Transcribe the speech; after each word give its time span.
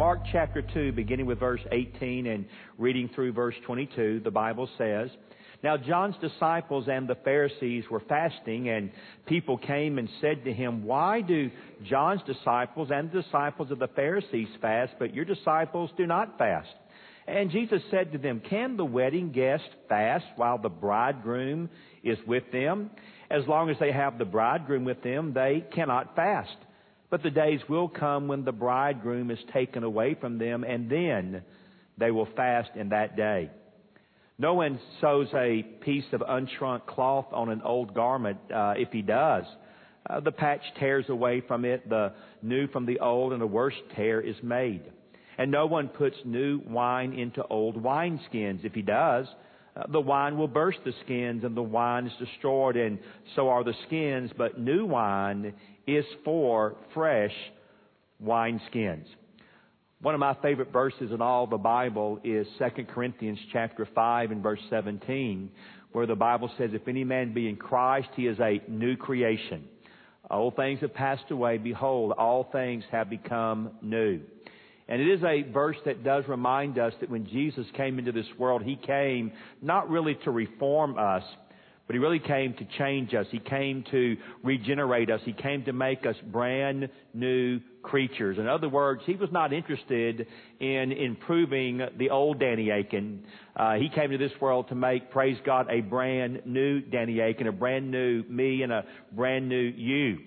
Mark 0.00 0.20
chapter 0.32 0.62
2, 0.62 0.92
beginning 0.92 1.26
with 1.26 1.40
verse 1.40 1.60
18 1.70 2.26
and 2.26 2.46
reading 2.78 3.10
through 3.14 3.34
verse 3.34 3.54
22, 3.66 4.22
the 4.24 4.30
Bible 4.30 4.66
says, 4.78 5.10
Now 5.62 5.76
John's 5.76 6.14
disciples 6.22 6.86
and 6.90 7.06
the 7.06 7.16
Pharisees 7.16 7.84
were 7.90 8.00
fasting, 8.08 8.70
and 8.70 8.92
people 9.26 9.58
came 9.58 9.98
and 9.98 10.08
said 10.22 10.42
to 10.46 10.54
him, 10.54 10.86
Why 10.86 11.20
do 11.20 11.50
John's 11.84 12.22
disciples 12.22 12.88
and 12.90 13.12
the 13.12 13.20
disciples 13.20 13.70
of 13.70 13.78
the 13.78 13.88
Pharisees 13.88 14.48
fast, 14.62 14.94
but 14.98 15.12
your 15.12 15.26
disciples 15.26 15.90
do 15.98 16.06
not 16.06 16.38
fast? 16.38 16.72
And 17.28 17.50
Jesus 17.50 17.82
said 17.90 18.12
to 18.12 18.18
them, 18.18 18.40
Can 18.48 18.78
the 18.78 18.86
wedding 18.86 19.32
guests 19.32 19.68
fast 19.90 20.24
while 20.36 20.56
the 20.56 20.70
bridegroom 20.70 21.68
is 22.02 22.16
with 22.26 22.50
them? 22.52 22.88
As 23.30 23.46
long 23.46 23.68
as 23.68 23.76
they 23.78 23.92
have 23.92 24.16
the 24.16 24.24
bridegroom 24.24 24.86
with 24.86 25.02
them, 25.02 25.34
they 25.34 25.62
cannot 25.74 26.16
fast. 26.16 26.56
But 27.10 27.24
the 27.24 27.30
days 27.30 27.60
will 27.68 27.88
come 27.88 28.28
when 28.28 28.44
the 28.44 28.52
bridegroom 28.52 29.30
is 29.30 29.38
taken 29.52 29.82
away 29.82 30.14
from 30.14 30.38
them, 30.38 30.64
and 30.64 30.88
then 30.88 31.42
they 31.98 32.10
will 32.10 32.28
fast 32.36 32.70
in 32.76 32.90
that 32.90 33.16
day. 33.16 33.50
No 34.38 34.54
one 34.54 34.80
sews 35.00 35.28
a 35.34 35.62
piece 35.62 36.04
of 36.12 36.22
unshrunk 36.22 36.86
cloth 36.86 37.26
on 37.32 37.50
an 37.50 37.60
old 37.62 37.94
garment. 37.94 38.38
Uh, 38.54 38.74
if 38.76 38.90
he 38.90 39.02
does, 39.02 39.44
uh, 40.08 40.20
the 40.20 40.32
patch 40.32 40.62
tears 40.78 41.04
away 41.08 41.42
from 41.46 41.64
it, 41.64 41.86
the 41.88 42.14
new 42.40 42.66
from 42.68 42.86
the 42.86 43.00
old, 43.00 43.34
and 43.34 43.42
a 43.42 43.46
worse 43.46 43.74
tear 43.96 44.20
is 44.20 44.36
made. 44.42 44.82
And 45.36 45.50
no 45.50 45.66
one 45.66 45.88
puts 45.88 46.16
new 46.24 46.62
wine 46.66 47.12
into 47.12 47.44
old 47.48 47.82
wineskins. 47.82 48.64
If 48.64 48.72
he 48.72 48.82
does, 48.82 49.26
Uh, 49.76 49.84
the 49.90 50.00
wine 50.00 50.36
will 50.36 50.48
burst 50.48 50.78
the 50.84 50.92
skins, 51.04 51.44
and 51.44 51.56
the 51.56 51.62
wine 51.62 52.06
is 52.06 52.12
destroyed, 52.18 52.76
and 52.76 52.98
so 53.36 53.48
are 53.48 53.64
the 53.64 53.74
skins. 53.86 54.30
But 54.36 54.58
new 54.58 54.84
wine 54.84 55.54
is 55.86 56.04
for 56.24 56.76
fresh 56.94 57.34
wineskins. 58.22 59.04
One 60.02 60.14
of 60.14 60.20
my 60.20 60.34
favorite 60.40 60.72
verses 60.72 61.12
in 61.12 61.20
all 61.20 61.46
the 61.46 61.58
Bible 61.58 62.20
is 62.24 62.46
2 62.58 62.84
Corinthians 62.84 63.38
chapter 63.52 63.86
5 63.94 64.30
and 64.30 64.42
verse 64.42 64.60
17, 64.70 65.50
where 65.92 66.06
the 66.06 66.14
Bible 66.14 66.50
says, 66.56 66.70
If 66.72 66.88
any 66.88 67.04
man 67.04 67.34
be 67.34 67.48
in 67.48 67.56
Christ, 67.56 68.08
he 68.16 68.26
is 68.26 68.38
a 68.40 68.62
new 68.66 68.96
creation. 68.96 69.64
Old 70.30 70.56
things 70.56 70.80
have 70.80 70.94
passed 70.94 71.30
away. 71.30 71.58
Behold, 71.58 72.12
all 72.12 72.48
things 72.50 72.84
have 72.92 73.10
become 73.10 73.72
new. 73.82 74.20
And 74.90 75.00
it 75.00 75.08
is 75.08 75.22
a 75.22 75.42
verse 75.50 75.76
that 75.86 76.02
does 76.02 76.24
remind 76.28 76.78
us 76.78 76.92
that 77.00 77.08
when 77.08 77.26
Jesus 77.26 77.64
came 77.76 77.98
into 77.98 78.12
this 78.12 78.26
world, 78.38 78.62
He 78.62 78.76
came 78.76 79.32
not 79.62 79.88
really 79.88 80.16
to 80.24 80.30
reform 80.30 80.98
us, 80.98 81.22
but 81.90 81.94
he 81.94 81.98
really 81.98 82.20
came 82.20 82.54
to 82.54 82.64
change 82.78 83.14
us. 83.14 83.26
He 83.32 83.40
came 83.40 83.82
to 83.90 84.16
regenerate 84.44 85.10
us. 85.10 85.20
He 85.24 85.32
came 85.32 85.64
to 85.64 85.72
make 85.72 86.06
us 86.06 86.14
brand 86.30 86.88
new 87.12 87.58
creatures. 87.82 88.38
In 88.38 88.46
other 88.46 88.68
words, 88.68 89.02
he 89.06 89.16
was 89.16 89.28
not 89.32 89.52
interested 89.52 90.28
in 90.60 90.92
improving 90.92 91.80
the 91.98 92.10
old 92.10 92.38
Danny 92.38 92.70
Akin. 92.70 93.24
Uh, 93.56 93.74
he 93.74 93.88
came 93.88 94.12
to 94.12 94.18
this 94.18 94.30
world 94.40 94.68
to 94.68 94.76
make, 94.76 95.10
praise 95.10 95.36
God, 95.44 95.66
a 95.68 95.80
brand 95.80 96.42
new 96.44 96.80
Danny 96.80 97.18
Akin, 97.18 97.48
a 97.48 97.52
brand 97.52 97.90
new 97.90 98.22
me, 98.28 98.62
and 98.62 98.70
a 98.70 98.84
brand 99.10 99.48
new 99.48 99.56
you. 99.56 100.18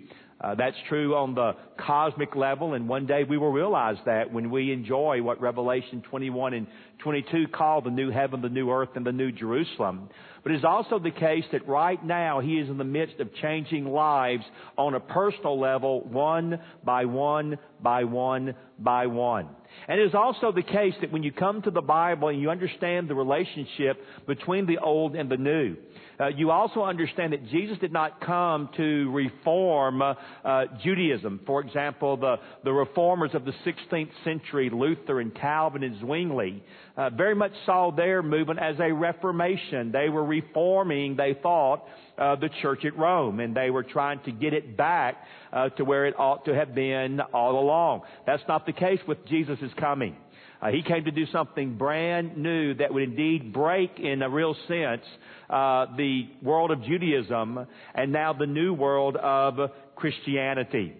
Uh, 0.43 0.55
that's 0.55 0.75
true 0.89 1.15
on 1.15 1.35
the 1.35 1.53
cosmic 1.77 2.35
level, 2.35 2.73
and 2.73 2.89
one 2.89 3.05
day 3.05 3.23
we 3.23 3.37
will 3.37 3.51
realize 3.51 3.95
that 4.05 4.33
when 4.33 4.51
we 4.51 4.73
enjoy 4.73 5.21
what 5.21 5.39
Revelation 5.39 6.03
21 6.09 6.53
and 6.53 6.67
22 6.99 7.47
call 7.47 7.81
the 7.81 7.89
new 7.89 8.11
heaven, 8.11 8.41
the 8.41 8.49
new 8.49 8.69
earth, 8.69 8.89
and 8.95 9.05
the 9.05 9.11
new 9.13 9.31
Jerusalem. 9.31 10.09
But 10.43 10.51
it's 10.51 10.65
also 10.65 10.99
the 10.99 11.11
case 11.11 11.45
that 11.53 11.65
right 11.65 12.03
now 12.03 12.41
He 12.41 12.59
is 12.59 12.69
in 12.69 12.77
the 12.77 12.83
midst 12.83 13.21
of 13.21 13.33
changing 13.35 13.85
lives 13.85 14.43
on 14.77 14.95
a 14.95 14.99
personal 14.99 15.57
level, 15.57 16.01
one 16.01 16.59
by 16.83 17.05
one 17.05 17.57
by 17.81 18.03
one 18.03 18.53
by 18.77 19.07
one. 19.07 19.47
And 19.87 19.99
it 19.99 20.05
is 20.05 20.13
also 20.13 20.51
the 20.51 20.61
case 20.61 20.93
that 20.99 21.11
when 21.11 21.23
you 21.23 21.31
come 21.31 21.61
to 21.61 21.71
the 21.71 21.81
Bible 21.81 22.27
and 22.27 22.41
you 22.41 22.49
understand 22.49 23.09
the 23.09 23.15
relationship 23.15 23.97
between 24.27 24.65
the 24.65 24.79
old 24.79 25.15
and 25.15 25.29
the 25.29 25.37
new, 25.37 25.77
uh, 26.19 26.28
you 26.28 26.51
also 26.51 26.84
understand 26.84 27.34
that 27.34 27.47
Jesus 27.47 27.78
did 27.79 27.91
not 27.91 28.22
come 28.22 28.69
to 28.78 29.12
reform 29.12 30.01
uh, 30.01 30.13
uh, 30.44 30.66
Judaism. 30.84 31.41
For 31.46 31.62
example, 31.62 32.18
the, 32.18 32.35
the 32.63 32.72
reformers 32.72 33.31
of 33.34 33.46
the 33.46 33.53
16th 33.66 34.12
century, 34.24 34.69
Luther 34.69 35.19
and 35.19 35.34
Calvin 35.34 35.84
and 35.84 36.00
Zwingli, 36.00 36.63
uh, 36.97 37.09
very 37.09 37.35
much 37.35 37.51
saw 37.66 37.91
their 37.91 38.22
movement 38.22 38.59
as 38.59 38.75
a 38.79 38.91
reformation. 38.91 39.91
They 39.91 40.09
were 40.09 40.25
reforming, 40.25 41.16
they 41.16 41.35
thought, 41.41 41.85
uh, 42.18 42.35
the 42.35 42.50
church 42.62 42.85
at 42.85 42.97
Rome, 42.97 43.40
and 43.40 43.56
they 43.56 43.69
were 43.69 43.84
trying 43.84 44.19
to 44.24 44.31
get 44.31 44.53
it 44.53 44.78
back 44.78 45.16
uh, 45.51 45.69
to 45.69 45.84
where 45.84 46.06
it 46.06 46.16
ought 46.19 46.45
to 46.45 46.53
have 46.53 46.75
been 46.75 47.19
all 47.34 47.59
along. 47.59 48.01
That's 48.25 48.44
not 48.47 48.66
the 48.66 48.74
case 48.74 49.00
with 49.07 49.25
Jesus' 49.25 49.59
coming. 49.80 50.16
Uh, 50.63 50.72
he 50.72 50.81
came 50.81 51.03
to 51.03 51.12
do 51.12 51.25
something 51.25 51.75
brand 51.75 52.38
new 52.38 52.74
that 52.75 52.94
would 52.94 53.03
indeed 53.03 53.51
break, 53.51 54.00
in 54.00 54.22
a 54.22 54.29
real 54.29 54.56
sense, 54.69 55.01
uh, 55.50 55.88
the 55.97 56.29
world 56.41 56.72
of 56.72 56.81
Judaism 56.84 57.68
and 57.94 58.13
now 58.13 58.31
the 58.31 58.46
new 58.46 58.74
world 58.74 59.18
of 59.18 59.72
Christianity. 59.97 60.94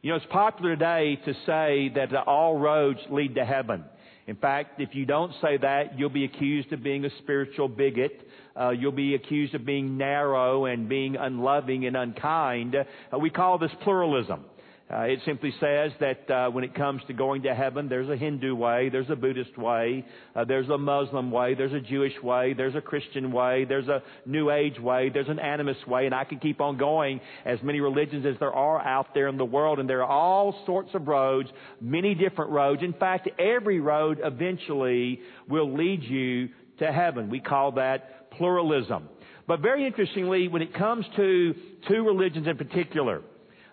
You 0.00 0.10
know, 0.10 0.16
it's 0.16 0.24
popular 0.30 0.76
today 0.76 1.16
to 1.26 1.34
say 1.44 1.92
that 1.94 2.14
all 2.26 2.56
roads 2.58 3.00
lead 3.10 3.34
to 3.34 3.44
heaven. 3.44 3.84
In 4.26 4.36
fact, 4.36 4.80
if 4.80 4.94
you 4.94 5.04
don't 5.04 5.32
say 5.42 5.58
that, 5.58 5.98
you'll 5.98 6.08
be 6.08 6.24
accused 6.24 6.72
of 6.72 6.82
being 6.82 7.04
a 7.04 7.10
spiritual 7.18 7.68
bigot. 7.68 8.18
Uh, 8.58 8.70
you'll 8.70 8.92
be 8.92 9.14
accused 9.14 9.54
of 9.54 9.66
being 9.66 9.98
narrow 9.98 10.64
and 10.64 10.88
being 10.88 11.16
unloving 11.16 11.84
and 11.84 11.98
unkind. 11.98 12.76
Uh, 12.76 13.18
we 13.18 13.28
call 13.28 13.58
this 13.58 13.72
pluralism. 13.82 14.46
Uh, 14.92 15.04
it 15.04 15.20
simply 15.24 15.54
says 15.58 15.90
that 16.00 16.30
uh, 16.30 16.50
when 16.50 16.64
it 16.64 16.74
comes 16.74 17.00
to 17.06 17.14
going 17.14 17.42
to 17.42 17.54
heaven, 17.54 17.88
there's 17.88 18.10
a 18.10 18.16
Hindu 18.16 18.54
way, 18.54 18.90
there's 18.90 19.08
a 19.08 19.16
Buddhist 19.16 19.56
way, 19.56 20.04
uh, 20.36 20.44
there's 20.44 20.68
a 20.68 20.76
Muslim 20.76 21.30
way, 21.30 21.54
there's 21.54 21.72
a 21.72 21.80
Jewish 21.80 22.12
way, 22.22 22.52
there's 22.52 22.74
a 22.74 22.80
Christian 22.82 23.32
way, 23.32 23.64
there's 23.64 23.88
a 23.88 24.02
New 24.26 24.50
Age 24.50 24.78
way, 24.78 25.08
there's 25.08 25.30
an 25.30 25.38
animist 25.38 25.88
way, 25.88 26.04
and 26.04 26.14
I 26.14 26.24
can 26.24 26.40
keep 26.40 26.60
on 26.60 26.76
going 26.76 27.22
as 27.46 27.58
many 27.62 27.80
religions 27.80 28.26
as 28.26 28.34
there 28.38 28.52
are 28.52 28.82
out 28.82 29.14
there 29.14 29.28
in 29.28 29.38
the 29.38 29.46
world, 29.46 29.78
and 29.78 29.88
there 29.88 30.02
are 30.02 30.10
all 30.10 30.62
sorts 30.66 30.90
of 30.92 31.08
roads, 31.08 31.48
many 31.80 32.14
different 32.14 32.50
roads. 32.50 32.82
In 32.82 32.92
fact, 32.92 33.30
every 33.38 33.80
road 33.80 34.20
eventually 34.22 35.20
will 35.48 35.74
lead 35.74 36.02
you 36.02 36.50
to 36.80 36.92
heaven. 36.92 37.30
We 37.30 37.40
call 37.40 37.72
that 37.72 38.30
pluralism. 38.32 39.08
But 39.46 39.60
very 39.60 39.86
interestingly, 39.86 40.48
when 40.48 40.60
it 40.60 40.74
comes 40.74 41.06
to 41.16 41.54
two 41.88 42.04
religions 42.04 42.46
in 42.46 42.58
particular, 42.58 43.22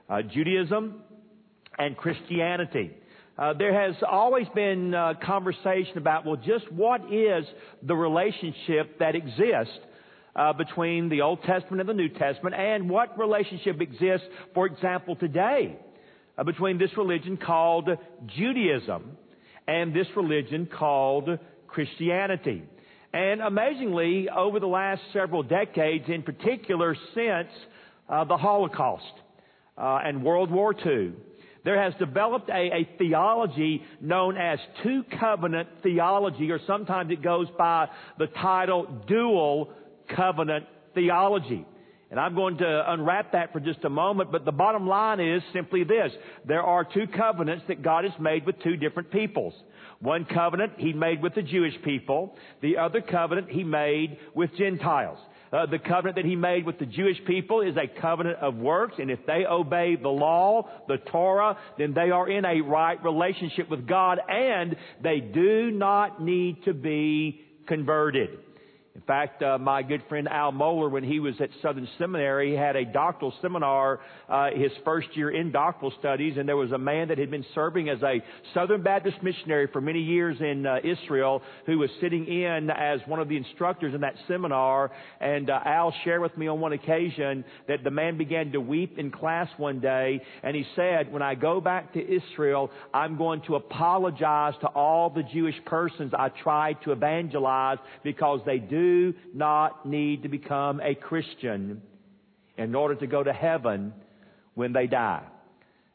uh, 0.10 0.22
Judaism 0.22 1.04
and 1.80 1.98
Christianity. 1.98 2.92
Uh, 3.38 3.54
there 3.54 3.74
has 3.74 3.96
always 4.08 4.48
been 4.54 4.94
uh, 4.94 5.14
conversation 5.26 5.98
about, 5.98 6.26
well, 6.26 6.36
just 6.36 6.70
what 6.74 7.02
is 7.12 7.46
the 7.82 7.96
relationship 7.96 9.00
that 9.00 9.16
exists 9.16 9.80
uh, 10.36 10.52
between 10.54 11.08
the 11.08 11.22
Old 11.22 11.42
Testament 11.44 11.80
and 11.80 11.90
the 11.90 11.94
New 11.94 12.10
Testament, 12.10 12.54
and 12.54 12.90
what 12.90 13.18
relationship 13.18 13.80
exists, 13.80 14.28
for 14.54 14.66
example, 14.66 15.16
today 15.16 15.80
uh, 16.38 16.44
between 16.44 16.78
this 16.78 16.92
religion 16.98 17.38
called 17.38 17.90
Judaism 18.38 19.18
and 19.68 19.94
this 19.94 20.08
religion 20.16 20.68
called 20.68 21.30
Christianity. 21.68 22.64
And 23.14 23.42
amazingly, 23.42 24.30
over 24.30 24.60
the 24.60 24.68
last 24.68 25.02
several 25.14 25.44
decades, 25.44 26.06
in 26.10 26.24
particular 26.24 26.96
since 27.16 27.48
uh, 28.10 28.26
the 28.26 28.38
Holocaust 28.38 29.06
uh, 29.78 30.00
and 30.04 30.24
World 30.24 30.52
War 30.52 30.74
II, 30.74 31.14
there 31.64 31.82
has 31.82 31.94
developed 32.00 32.50
a, 32.50 32.54
a 32.54 32.90
theology 32.98 33.84
known 34.02 34.38
as 34.38 34.60
two 34.84 35.04
covenant 35.20 35.70
theology, 35.84 36.52
or 36.52 36.60
sometimes 36.66 37.12
it 37.12 37.22
goes 37.22 37.48
by 37.58 37.88
the 38.18 38.28
title 38.28 38.88
dual 39.08 39.72
covenant 40.16 40.66
theology. 40.94 41.66
And 42.12 42.20
I'm 42.20 42.34
going 42.34 42.58
to 42.58 42.92
unwrap 42.92 43.34
that 43.34 43.54
for 43.54 43.60
just 43.60 43.84
a 43.84 43.90
moment, 43.90 44.32
but 44.32 44.44
the 44.44 44.52
bottom 44.52 44.88
line 44.88 45.20
is 45.20 45.44
simply 45.54 45.84
this. 45.84 46.12
There 46.48 46.64
are 46.64 46.84
two 46.84 47.06
covenants 47.16 47.66
that 47.68 47.84
God 47.84 48.04
has 48.04 48.14
made 48.20 48.48
with 48.48 48.60
two 48.64 48.78
different 48.78 49.12
peoples. 49.12 49.54
One 50.00 50.26
covenant 50.26 50.74
He 50.78 50.92
made 50.92 51.22
with 51.22 51.36
the 51.36 51.44
Jewish 51.44 51.76
people. 51.84 52.36
The 52.62 52.78
other 52.78 53.02
covenant 53.02 53.52
He 53.52 53.64
made 53.64 54.18
with 54.34 54.50
Gentiles. 54.58 55.20
Uh, 55.52 55.66
the 55.66 55.80
covenant 55.80 56.16
that 56.16 56.26
he 56.26 56.36
made 56.36 56.66
with 56.66 56.78
the 56.78 56.86
Jewish 56.86 57.18
people 57.26 57.62
is 57.62 57.76
a 57.76 57.88
covenant 58.00 58.38
of 58.38 58.56
works, 58.56 58.96
and 59.00 59.10
if 59.10 59.26
they 59.26 59.46
obey 59.50 59.96
the 59.96 60.10
law, 60.10 60.70
the 60.88 60.98
Torah, 60.98 61.58
then 61.78 61.94
they 61.94 62.12
are 62.12 62.30
in 62.30 62.46
a 62.46 62.62
right 62.62 63.04
relationship 63.04 63.70
with 63.70 63.88
God, 63.88 64.20
and 64.30 64.76
they 65.02 65.20
do 65.20 65.72
not 65.72 66.22
need 66.22 66.64
to 66.66 66.74
be 66.74 67.42
converted. 67.68 68.30
In 68.96 69.02
fact, 69.02 69.42
uh, 69.44 69.58
my 69.60 69.84
good 69.84 70.02
friend 70.10 70.28
Al 70.28 70.52
Mohler, 70.52 70.90
when 70.90 71.04
he 71.04 71.20
was 71.20 71.36
at 71.40 71.50
Southern 71.62 71.88
Seminary, 72.00 72.52
he 72.52 72.56
had 72.56 72.76
a 72.76 72.86
doctoral 72.86 73.34
seminar, 73.42 74.00
uh, 74.28 74.50
his 74.52 74.72
first 74.84 75.08
year 75.14 75.30
in 75.30 75.52
doctoral 75.52 75.94
studies, 76.00 76.38
and 76.38 76.50
there 76.50 76.58
was 76.58 76.72
a 76.72 76.78
man 76.78 77.08
that 77.10 77.20
had 77.20 77.30
been 77.30 77.46
serving 77.54 77.88
as 77.88 78.02
a 78.02 78.22
Southern 78.54 78.82
Baptist 78.82 79.22
missionary 79.22 79.68
for 79.72 79.80
many 79.80 80.00
years 80.02 80.38
in 80.42 80.66
uh, 80.66 80.78
Israel 80.84 81.44
who 81.68 81.78
was 81.78 81.90
sitting 82.02 82.26
in 82.26 82.72
as 82.72 83.00
one 83.06 83.20
of 83.20 83.30
the 83.30 83.38
instructors 83.38 83.94
in 83.94 84.02
that 84.02 84.16
seminar. 84.28 84.92
And 85.22 85.52
uh, 85.52 85.60
Al 85.66 85.94
shared 86.04 86.22
with 86.22 86.36
me 86.36 86.48
on 86.48 86.60
one 86.60 86.74
occasion 86.74 87.46
that 87.68 87.84
the 87.84 87.92
man 87.92 88.18
began 88.18 88.52
to 88.54 88.60
weep 88.60 88.98
in 88.98 89.12
class 89.12 89.50
one 89.58 89.80
day, 89.80 90.22
and 90.42 90.56
he 90.56 90.66
said, 90.76 91.12
When 91.12 91.22
I 91.22 91.36
go 91.36 91.62
back 91.62 91.94
to 91.94 92.00
Israel, 92.00 92.72
I'm 92.92 93.18
going 93.18 93.44
to 93.44 93.56
apologize 93.56 94.56
to 94.62 94.68
all 94.68 95.12
the 95.12 95.24
Jewish 95.24 95.56
persons 95.66 96.12
I 96.18 96.30
tried 96.30 96.82
to 96.84 96.92
evangelize 96.92 97.78
because 98.04 98.42
they 98.46 98.58
do 98.58 98.79
not 99.34 99.86
need 99.86 100.24
to 100.24 100.30
become 100.30 100.80
a 100.82 100.96
Christian 100.96 101.82
in 102.58 102.76
order 102.76 102.96
to 102.96 103.08
go 103.08 103.24
to 103.24 103.34
heaven 103.34 103.94
when 104.56 104.74
they 104.74 104.88
die. 104.88 105.24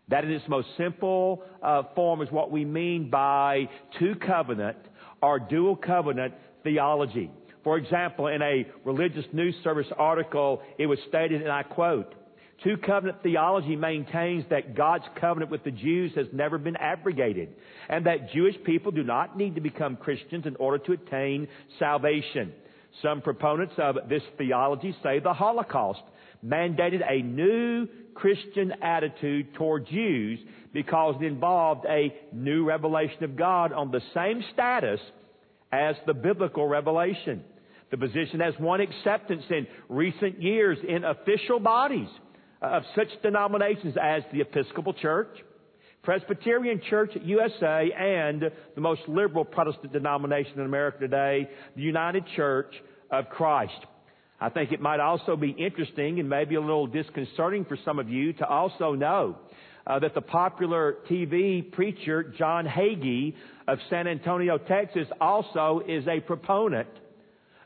That 0.09 0.25
in 0.25 0.31
its 0.31 0.49
most 0.49 0.69
simple 0.77 1.43
uh, 1.63 1.85
form 1.95 2.21
is 2.23 2.31
what 2.31 2.51
we 2.51 2.65
mean 2.65 3.11
by 3.11 3.69
two 3.99 4.15
covenant 4.17 4.77
or 5.23 5.39
dual 5.39 5.77
covenant 5.77 6.35
theology. 6.63 7.31
For 7.63 7.79
example, 7.79 8.27
in 8.27 8.43
a 8.43 8.67
religious 8.85 9.25
news 9.33 9.55
service 9.65 9.87
article, 9.97 10.63
it 10.79 10.87
was 10.87 10.99
stated, 11.09 11.41
and 11.41 11.51
I 11.51 11.63
quote, 11.63 12.15
Two 12.63 12.77
covenant 12.77 13.23
theology 13.23 13.75
maintains 13.75 14.45
that 14.51 14.75
God's 14.75 15.05
covenant 15.21 15.51
with 15.51 15.65
the 15.65 15.71
Jews 15.71 16.13
has 16.15 16.27
never 16.33 16.57
been 16.57 16.77
abrogated, 16.77 17.49
and 17.89 18.07
that 18.07 18.33
Jewish 18.33 18.55
people 18.65 18.93
do 18.93 19.03
not 19.03 19.37
need 19.37 19.55
to 19.57 19.61
become 19.61 19.97
Christians 19.97 20.47
in 20.47 20.57
order 20.57 20.79
to 20.85 20.93
attain 20.93 21.49
salvation. 21.79 22.53
Some 23.03 23.21
proponents 23.21 23.75
of 23.79 23.97
this 24.09 24.23
theology 24.39 24.97
say 25.03 25.19
the 25.19 25.33
Holocaust 25.33 26.03
mandated 26.45 27.01
a 27.09 27.23
new 27.23 27.89
Christian 28.15 28.73
attitude 28.83 29.55
toward 29.55 29.87
Jews 29.87 30.39
because 30.73 31.17
it 31.21 31.25
involved 31.25 31.87
a 31.89 32.15
new 32.33 32.65
revelation 32.65 33.25
of 33.25 33.37
God 33.37 33.73
on 33.73 33.91
the 33.91 34.01
same 34.15 34.43
status 34.53 35.01
as 35.73 35.97
the 36.07 36.15
biblical 36.15 36.67
revelation. 36.67 37.43
The 37.91 37.97
position 37.97 38.41
has 38.41 38.55
won 38.59 38.81
acceptance 38.81 39.45
in 39.51 39.67
recent 39.89 40.43
years 40.43 40.79
in 40.87 41.05
official 41.05 41.61
bodies 41.61 42.09
of 42.61 42.83
such 42.97 43.09
denominations 43.23 43.97
as 44.01 44.23
the 44.33 44.41
Episcopal 44.41 44.95
Church, 44.95 45.29
Presbyterian 46.05 46.83
Church 46.91 47.13
USA, 47.23 47.91
and 47.99 48.51
the 48.75 48.81
most 48.81 49.01
liberal 49.09 49.45
Protestant 49.45 49.93
denomination 49.93 50.61
in 50.61 50.67
America 50.67 50.99
today, 50.99 51.49
the 51.75 51.83
United 51.83 52.25
Church 52.37 52.73
of 53.11 53.29
Christ. 53.31 53.73
I 54.41 54.51
think 54.51 54.73
it 54.73 54.81
might 54.81 55.01
also 55.01 55.37
be 55.37 55.51
interesting 55.51 56.21
and 56.21 56.29
maybe 56.29 56.57
a 56.57 56.61
little 56.61 56.87
disconcerting 56.87 57.65
for 57.65 57.79
some 57.85 57.99
of 57.99 58.11
you 58.11 58.35
to 58.35 58.47
also 58.47 58.93
know 58.93 59.39
uh, 59.87 59.99
that 60.01 60.15
the 60.15 60.21
popular 60.21 60.97
TV 61.11 61.73
preacher 61.73 62.35
John 62.37 62.67
Hagee 62.67 63.35
of 63.67 63.79
San 63.89 64.07
Antonio, 64.07 64.59
Texas, 64.59 65.09
also 65.21 65.83
is 65.89 66.07
a 66.07 66.21
proponent 66.21 66.89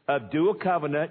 of 0.06 0.30
dual 0.30 0.54
covenant, 0.54 1.10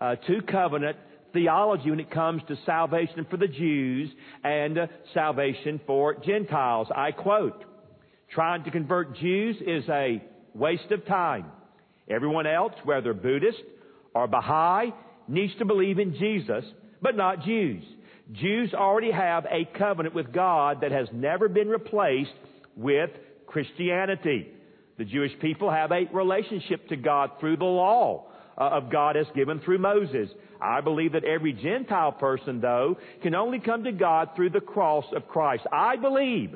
uh, 0.00 0.16
two 0.26 0.40
covenant 0.50 0.96
theology 1.36 1.90
when 1.90 2.00
it 2.00 2.10
comes 2.10 2.40
to 2.48 2.56
salvation 2.64 3.26
for 3.30 3.36
the 3.36 3.46
Jews 3.46 4.08
and 4.42 4.78
uh, 4.78 4.86
salvation 5.12 5.78
for 5.86 6.14
Gentiles. 6.14 6.88
I 6.96 7.12
quote, 7.12 7.62
trying 8.30 8.64
to 8.64 8.70
convert 8.70 9.18
Jews 9.18 9.56
is 9.60 9.86
a 9.90 10.22
waste 10.54 10.90
of 10.92 11.04
time. 11.04 11.44
Everyone 12.08 12.46
else, 12.46 12.72
whether 12.84 13.12
Buddhist 13.12 13.62
or 14.14 14.26
Baha'i, 14.26 14.94
needs 15.28 15.52
to 15.58 15.66
believe 15.66 15.98
in 15.98 16.16
Jesus, 16.16 16.64
but 17.02 17.18
not 17.18 17.44
Jews. 17.44 17.84
Jews 18.32 18.72
already 18.72 19.10
have 19.10 19.44
a 19.44 19.68
covenant 19.78 20.14
with 20.14 20.32
God 20.32 20.80
that 20.80 20.90
has 20.90 21.08
never 21.12 21.50
been 21.50 21.68
replaced 21.68 22.32
with 22.76 23.10
Christianity. 23.46 24.48
The 24.96 25.04
Jewish 25.04 25.32
people 25.42 25.70
have 25.70 25.92
a 25.92 26.08
relationship 26.14 26.88
to 26.88 26.96
God 26.96 27.32
through 27.40 27.58
the 27.58 27.64
law 27.64 28.30
Uh, 28.58 28.70
of 28.70 28.90
God 28.90 29.18
as 29.18 29.26
given 29.34 29.60
through 29.60 29.76
Moses. 29.76 30.30
I 30.62 30.80
believe 30.80 31.12
that 31.12 31.24
every 31.24 31.52
Gentile 31.52 32.12
person, 32.12 32.62
though, 32.62 32.96
can 33.22 33.34
only 33.34 33.58
come 33.58 33.84
to 33.84 33.92
God 33.92 34.30
through 34.34 34.48
the 34.48 34.60
cross 34.60 35.04
of 35.14 35.28
Christ. 35.28 35.64
I 35.70 35.96
believe 35.96 36.54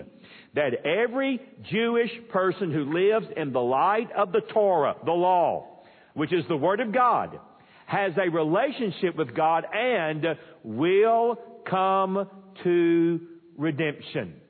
that 0.54 0.86
every 0.86 1.42
Jewish 1.70 2.10
person 2.30 2.72
who 2.72 2.90
lives 2.94 3.26
in 3.36 3.52
the 3.52 3.60
light 3.60 4.10
of 4.16 4.32
the 4.32 4.40
Torah, 4.40 4.96
the 5.04 5.12
law, 5.12 5.82
which 6.14 6.32
is 6.32 6.42
the 6.48 6.56
Word 6.56 6.80
of 6.80 6.90
God, 6.90 7.38
has 7.84 8.12
a 8.16 8.30
relationship 8.30 9.14
with 9.16 9.34
God 9.34 9.66
and 9.70 10.24
will 10.64 11.38
come 11.68 12.30
to 12.64 13.20
redemption. 13.58 14.40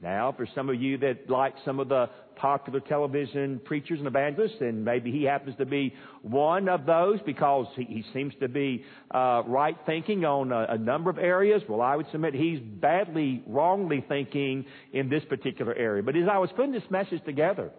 Now, 0.00 0.32
for 0.36 0.46
some 0.54 0.68
of 0.68 0.80
you 0.80 0.98
that 0.98 1.30
like 1.30 1.54
some 1.64 1.80
of 1.80 1.88
the 1.88 2.10
popular 2.36 2.80
television 2.80 3.60
preachers 3.64 3.98
and 3.98 4.06
evangelists, 4.06 4.60
and 4.60 4.84
maybe 4.84 5.10
he 5.10 5.24
happens 5.24 5.56
to 5.58 5.66
be 5.66 5.94
one 6.22 6.68
of 6.68 6.86
those 6.86 7.18
because 7.26 7.66
he, 7.76 7.84
he 7.84 8.04
seems 8.12 8.34
to 8.40 8.48
be 8.48 8.84
uh, 9.12 9.42
right 9.46 9.76
thinking 9.86 10.24
on 10.24 10.52
a, 10.52 10.66
a 10.70 10.78
number 10.78 11.10
of 11.10 11.18
areas. 11.18 11.62
Well, 11.68 11.80
I 11.80 11.96
would 11.96 12.06
submit 12.12 12.34
he's 12.34 12.60
badly, 12.60 13.42
wrongly 13.46 14.04
thinking 14.08 14.64
in 14.92 15.08
this 15.08 15.24
particular 15.28 15.74
area. 15.74 16.02
But 16.02 16.16
as 16.16 16.28
I 16.30 16.38
was 16.38 16.50
putting 16.56 16.72
this 16.72 16.82
message 16.90 17.24
together, 17.24 17.70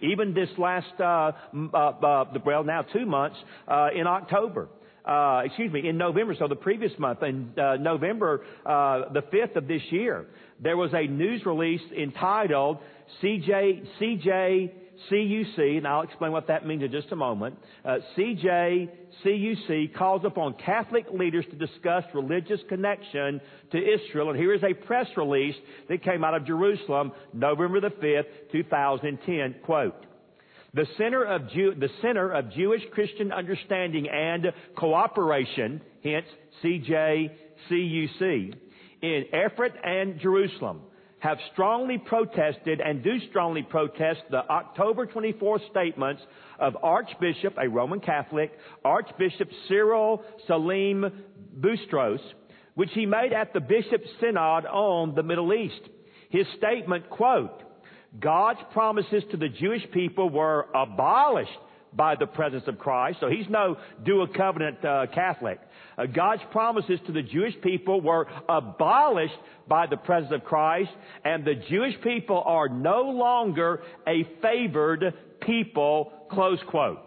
even 0.00 0.34
this 0.34 0.48
last, 0.58 0.92
uh, 0.98 1.32
uh, 1.72 1.76
uh, 1.76 2.24
well, 2.44 2.64
now 2.64 2.82
two 2.82 3.06
months 3.06 3.36
uh, 3.68 3.88
in 3.94 4.06
October, 4.06 4.68
uh, 5.04 5.42
excuse 5.44 5.70
me, 5.72 5.88
in 5.88 5.98
November, 5.98 6.34
so 6.38 6.48
the 6.48 6.56
previous 6.56 6.92
month, 6.98 7.22
in 7.22 7.52
uh, 7.58 7.76
November 7.76 8.44
uh, 8.64 9.12
the 9.12 9.22
5th 9.32 9.56
of 9.56 9.68
this 9.68 9.82
year, 9.90 10.26
there 10.60 10.76
was 10.76 10.92
a 10.94 11.06
news 11.06 11.44
release 11.44 11.82
entitled 11.96 12.78
CJ, 13.22 13.86
CJ, 14.00 14.70
CUC, 15.10 15.58
and 15.58 15.86
I'll 15.86 16.02
explain 16.02 16.32
what 16.32 16.46
that 16.46 16.66
means 16.66 16.82
in 16.82 16.90
just 16.90 17.12
a 17.12 17.16
moment. 17.16 17.58
Uh, 17.84 17.98
CJ, 18.16 18.88
CUC 19.22 19.94
calls 19.94 20.22
upon 20.24 20.54
Catholic 20.54 21.06
leaders 21.12 21.44
to 21.50 21.56
discuss 21.56 22.04
religious 22.14 22.60
connection 22.68 23.40
to 23.72 23.78
Israel. 23.78 24.30
And 24.30 24.38
here 24.38 24.54
is 24.54 24.62
a 24.62 24.72
press 24.72 25.08
release 25.16 25.56
that 25.88 26.02
came 26.02 26.24
out 26.24 26.34
of 26.34 26.46
Jerusalem, 26.46 27.12
November 27.32 27.80
the 27.80 27.90
5th, 27.90 28.52
2010. 28.52 29.56
Quote, 29.64 29.94
the 30.74 30.86
center 30.98 31.24
of, 31.24 31.48
Jew, 31.50 31.74
the 31.78 31.88
center 32.02 32.30
of 32.32 32.50
Jewish 32.52 32.82
Christian 32.92 33.32
understanding 33.32 34.08
and 34.08 34.52
cooperation, 34.76 35.80
hence 36.02 36.26
CJCUC, 36.62 38.54
in 39.02 39.24
Efrat 39.32 39.72
and 39.84 40.18
Jerusalem, 40.18 40.80
have 41.20 41.38
strongly 41.52 41.96
protested 41.96 42.80
and 42.80 43.02
do 43.02 43.18
strongly 43.30 43.62
protest 43.62 44.20
the 44.30 44.46
October 44.50 45.06
24 45.06 45.60
statements 45.70 46.22
of 46.58 46.76
Archbishop, 46.82 47.54
a 47.56 47.68
Roman 47.68 48.00
Catholic, 48.00 48.52
Archbishop 48.84 49.48
Cyril 49.68 50.22
Salim 50.46 51.24
Bustros, 51.58 52.18
which 52.74 52.90
he 52.92 53.06
made 53.06 53.32
at 53.32 53.52
the 53.52 53.60
Bishop's 53.60 54.08
Synod 54.20 54.66
on 54.66 55.14
the 55.14 55.22
Middle 55.22 55.54
East. 55.54 55.80
His 56.28 56.46
statement, 56.58 57.08
quote, 57.08 57.62
God's 58.18 58.60
promises 58.72 59.22
to 59.30 59.36
the 59.36 59.48
Jewish 59.48 59.82
people 59.92 60.30
were 60.30 60.66
abolished 60.74 61.50
by 61.92 62.16
the 62.16 62.26
presence 62.26 62.64
of 62.66 62.78
Christ. 62.78 63.18
So 63.20 63.28
he's 63.28 63.48
no 63.48 63.76
dual 64.04 64.26
covenant 64.26 64.84
uh, 64.84 65.06
Catholic. 65.14 65.60
Uh, 65.96 66.06
God's 66.06 66.42
promises 66.50 66.98
to 67.06 67.12
the 67.12 67.22
Jewish 67.22 67.54
people 67.62 68.00
were 68.00 68.26
abolished 68.48 69.34
by 69.68 69.86
the 69.86 69.96
presence 69.96 70.32
of 70.32 70.44
Christ, 70.44 70.90
and 71.24 71.44
the 71.44 71.54
Jewish 71.68 71.94
people 72.02 72.42
are 72.44 72.68
no 72.68 73.02
longer 73.02 73.82
a 74.06 74.28
favored 74.42 75.14
people. 75.40 76.12
Close 76.30 76.58
quote. 76.68 76.98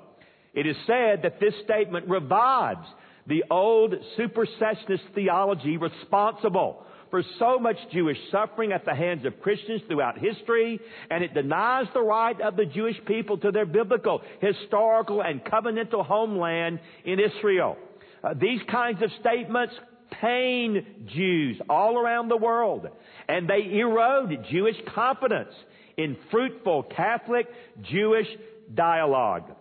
It 0.53 0.65
is 0.65 0.75
said 0.87 1.21
that 1.23 1.39
this 1.39 1.53
statement 1.65 2.07
revives 2.07 2.87
the 3.27 3.43
old 3.51 3.93
supersessionist 4.17 5.13
theology 5.13 5.77
responsible 5.77 6.83
for 7.09 7.23
so 7.39 7.59
much 7.59 7.77
Jewish 7.91 8.17
suffering 8.31 8.71
at 8.71 8.85
the 8.85 8.93
hands 8.93 9.25
of 9.25 9.39
Christians 9.41 9.81
throughout 9.87 10.17
history, 10.17 10.79
and 11.09 11.23
it 11.23 11.33
denies 11.33 11.85
the 11.93 12.01
right 12.01 12.39
of 12.41 12.55
the 12.55 12.65
Jewish 12.65 12.97
people 13.05 13.37
to 13.39 13.51
their 13.51 13.65
biblical, 13.65 14.21
historical, 14.41 15.21
and 15.21 15.43
covenantal 15.43 16.05
homeland 16.05 16.79
in 17.05 17.19
Israel. 17.19 17.77
Uh, 18.23 18.33
these 18.33 18.61
kinds 18.69 19.01
of 19.01 19.09
statements 19.19 19.73
pain 20.21 20.85
Jews 21.13 21.59
all 21.69 21.97
around 21.97 22.29
the 22.29 22.37
world, 22.37 22.87
and 23.27 23.47
they 23.47 23.79
erode 23.79 24.31
Jewish 24.49 24.77
confidence 24.93 25.53
in 25.97 26.17
fruitful 26.31 26.83
Catholic 26.83 27.47
Jewish 27.81 28.27
dialogue. 28.73 29.55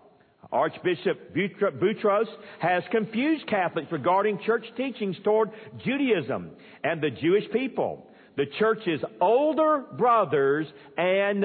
Archbishop 0.52 1.34
Bustros 1.34 2.26
has 2.60 2.82
confused 2.90 3.46
Catholics 3.46 3.90
regarding 3.90 4.38
church 4.44 4.64
teachings 4.76 5.16
toward 5.24 5.50
Judaism 5.84 6.50
and 6.84 7.02
the 7.02 7.10
Jewish 7.10 7.44
people. 7.52 8.06
The 8.36 8.46
church's 8.58 9.00
older 9.20 9.84
brothers 9.96 10.66
and 10.96 11.44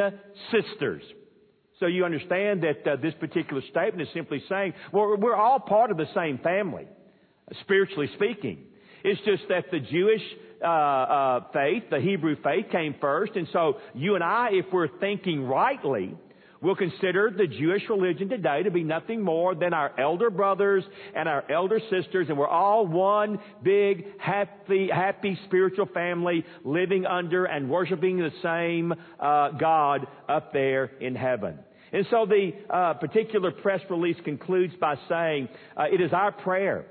sisters. 0.52 1.04
So 1.80 1.88
you 1.88 2.06
understand 2.06 2.64
that 2.64 2.88
uh, 2.88 2.96
this 2.98 3.14
particular 3.20 3.62
statement 3.72 4.08
is 4.08 4.14
simply 4.14 4.44
saying, 4.48 4.74
well, 4.92 5.16
we're 5.18 5.36
all 5.36 5.60
part 5.60 5.90
of 5.90 5.98
the 5.98 6.06
same 6.14 6.38
family, 6.38 6.88
spiritually 7.62 8.10
speaking. 8.16 8.66
It's 9.04 9.22
just 9.22 9.44
that 9.50 9.72
the 9.72 9.80
Jewish 9.80 10.22
uh, 10.64 10.68
uh, 10.68 11.40
faith, 11.52 11.84
the 11.90 12.00
Hebrew 12.00 12.36
faith, 12.44 12.68
came 12.72 12.94
first, 13.02 13.36
and 13.36 13.48
so 13.52 13.78
you 13.96 14.14
and 14.14 14.24
I, 14.24 14.50
if 14.52 14.66
we're 14.72 14.96
thinking 15.00 15.44
rightly, 15.46 16.14
will 16.62 16.76
consider 16.76 17.32
the 17.36 17.48
Jewish 17.48 17.82
religion 17.90 18.30
today 18.30 18.64
to 18.64 18.72
be 18.72 18.84
nothing 18.84 19.22
more 19.22 19.56
than 19.56 19.74
our 19.74 19.92
elder 20.00 20.30
brothers 20.30 20.84
and 21.16 21.28
our 21.28 21.44
elder 21.52 21.80
sisters, 21.90 22.28
and 22.30 22.38
we're 22.38 22.48
all 22.48 22.86
one 22.86 23.40
big, 23.64 24.06
happy, 24.20 24.90
happy 24.94 25.38
spiritual 25.46 25.88
family 25.88 26.46
living 26.64 27.06
under 27.06 27.46
and 27.46 27.70
worshiping 27.70 28.18
the 28.18 28.32
same 28.44 28.94
uh, 29.20 29.50
God 29.52 30.08
up 30.30 30.54
there 30.54 30.92
in 31.00 31.16
heaven. 31.16 31.58
And 31.94 32.06
so 32.10 32.26
the 32.26 32.52
uh, 32.70 32.94
particular 32.94 33.52
press 33.52 33.82
release 33.90 34.18
concludes 34.24 34.74
by 34.80 34.96
saying, 35.10 35.50
uh, 35.76 35.86
it 35.92 36.00
is 36.00 36.14
our 36.14 36.32
prayer 36.32 36.86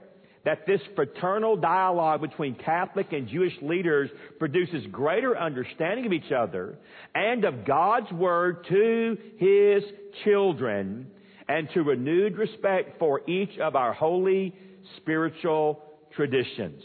that 0.44 0.66
this 0.66 0.80
fraternal 0.94 1.56
dialogue 1.56 2.22
between 2.22 2.54
Catholic 2.54 3.12
and 3.12 3.28
Jewish 3.28 3.52
leaders 3.60 4.10
produces 4.38 4.86
greater 4.90 5.38
understanding 5.38 6.06
of 6.06 6.12
each 6.12 6.32
other 6.32 6.78
and 7.14 7.44
of 7.44 7.66
God's 7.66 8.10
Word 8.12 8.64
to 8.68 9.18
His 9.36 9.82
children 10.24 11.08
and 11.48 11.68
to 11.74 11.82
renewed 11.82 12.38
respect 12.38 12.98
for 12.98 13.28
each 13.28 13.58
of 13.58 13.76
our 13.76 13.92
holy 13.92 14.54
spiritual 14.96 15.82
traditions. 16.16 16.82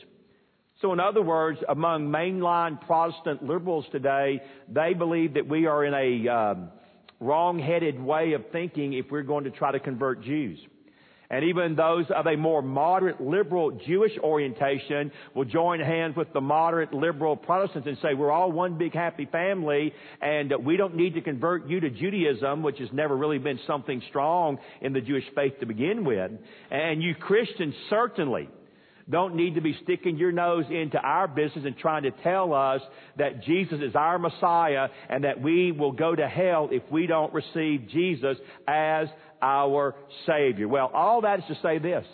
So 0.81 0.91
in 0.91 0.99
other 0.99 1.21
words, 1.21 1.59
among 1.69 2.09
mainline 2.09 2.85
Protestant 2.85 3.43
liberals 3.43 3.85
today, 3.91 4.41
they 4.67 4.93
believe 4.93 5.35
that 5.35 5.47
we 5.47 5.67
are 5.67 5.85
in 5.85 5.93
a 5.93 6.27
um, 6.27 6.69
wrong-headed 7.21 8.01
way 8.01 8.33
of 8.33 8.43
thinking 8.51 8.93
if 8.93 9.05
we're 9.09 9.23
going 9.23 9.45
to 9.45 9.51
try 9.51 9.71
to 9.71 9.79
convert 9.79 10.23
Jews. 10.23 10.59
And 11.29 11.45
even 11.45 11.75
those 11.75 12.05
of 12.15 12.27
a 12.27 12.35
more 12.35 12.61
moderate 12.61 13.19
liberal 13.19 13.71
Jewish 13.71 14.11
orientation 14.19 15.11
will 15.33 15.45
join 15.45 15.79
hands 15.79 16.15
with 16.15 16.31
the 16.33 16.41
moderate 16.41 16.93
liberal 16.93 17.35
Protestants 17.35 17.87
and 17.87 17.97
say, 18.01 18.13
we're 18.13 18.31
all 18.31 18.51
one 18.51 18.77
big 18.77 18.93
happy 18.93 19.27
family 19.31 19.93
and 20.21 20.53
we 20.63 20.77
don't 20.77 20.95
need 20.95 21.15
to 21.15 21.21
convert 21.21 21.67
you 21.67 21.79
to 21.79 21.89
Judaism, 21.89 22.63
which 22.63 22.79
has 22.79 22.89
never 22.91 23.15
really 23.15 23.39
been 23.39 23.59
something 23.65 24.01
strong 24.09 24.59
in 24.81 24.93
the 24.93 25.01
Jewish 25.01 25.25
faith 25.33 25.59
to 25.59 25.65
begin 25.65 26.05
with. 26.05 26.31
And 26.71 27.01
you 27.01 27.15
Christians 27.15 27.75
certainly 27.89 28.49
don't 29.09 29.35
need 29.35 29.55
to 29.55 29.61
be 29.61 29.77
sticking 29.83 30.17
your 30.17 30.31
nose 30.31 30.65
into 30.69 30.97
our 30.97 31.27
business 31.27 31.63
and 31.65 31.77
trying 31.77 32.03
to 32.03 32.11
tell 32.23 32.53
us 32.53 32.81
that 33.17 33.43
Jesus 33.43 33.79
is 33.81 33.95
our 33.95 34.17
Messiah 34.17 34.87
and 35.09 35.23
that 35.23 35.41
we 35.41 35.71
will 35.71 35.91
go 35.91 36.15
to 36.15 36.27
hell 36.27 36.69
if 36.71 36.81
we 36.91 37.05
don't 37.05 37.31
receive 37.33 37.87
Jesus 37.89 38.37
as 38.67 39.07
our 39.45 39.95
Savior. 40.25 40.67
Well, 40.67 40.89
all 40.93 41.21
that 41.21 41.39
is 41.39 41.45
to 41.49 41.57
say 41.61 41.77
this. 41.77 42.05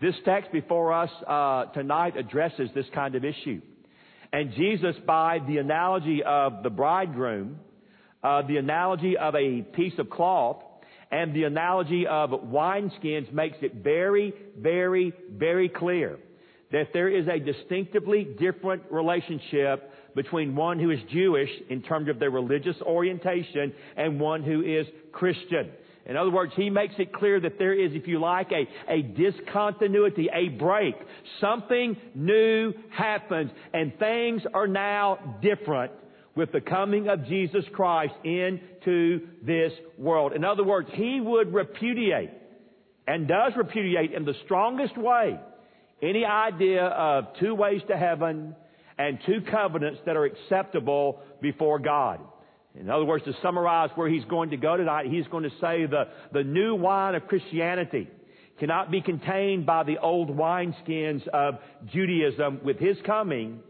This 0.00 0.14
text 0.26 0.52
before 0.52 0.92
us 0.92 1.10
uh, 1.26 1.66
tonight 1.72 2.16
addresses 2.18 2.68
this 2.74 2.84
kind 2.94 3.14
of 3.14 3.24
issue. 3.24 3.62
And 4.32 4.52
Jesus, 4.52 4.94
by 5.06 5.38
the 5.46 5.56
analogy 5.56 6.22
of 6.22 6.62
the 6.62 6.68
bridegroom, 6.68 7.58
uh, 8.22 8.42
the 8.42 8.58
analogy 8.58 9.16
of 9.16 9.34
a 9.34 9.62
piece 9.62 9.94
of 9.98 10.10
cloth, 10.10 10.62
and 11.10 11.32
the 11.34 11.44
analogy 11.44 12.06
of 12.06 12.30
wineskins 12.30 13.32
makes 13.32 13.56
it 13.62 13.76
very, 13.76 14.34
very, 14.58 15.14
very 15.30 15.70
clear 15.70 16.18
that 16.72 16.88
there 16.92 17.08
is 17.08 17.26
a 17.28 17.38
distinctively 17.38 18.24
different 18.38 18.82
relationship 18.90 19.90
between 20.16 20.56
one 20.56 20.78
who 20.78 20.90
is 20.90 20.98
Jewish 21.10 21.50
in 21.70 21.80
terms 21.82 22.08
of 22.08 22.18
their 22.18 22.30
religious 22.30 22.76
orientation 22.82 23.72
and 23.96 24.18
one 24.20 24.42
who 24.42 24.62
is 24.62 24.86
Christian. 25.12 25.70
In 26.08 26.16
other 26.16 26.30
words, 26.30 26.52
he 26.54 26.70
makes 26.70 26.94
it 26.98 27.12
clear 27.12 27.40
that 27.40 27.58
there 27.58 27.72
is, 27.72 27.92
if 27.94 28.06
you 28.06 28.20
like, 28.20 28.52
a, 28.52 28.68
a 28.88 29.02
discontinuity, 29.02 30.28
a 30.32 30.50
break. 30.50 30.94
Something 31.40 31.96
new 32.14 32.72
happens 32.90 33.50
and 33.74 33.98
things 33.98 34.42
are 34.54 34.68
now 34.68 35.38
different 35.42 35.92
with 36.36 36.52
the 36.52 36.60
coming 36.60 37.08
of 37.08 37.26
Jesus 37.26 37.64
Christ 37.72 38.14
into 38.22 39.20
this 39.42 39.72
world. 39.98 40.32
In 40.32 40.44
other 40.44 40.62
words, 40.62 40.88
he 40.92 41.20
would 41.20 41.52
repudiate 41.52 42.30
and 43.08 43.26
does 43.26 43.52
repudiate 43.56 44.12
in 44.12 44.24
the 44.24 44.34
strongest 44.44 44.96
way 44.96 45.40
any 46.02 46.24
idea 46.24 46.84
of 46.84 47.24
two 47.40 47.54
ways 47.54 47.80
to 47.88 47.96
heaven 47.96 48.54
and 48.98 49.18
two 49.26 49.40
covenants 49.50 50.00
that 50.06 50.16
are 50.16 50.24
acceptable 50.24 51.20
before 51.40 51.78
God. 51.78 52.20
In 52.78 52.90
other 52.90 53.04
words, 53.04 53.24
to 53.24 53.32
summarize 53.42 53.90
where 53.94 54.08
he's 54.08 54.24
going 54.24 54.50
to 54.50 54.56
go 54.56 54.76
tonight, 54.76 55.06
he's 55.06 55.26
going 55.28 55.44
to 55.44 55.50
say 55.60 55.86
the, 55.86 56.04
the 56.32 56.44
new 56.44 56.74
wine 56.74 57.14
of 57.14 57.26
Christianity 57.26 58.08
cannot 58.58 58.90
be 58.90 59.00
contained 59.00 59.66
by 59.66 59.82
the 59.82 59.98
old 59.98 60.28
wineskins 60.28 61.26
of 61.28 61.54
Judaism. 61.92 62.60
With 62.64 62.78
his 62.78 62.96
coming, 63.06 63.60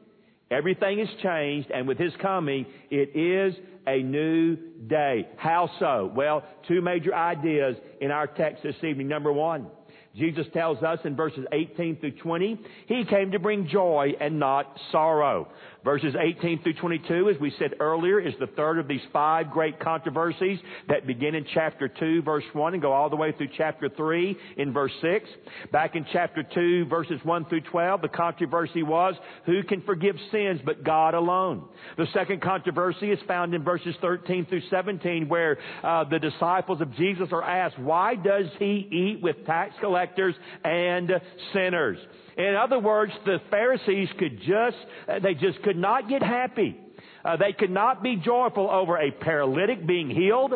everything 0.50 1.00
is 1.00 1.08
changed, 1.22 1.70
and 1.70 1.86
with 1.86 1.98
his 1.98 2.12
coming, 2.20 2.66
it 2.90 3.16
is 3.16 3.54
a 3.86 4.02
new 4.02 4.56
day. 4.86 5.28
How 5.36 5.70
so? 5.78 6.10
Well, 6.14 6.42
two 6.66 6.80
major 6.80 7.14
ideas 7.14 7.76
in 8.00 8.10
our 8.10 8.26
text 8.26 8.62
this 8.62 8.76
evening. 8.82 9.08
Number 9.08 9.32
one, 9.32 9.68
Jesus 10.16 10.46
tells 10.54 10.82
us 10.82 10.98
in 11.04 11.14
verses 11.14 11.44
18 11.52 11.96
through 11.96 12.12
20, 12.12 12.60
He 12.86 13.04
came 13.04 13.32
to 13.32 13.38
bring 13.38 13.68
joy 13.68 14.14
and 14.18 14.40
not 14.40 14.78
sorrow. 14.90 15.48
Verses 15.86 16.16
18 16.20 16.64
through 16.64 16.74
22, 16.74 17.30
as 17.30 17.40
we 17.40 17.52
said 17.60 17.74
earlier, 17.78 18.18
is 18.18 18.34
the 18.40 18.48
third 18.48 18.80
of 18.80 18.88
these 18.88 19.02
five 19.12 19.52
great 19.52 19.78
controversies 19.78 20.58
that 20.88 21.06
begin 21.06 21.36
in 21.36 21.46
chapter 21.54 21.86
2, 21.86 22.22
verse 22.22 22.42
1, 22.54 22.72
and 22.72 22.82
go 22.82 22.92
all 22.92 23.08
the 23.08 23.14
way 23.14 23.30
through 23.30 23.46
chapter 23.56 23.88
3 23.88 24.36
in 24.56 24.72
verse 24.72 24.90
6. 25.00 25.30
Back 25.70 25.94
in 25.94 26.04
chapter 26.12 26.42
2, 26.42 26.86
verses 26.86 27.20
1 27.22 27.44
through 27.44 27.60
12, 27.60 28.02
the 28.02 28.08
controversy 28.08 28.82
was, 28.82 29.14
who 29.44 29.62
can 29.62 29.80
forgive 29.82 30.16
sins 30.32 30.60
but 30.64 30.82
God 30.82 31.14
alone? 31.14 31.68
The 31.96 32.08
second 32.12 32.42
controversy 32.42 33.12
is 33.12 33.20
found 33.28 33.54
in 33.54 33.62
verses 33.62 33.94
13 34.00 34.46
through 34.46 34.62
17, 34.68 35.28
where 35.28 35.56
uh, 35.84 36.02
the 36.02 36.18
disciples 36.18 36.80
of 36.80 36.92
Jesus 36.96 37.28
are 37.30 37.44
asked, 37.44 37.78
why 37.78 38.16
does 38.16 38.46
he 38.58 38.88
eat 38.90 39.22
with 39.22 39.36
tax 39.46 39.72
collectors 39.80 40.34
and 40.64 41.12
sinners? 41.52 41.98
In 42.36 42.54
other 42.54 42.78
words, 42.78 43.12
the 43.24 43.38
Pharisees 43.50 44.08
could 44.18 44.38
just, 44.40 44.76
they 45.22 45.34
just 45.34 45.62
could 45.62 45.76
not 45.76 46.08
get 46.08 46.22
happy. 46.22 46.76
Uh, 47.24 47.36
they 47.36 47.52
could 47.52 47.70
not 47.70 48.02
be 48.02 48.16
joyful 48.16 48.70
over 48.70 48.96
a 48.98 49.10
paralytic 49.10 49.86
being 49.86 50.10
healed. 50.10 50.52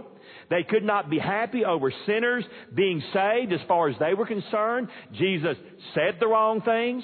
They 0.51 0.63
could 0.63 0.85
not 0.85 1.11
be 1.11 1.19
happy 1.19 1.65
over 1.65 1.93
sinners 2.07 2.45
being 2.73 3.03
saved 3.13 3.53
as 3.53 3.61
far 3.67 3.89
as 3.89 3.97
they 3.99 4.15
were 4.15 4.27
concerned. 4.27 4.89
Jesus 5.15 5.57
said 5.95 6.17
the 6.21 6.29
wrong 6.29 6.61
things. 6.61 7.03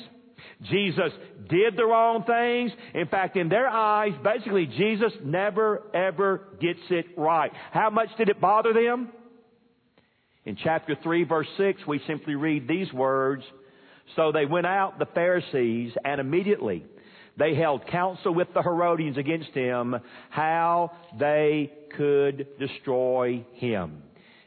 Jesus 0.63 1.13
did 1.49 1.77
the 1.77 1.85
wrong 1.85 2.23
things. 2.25 2.71
In 2.95 3.09
fact, 3.09 3.37
in 3.37 3.49
their 3.49 3.69
eyes, 3.69 4.13
basically, 4.23 4.67
Jesus 4.67 5.13
never 5.25 5.83
ever 5.95 6.49
gets 6.61 6.81
it 6.91 7.07
right. 7.17 7.51
How 7.73 7.91
much 7.91 8.09
did 8.17 8.29
it 8.29 8.41
bother 8.41 8.73
them? 8.73 9.11
In 10.45 10.57
chapter 10.63 10.97
3 11.03 11.25
verse 11.25 11.49
6, 11.57 11.87
we 11.89 12.01
simply 12.07 12.37
read 12.37 12.69
these 12.69 12.93
words, 12.93 13.43
so 14.15 14.33
they 14.33 14.47
went 14.47 14.67
out, 14.67 14.99
the 14.99 15.07
Pharisees, 15.07 15.93
and 16.05 16.21
immediately 16.21 16.85
they 17.37 17.55
held 17.55 17.87
counsel 17.87 18.33
with 18.33 18.49
the 18.55 18.63
Herodians 18.63 19.19
against 19.19 19.51
him, 19.51 19.97
how 20.31 20.93
they 21.19 21.73
could 21.97 22.47
destroy 22.59 23.45
him. 23.55 24.03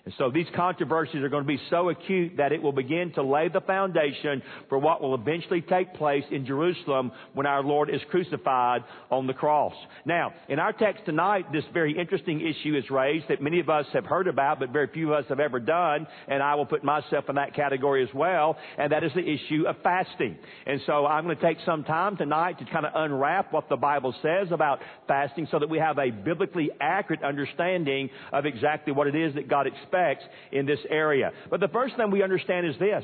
And 0.09 0.15
so 0.17 0.31
these 0.31 0.47
controversies 0.55 1.21
are 1.21 1.29
going 1.29 1.43
to 1.43 1.47
be 1.47 1.61
so 1.69 1.89
acute 1.89 2.37
that 2.37 2.51
it 2.51 2.63
will 2.63 2.71
begin 2.71 3.11
to 3.13 3.21
lay 3.21 3.47
the 3.47 3.61
foundation 3.61 4.41
for 4.67 4.79
what 4.79 5.03
will 5.03 5.13
eventually 5.13 5.61
take 5.61 5.93
place 5.93 6.23
in 6.31 6.47
Jerusalem 6.47 7.11
when 7.35 7.45
our 7.45 7.61
Lord 7.61 7.91
is 7.91 8.01
crucified 8.09 8.83
on 9.11 9.27
the 9.27 9.35
cross. 9.35 9.75
Now, 10.05 10.33
in 10.47 10.57
our 10.57 10.73
text 10.73 11.05
tonight, 11.05 11.53
this 11.53 11.63
very 11.75 11.95
interesting 11.95 12.41
issue 12.41 12.75
is 12.75 12.89
raised 12.89 13.25
that 13.29 13.39
many 13.39 13.59
of 13.59 13.69
us 13.69 13.85
have 13.93 14.03
heard 14.03 14.27
about, 14.27 14.59
but 14.59 14.71
very 14.71 14.87
few 14.87 15.13
of 15.13 15.23
us 15.23 15.29
have 15.29 15.39
ever 15.39 15.59
done, 15.59 16.07
and 16.27 16.41
I 16.41 16.55
will 16.55 16.65
put 16.65 16.83
myself 16.83 17.25
in 17.29 17.35
that 17.35 17.53
category 17.53 18.01
as 18.01 18.09
well, 18.11 18.57
and 18.79 18.91
that 18.91 19.03
is 19.03 19.11
the 19.13 19.21
issue 19.21 19.67
of 19.67 19.75
fasting. 19.83 20.39
And 20.65 20.81
so 20.87 21.05
I'm 21.05 21.25
going 21.25 21.37
to 21.37 21.43
take 21.43 21.59
some 21.67 21.83
time 21.83 22.17
tonight 22.17 22.57
to 22.57 22.65
kind 22.65 22.87
of 22.87 22.93
unwrap 22.95 23.53
what 23.53 23.69
the 23.69 23.77
Bible 23.77 24.15
says 24.23 24.47
about 24.49 24.79
fasting 25.07 25.47
so 25.51 25.59
that 25.59 25.69
we 25.69 25.77
have 25.77 25.99
a 25.99 26.09
biblically 26.09 26.71
accurate 26.81 27.21
understanding 27.21 28.09
of 28.33 28.47
exactly 28.47 28.91
what 28.91 29.05
it 29.05 29.13
is 29.13 29.35
that 29.35 29.47
God 29.47 29.67
expects 29.67 29.98
effects 29.99 30.25
in 30.51 30.65
this 30.65 30.79
area. 30.89 31.31
But 31.49 31.59
the 31.59 31.67
first 31.67 31.95
thing 31.95 32.11
we 32.11 32.23
understand 32.23 32.67
is 32.67 32.75
this. 32.79 33.03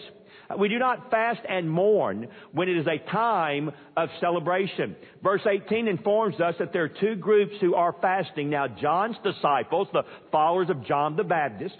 We 0.59 0.69
do 0.69 0.77
not 0.77 1.09
fast 1.09 1.41
and 1.47 1.69
mourn 1.69 2.27
when 2.51 2.69
it 2.69 2.77
is 2.77 2.85
a 2.85 2.99
time 3.11 3.71
of 3.97 4.09
celebration. 4.19 4.95
Verse 5.23 5.41
18 5.45 5.87
informs 5.87 6.39
us 6.39 6.55
that 6.59 6.71
there 6.71 6.83
are 6.83 6.89
two 6.89 7.15
groups 7.15 7.55
who 7.61 7.73
are 7.73 7.95
fasting. 8.01 8.49
Now, 8.49 8.67
John's 8.67 9.17
disciples, 9.23 9.87
the 9.91 10.03
followers 10.31 10.69
of 10.69 10.85
John 10.85 11.15
the 11.15 11.23
Baptist, 11.23 11.75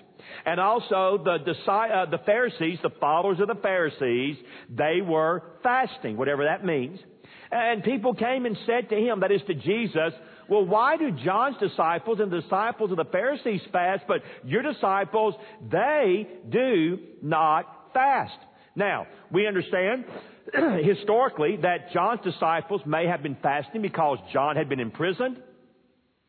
and 0.45 0.59
also 0.59 1.19
the, 1.23 1.71
uh, 1.71 2.09
the 2.09 2.17
Pharisees, 2.25 2.79
the 2.81 2.89
followers 2.99 3.39
of 3.39 3.47
the 3.47 3.61
Pharisees, 3.61 4.37
they 4.69 5.01
were 5.01 5.43
fasting, 5.61 6.17
whatever 6.17 6.45
that 6.45 6.65
means. 6.65 6.99
And 7.51 7.83
people 7.83 8.15
came 8.15 8.47
and 8.47 8.57
said 8.65 8.89
to 8.89 8.95
him, 8.95 9.19
that 9.19 9.31
is 9.31 9.41
to 9.47 9.53
Jesus, 9.53 10.13
well, 10.49 10.65
why 10.65 10.97
do 10.97 11.11
John's 11.11 11.57
disciples 11.57 12.19
and 12.19 12.31
the 12.31 12.41
disciples 12.41 12.91
of 12.91 12.97
the 12.97 13.05
Pharisees 13.05 13.61
fast, 13.71 14.03
but 14.07 14.21
your 14.43 14.61
disciples, 14.61 15.35
they 15.71 16.27
do 16.49 16.99
not 17.21 17.91
fast? 17.93 18.37
Now, 18.75 19.07
we 19.31 19.47
understand 19.47 20.05
historically 20.83 21.57
that 21.61 21.91
John's 21.93 22.21
disciples 22.23 22.81
may 22.85 23.07
have 23.07 23.23
been 23.23 23.37
fasting 23.41 23.81
because 23.81 24.17
John 24.33 24.55
had 24.55 24.69
been 24.69 24.79
imprisoned. 24.79 25.41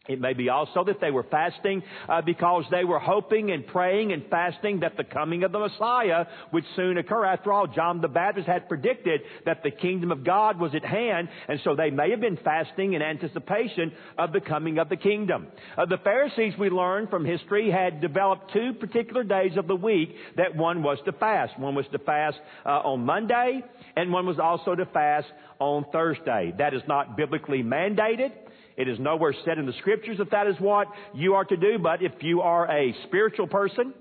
It 0.08 0.20
may 0.20 0.32
be 0.32 0.48
also 0.48 0.84
that 0.84 1.00
they 1.00 1.10
were 1.10 1.24
fasting 1.24 1.82
uh, 2.08 2.22
because 2.22 2.64
they 2.70 2.84
were 2.84 2.98
hoping 2.98 3.50
and 3.50 3.66
praying 3.66 4.12
and 4.12 4.24
fasting 4.30 4.80
that 4.80 4.96
the 4.96 5.04
coming 5.04 5.42
of 5.44 5.52
the 5.52 5.58
Messiah 5.58 6.26
would 6.52 6.64
soon 6.74 6.98
occur. 6.98 7.24
After 7.24 7.52
all, 7.52 7.66
John 7.66 8.00
the 8.00 8.08
Baptist 8.08 8.46
had 8.46 8.68
predicted 8.68 9.22
that 9.44 9.62
the 9.62 9.70
kingdom 9.70 10.12
of 10.12 10.24
God 10.24 10.58
was 10.58 10.74
at 10.74 10.84
hand, 10.84 11.28
and 11.48 11.60
so 11.64 11.74
they 11.74 11.90
may 11.90 12.10
have 12.10 12.20
been 12.20 12.38
fasting 12.38 12.94
in 12.94 13.02
anticipation 13.02 13.92
of 14.18 14.32
the 14.32 14.40
coming 14.40 14.78
of 14.78 14.88
the 14.88 14.96
kingdom. 14.96 15.48
Uh, 15.76 15.86
the 15.86 15.98
Pharisees, 15.98 16.54
we 16.58 16.70
learn 16.70 17.08
from 17.08 17.24
history, 17.24 17.70
had 17.70 18.00
developed 18.00 18.52
two 18.52 18.72
particular 18.74 19.24
days 19.24 19.56
of 19.56 19.66
the 19.66 19.76
week 19.76 20.14
that 20.36 20.54
one 20.56 20.82
was 20.82 20.98
to 21.04 21.12
fast. 21.12 21.58
One 21.58 21.74
was 21.74 21.86
to 21.92 21.98
fast 21.98 22.38
uh, 22.64 22.68
on 22.68 23.04
Monday, 23.04 23.62
and 23.96 24.12
one 24.12 24.26
was 24.26 24.38
also 24.38 24.74
to 24.74 24.86
fast 24.86 25.26
on 25.58 25.84
Thursday. 25.92 26.52
That 26.58 26.74
is 26.74 26.82
not 26.86 27.16
biblically 27.16 27.62
mandated. 27.62 28.32
It 28.76 28.88
is 28.88 28.98
nowhere 28.98 29.34
said 29.44 29.58
in 29.58 29.66
the 29.66 29.72
scriptures 29.80 30.18
that 30.18 30.30
that 30.30 30.46
is 30.46 30.56
what 30.58 30.88
you 31.14 31.34
are 31.34 31.44
to 31.44 31.56
do, 31.56 31.78
but 31.78 32.02
if 32.02 32.12
you 32.20 32.42
are 32.42 32.70
a 32.70 32.94
spiritual 33.06 33.46
person, 33.46 33.94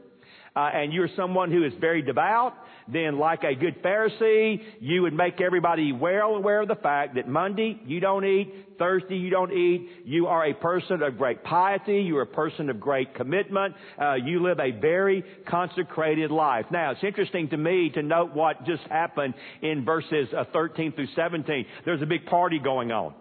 uh, 0.55 0.69
and 0.73 0.93
you're 0.93 1.09
someone 1.15 1.51
who 1.51 1.65
is 1.65 1.73
very 1.81 2.01
devout, 2.01 2.53
then 2.87 3.17
like 3.17 3.43
a 3.43 3.55
good 3.55 3.81
Pharisee, 3.83 4.61
you 4.79 5.01
would 5.01 5.13
make 5.13 5.41
everybody 5.41 5.91
well 5.91 6.35
aware 6.35 6.61
of 6.61 6.67
the 6.67 6.75
fact 6.75 7.15
that 7.15 7.27
Monday 7.27 7.81
you 7.85 7.99
don't 7.99 8.23
eat, 8.23 8.53
Thursday 8.79 9.17
you 9.17 9.29
don't 9.29 9.51
eat, 9.51 9.89
you 10.05 10.27
are 10.27 10.45
a 10.45 10.53
person 10.53 11.01
of 11.01 11.17
great 11.17 11.43
piety, 11.43 12.01
you're 12.01 12.21
a 12.21 12.27
person 12.27 12.69
of 12.69 12.79
great 12.79 13.15
commitment, 13.15 13.75
uh, 14.01 14.13
you 14.13 14.41
live 14.41 14.59
a 14.59 14.71
very 14.71 15.23
consecrated 15.47 16.31
life. 16.31 16.65
Now, 16.71 16.91
it's 16.91 17.03
interesting 17.03 17.49
to 17.49 17.57
me 17.57 17.89
to 17.89 18.01
note 18.01 18.33
what 18.33 18.65
just 18.65 18.83
happened 18.83 19.33
in 19.61 19.83
verses 19.83 20.29
uh, 20.37 20.45
13 20.53 20.93
through 20.93 21.07
17. 21.15 21.65
There's 21.83 22.01
a 22.01 22.05
big 22.05 22.25
party 22.27 22.59
going 22.59 22.91
on. 22.91 23.13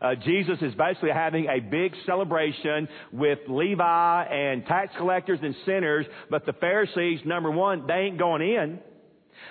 Uh, 0.00 0.14
Jesus 0.14 0.58
is 0.60 0.74
basically 0.74 1.10
having 1.10 1.46
a 1.46 1.60
big 1.60 1.92
celebration 2.04 2.88
with 3.12 3.38
Levi 3.48 4.24
and 4.24 4.64
tax 4.66 4.92
collectors 4.96 5.38
and 5.42 5.54
sinners, 5.64 6.06
but 6.30 6.44
the 6.44 6.52
Pharisees, 6.54 7.20
number 7.24 7.50
one, 7.50 7.86
they 7.86 7.94
ain't 7.94 8.18
going 8.18 8.42
in. 8.42 8.78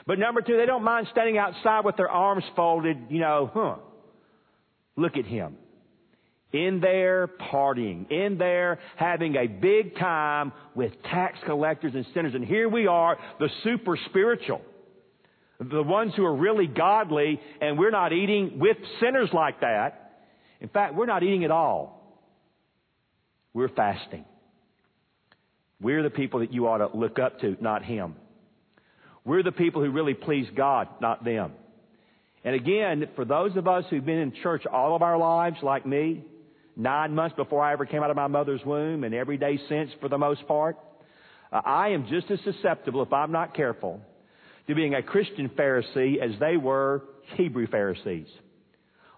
But 0.05 0.19
number 0.19 0.41
two, 0.41 0.57
they 0.57 0.65
don't 0.65 0.83
mind 0.83 1.07
standing 1.11 1.37
outside 1.37 1.85
with 1.85 1.97
their 1.97 2.09
arms 2.09 2.43
folded, 2.55 2.97
you 3.09 3.19
know, 3.19 3.49
huh. 3.53 3.75
Look 4.95 5.17
at 5.17 5.25
him. 5.25 5.57
In 6.53 6.79
there 6.79 7.27
partying, 7.27 8.09
in 8.09 8.37
there 8.37 8.79
having 8.95 9.35
a 9.35 9.47
big 9.47 9.97
time 9.97 10.53
with 10.73 10.91
tax 11.03 11.37
collectors 11.45 11.93
and 11.95 12.05
sinners. 12.13 12.33
And 12.33 12.45
here 12.45 12.69
we 12.69 12.87
are, 12.87 13.17
the 13.39 13.49
super 13.63 13.97
spiritual. 14.09 14.61
The 15.59 15.83
ones 15.83 16.13
who 16.15 16.23
are 16.25 16.35
really 16.35 16.67
godly, 16.67 17.41
and 17.59 17.77
we're 17.77 17.91
not 17.91 18.13
eating 18.13 18.59
with 18.59 18.77
sinners 19.01 19.29
like 19.33 19.61
that. 19.61 20.04
In 20.61 20.69
fact, 20.69 20.95
we're 20.95 21.05
not 21.05 21.23
eating 21.23 21.43
at 21.43 21.51
all. 21.51 22.01
We're 23.53 23.69
fasting. 23.69 24.25
We're 25.81 26.03
the 26.03 26.09
people 26.09 26.39
that 26.41 26.53
you 26.53 26.67
ought 26.67 26.77
to 26.77 26.97
look 26.97 27.19
up 27.19 27.39
to, 27.41 27.57
not 27.61 27.83
Him. 27.83 28.15
We're 29.23 29.43
the 29.43 29.51
people 29.51 29.83
who 29.83 29.91
really 29.91 30.13
please 30.13 30.47
God, 30.55 30.87
not 31.01 31.25
them. 31.25 31.51
And 32.43 32.53
again, 32.53 33.07
for 33.15 33.25
those 33.25 33.55
of 33.57 33.67
us 33.67 33.85
who've 33.89 34.05
been 34.05 34.19
in 34.19 34.33
church 34.43 34.65
all 34.71 34.95
of 34.95 35.01
our 35.01 35.17
lives, 35.17 35.57
like 35.63 35.85
me, 35.85 36.23
nine 36.75 37.15
months 37.15 37.35
before 37.35 37.63
I 37.63 37.73
ever 37.73 37.85
came 37.85 38.03
out 38.03 38.11
of 38.11 38.15
my 38.15 38.27
mother's 38.27 38.63
womb, 38.63 39.03
and 39.03 39.15
every 39.15 39.37
day 39.37 39.59
since 39.67 39.89
for 39.99 40.09
the 40.09 40.17
most 40.17 40.47
part, 40.47 40.77
uh, 41.51 41.61
I 41.65 41.89
am 41.89 42.07
just 42.07 42.29
as 42.29 42.39
susceptible, 42.43 43.01
if 43.01 43.11
I'm 43.11 43.31
not 43.31 43.55
careful, 43.55 43.99
to 44.67 44.75
being 44.75 44.93
a 44.93 45.01
Christian 45.01 45.49
Pharisee 45.49 46.19
as 46.19 46.39
they 46.39 46.57
were 46.57 47.03
Hebrew 47.35 47.67
Pharisees. 47.67 48.27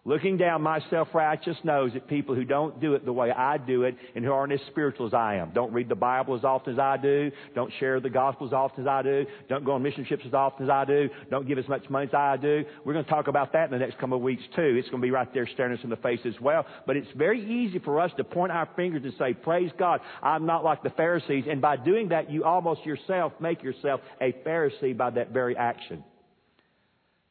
Looking 0.07 0.37
down 0.37 0.61
my 0.61 0.79
self-righteous 0.89 1.57
nose 1.65 1.91
at 1.93 2.07
people 2.07 2.33
who 2.33 2.45
don't 2.45 2.79
do 2.79 2.93
it 2.93 3.03
the 3.03 3.11
way 3.11 3.29
I 3.29 3.57
do 3.57 3.83
it 3.83 3.97
and 4.15 4.23
who 4.23 4.31
aren't 4.31 4.53
as 4.53 4.61
spiritual 4.71 5.05
as 5.05 5.13
I 5.13 5.35
am. 5.35 5.51
Don't 5.53 5.73
read 5.73 5.89
the 5.89 5.95
Bible 5.95 6.33
as 6.33 6.45
often 6.45 6.71
as 6.71 6.79
I 6.79 6.95
do. 6.95 7.29
Don't 7.55 7.73
share 7.77 7.99
the 7.99 8.09
gospel 8.09 8.47
as 8.47 8.53
often 8.53 8.85
as 8.85 8.87
I 8.87 9.01
do. 9.01 9.25
Don't 9.49 9.65
go 9.65 9.73
on 9.73 9.83
mission 9.83 10.05
trips 10.05 10.23
as 10.25 10.33
often 10.33 10.63
as 10.63 10.69
I 10.69 10.85
do. 10.85 11.09
Don't 11.29 11.45
give 11.45 11.57
as 11.57 11.67
much 11.67 11.89
money 11.89 12.07
as 12.07 12.13
I 12.13 12.37
do. 12.37 12.63
We're 12.85 12.93
going 12.93 13.03
to 13.03 13.11
talk 13.11 13.27
about 13.27 13.51
that 13.51 13.65
in 13.65 13.71
the 13.71 13.85
next 13.85 13.99
couple 13.99 14.15
of 14.15 14.23
weeks 14.23 14.43
too. 14.55 14.77
It's 14.79 14.87
going 14.87 15.01
to 15.01 15.05
be 15.05 15.11
right 15.11 15.27
there 15.33 15.45
staring 15.45 15.77
us 15.77 15.83
in 15.83 15.89
the 15.89 15.97
face 15.97 16.21
as 16.23 16.39
well. 16.39 16.65
But 16.85 16.95
it's 16.95 17.11
very 17.17 17.43
easy 17.43 17.79
for 17.79 17.99
us 17.99 18.11
to 18.15 18.23
point 18.23 18.53
our 18.53 18.69
fingers 18.77 19.03
and 19.03 19.13
say, 19.19 19.33
praise 19.33 19.71
God, 19.77 19.99
I'm 20.23 20.45
not 20.45 20.63
like 20.63 20.83
the 20.83 20.89
Pharisees. 20.91 21.47
And 21.49 21.61
by 21.61 21.75
doing 21.75 22.07
that, 22.09 22.31
you 22.31 22.45
almost 22.45 22.85
yourself 22.85 23.33
make 23.41 23.61
yourself 23.61 23.99
a 24.21 24.31
Pharisee 24.31 24.95
by 24.95 25.09
that 25.09 25.31
very 25.31 25.57
action. 25.57 26.05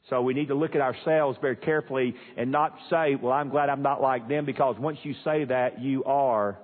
So 0.09 0.23
we 0.23 0.35
need 0.35 0.49
to 0.49 0.55
look 0.55 0.75
at 0.75 0.81
ourselves 0.81 1.37
very 1.41 1.57
carefully 1.57 2.15
and 2.37 2.53
not 2.53 2.77
say, 2.91 3.17
well, 3.17 3.33
I'm 3.33 3.49
glad 3.49 3.69
I'm 3.69 3.83
not 3.83 4.01
like 4.01 4.29
them 4.29 4.45
because 4.45 4.77
once 4.79 4.99
you 5.03 5.15
say 5.25 5.45
that, 5.45 5.81
you 5.81 6.05
are 6.05 6.59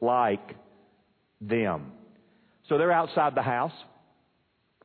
like 0.00 0.54
them. 1.40 1.92
So 2.68 2.76
they're 2.78 2.92
outside 2.92 3.34
the 3.34 3.42
house. 3.42 3.72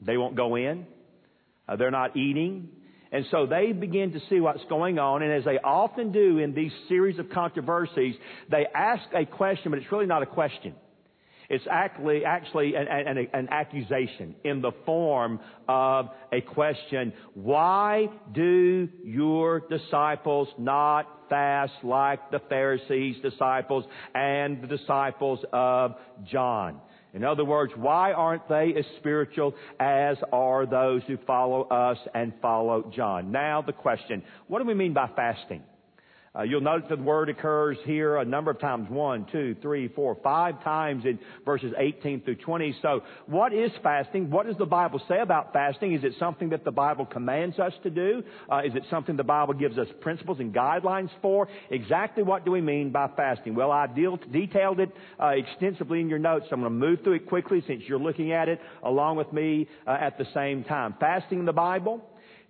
They 0.02 0.18
won't 0.18 0.36
go 0.36 0.56
in. 0.56 0.86
Uh, 1.68 1.76
they're 1.76 1.92
not 1.92 2.16
eating. 2.16 2.70
And 3.12 3.26
so 3.30 3.46
they 3.46 3.74
begin 3.74 4.14
to 4.14 4.22
see 4.30 4.40
what's 4.40 4.64
going 4.70 4.98
on. 4.98 5.22
And 5.22 5.34
as 5.34 5.44
they 5.44 5.60
often 5.60 6.14
do 6.14 6.38
in 6.38 6.54
these 6.54 6.72
series 6.88 7.20
of 7.20 7.30
controversies, 7.30 8.16
they 8.50 8.66
ask 8.74 9.04
a 9.14 9.26
question, 9.26 9.72
but 9.72 9.80
it's 9.80 9.92
really 9.92 10.06
not 10.06 10.24
a 10.24 10.28
question. 10.28 10.74
It's 11.52 11.68
actually, 11.70 12.24
actually 12.24 12.76
an, 12.76 12.88
an, 12.88 13.28
an 13.34 13.50
accusation 13.52 14.36
in 14.46 14.62
the 14.62 14.72
form 14.86 15.42
of 15.68 16.08
a 16.32 16.40
question. 16.40 17.12
Why 17.34 18.08
do 18.34 18.88
your 19.04 19.60
disciples 19.60 20.48
not 20.58 21.28
fast 21.30 21.74
like 21.84 22.32
the 22.32 22.40
Pharisees' 22.48 23.18
disciples 23.22 23.84
and 24.16 24.64
the 24.64 24.68
disciples 24.68 25.40
of 25.52 25.96
John? 26.24 26.80
In 27.14 27.26
other 27.26 27.44
words, 27.44 27.74
why 27.76 28.14
aren't 28.14 28.48
they 28.48 28.74
as 28.78 28.86
spiritual 29.00 29.54
as 29.78 30.16
are 30.32 30.66
those 30.66 31.02
who 31.06 31.18
follow 31.28 31.64
us 31.64 31.98
and 32.14 32.32
follow 32.42 32.90
John? 32.96 33.34
Now 33.34 33.62
the 33.62 33.74
question, 33.74 34.24
what 34.48 34.60
do 34.60 34.66
we 34.66 34.74
mean 34.74 34.94
by 34.94 35.10
fasting? 35.18 35.64
Uh, 36.34 36.44
you'll 36.44 36.62
notice 36.62 36.88
that 36.90 36.96
the 36.96 37.04
word 37.04 37.28
occurs 37.28 37.78
here 37.84 38.16
a 38.16 38.24
number 38.24 38.52
of 38.52 38.60
times. 38.60 38.90
One, 38.90 39.26
two, 39.34 39.54
three, 39.62 39.90
four, 39.90 40.18
five 40.24 40.64
times 40.64 41.04
in 41.04 41.20
verses 41.44 41.74
18 41.78 42.22
through 42.22 42.38
20. 42.38 42.78
So 42.82 43.02
what 43.26 43.54
is 43.54 43.70
fasting? 43.84 44.30
What 44.30 44.46
does 44.46 44.56
the 44.56 44.66
Bible 44.66 45.02
say 45.10 45.20
about 45.20 45.52
fasting? 45.52 45.94
Is 45.94 46.06
it 46.06 46.14
something 46.20 46.50
that 46.52 46.64
the 46.64 46.72
Bible 46.72 47.06
commands 47.06 47.60
us 47.60 47.74
to 47.84 47.90
do? 47.90 48.24
Uh, 48.50 48.62
is 48.66 48.74
it 48.76 48.84
something 48.90 49.18
the 49.18 49.26
Bible 49.26 49.54
gives 49.54 49.78
us 49.78 49.88
principles 50.00 50.40
and 50.40 50.54
guidelines 50.54 51.10
for? 51.22 51.50
Exactly 51.70 52.24
what 52.24 52.46
do 52.46 52.52
we 52.52 52.62
mean 52.62 52.92
by 52.92 53.10
fasting? 53.18 53.54
Well, 53.54 53.72
I 53.72 53.88
deal, 53.88 54.18
detailed 54.32 54.80
it 54.80 54.92
uh, 55.22 55.34
extensively 55.36 56.00
in 56.00 56.08
your 56.08 56.20
notes. 56.20 56.46
So 56.50 56.56
I'm 56.56 56.62
going 56.62 56.72
to 56.72 56.80
move 56.80 57.00
through 57.04 57.16
it 57.16 57.28
quickly 57.28 57.62
since 57.68 57.84
you're 57.88 58.00
looking 58.00 58.32
at 58.32 58.48
it 58.48 58.62
along 58.84 59.18
with 59.18 59.34
me 59.34 59.68
uh, 59.86 59.98
at 60.00 60.18
the 60.18 60.26
same 60.34 60.64
time. 60.64 60.96
Fasting 60.98 61.40
in 61.40 61.46
the 61.46 61.52
Bible 61.52 62.02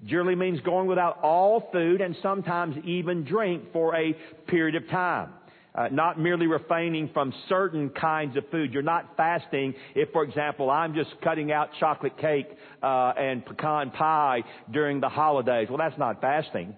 Generally 0.05 0.35
means 0.35 0.59
going 0.61 0.87
without 0.87 1.19
all 1.21 1.69
food 1.71 2.01
and 2.01 2.15
sometimes 2.23 2.75
even 2.85 3.23
drink 3.23 3.71
for 3.71 3.95
a 3.95 4.13
period 4.47 4.75
of 4.75 4.89
time. 4.89 5.29
Uh, 5.73 5.87
not 5.89 6.19
merely 6.19 6.47
refraining 6.47 7.09
from 7.13 7.33
certain 7.47 7.89
kinds 7.89 8.35
of 8.35 8.43
food. 8.51 8.73
You're 8.73 8.81
not 8.81 9.15
fasting 9.15 9.73
if, 9.95 10.11
for 10.11 10.23
example, 10.23 10.69
I'm 10.69 10.93
just 10.93 11.09
cutting 11.23 11.53
out 11.53 11.69
chocolate 11.79 12.17
cake 12.17 12.47
uh, 12.83 13.13
and 13.17 13.45
pecan 13.45 13.91
pie 13.91 14.43
during 14.69 14.99
the 14.99 15.07
holidays. 15.07 15.67
Well, 15.69 15.77
that's 15.77 15.97
not 15.97 16.19
fasting. 16.19 16.75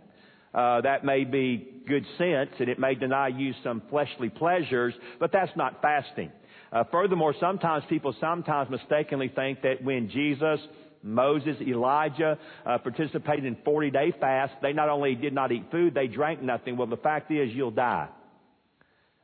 Uh, 0.54 0.82
that 0.82 1.04
may 1.04 1.24
be 1.24 1.68
good 1.88 2.06
sense, 2.20 2.52
and 2.60 2.70
it 2.70 2.78
may 2.78 2.94
deny 2.94 3.30
you 3.30 3.54
some 3.64 3.82
fleshly 3.90 4.30
pleasures, 4.30 4.94
but 5.20 5.32
that's 5.32 5.52
not 5.56 5.82
fasting. 5.82 6.32
Uh, 6.72 6.84
furthermore, 6.92 7.34
sometimes 7.40 7.84
people 7.90 8.16
sometimes 8.22 8.70
mistakenly 8.70 9.32
think 9.34 9.64
that 9.64 9.84
when 9.84 10.10
Jesus 10.10 10.60
Moses, 11.04 11.58
Elijah 11.62 12.38
uh, 12.66 12.78
participated 12.78 13.46
in 13.46 13.58
40 13.66 13.92
day 13.92 14.14
fast. 14.20 14.54
They 14.62 14.74
not 14.74 14.90
only 14.90 15.16
did 15.16 15.34
not 15.34 15.52
eat 15.52 15.66
food, 15.70 15.94
they 15.94 16.08
drank 16.08 16.42
nothing. 16.42 16.78
Well, 16.78 16.88
the 16.88 16.98
fact 16.98 17.32
is 17.32 17.52
you'll 17.54 17.72
die. 17.72 18.08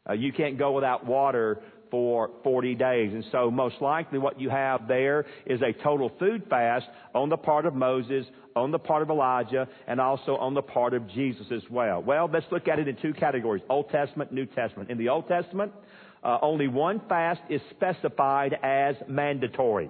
Uh, 0.07 0.13
you 0.13 0.33
can't 0.33 0.57
go 0.57 0.73
without 0.73 1.05
water 1.05 1.59
for 1.91 2.29
40 2.43 2.75
days. 2.75 3.13
And 3.13 3.23
so 3.31 3.49
most 3.49 3.75
likely 3.81 4.19
what 4.19 4.39
you 4.39 4.49
have 4.49 4.87
there 4.87 5.25
is 5.45 5.61
a 5.61 5.73
total 5.83 6.11
food 6.19 6.43
fast 6.49 6.85
on 7.13 7.29
the 7.29 7.37
part 7.37 7.65
of 7.65 7.73
Moses, 7.73 8.25
on 8.55 8.71
the 8.71 8.79
part 8.79 9.01
of 9.01 9.09
Elijah, 9.09 9.67
and 9.87 9.99
also 9.99 10.35
on 10.35 10.53
the 10.53 10.61
part 10.61 10.93
of 10.93 11.07
Jesus 11.09 11.47
as 11.51 11.63
well. 11.69 12.01
Well, 12.01 12.29
let's 12.31 12.45
look 12.51 12.67
at 12.67 12.79
it 12.79 12.87
in 12.87 12.95
two 12.97 13.13
categories, 13.13 13.63
Old 13.69 13.89
Testament, 13.89 14.31
New 14.31 14.45
Testament. 14.45 14.89
In 14.89 14.97
the 14.97 15.09
Old 15.09 15.27
Testament, 15.27 15.71
uh, 16.23 16.37
only 16.41 16.67
one 16.67 17.01
fast 17.07 17.41
is 17.49 17.61
specified 17.71 18.57
as 18.61 18.95
mandatory. 19.07 19.89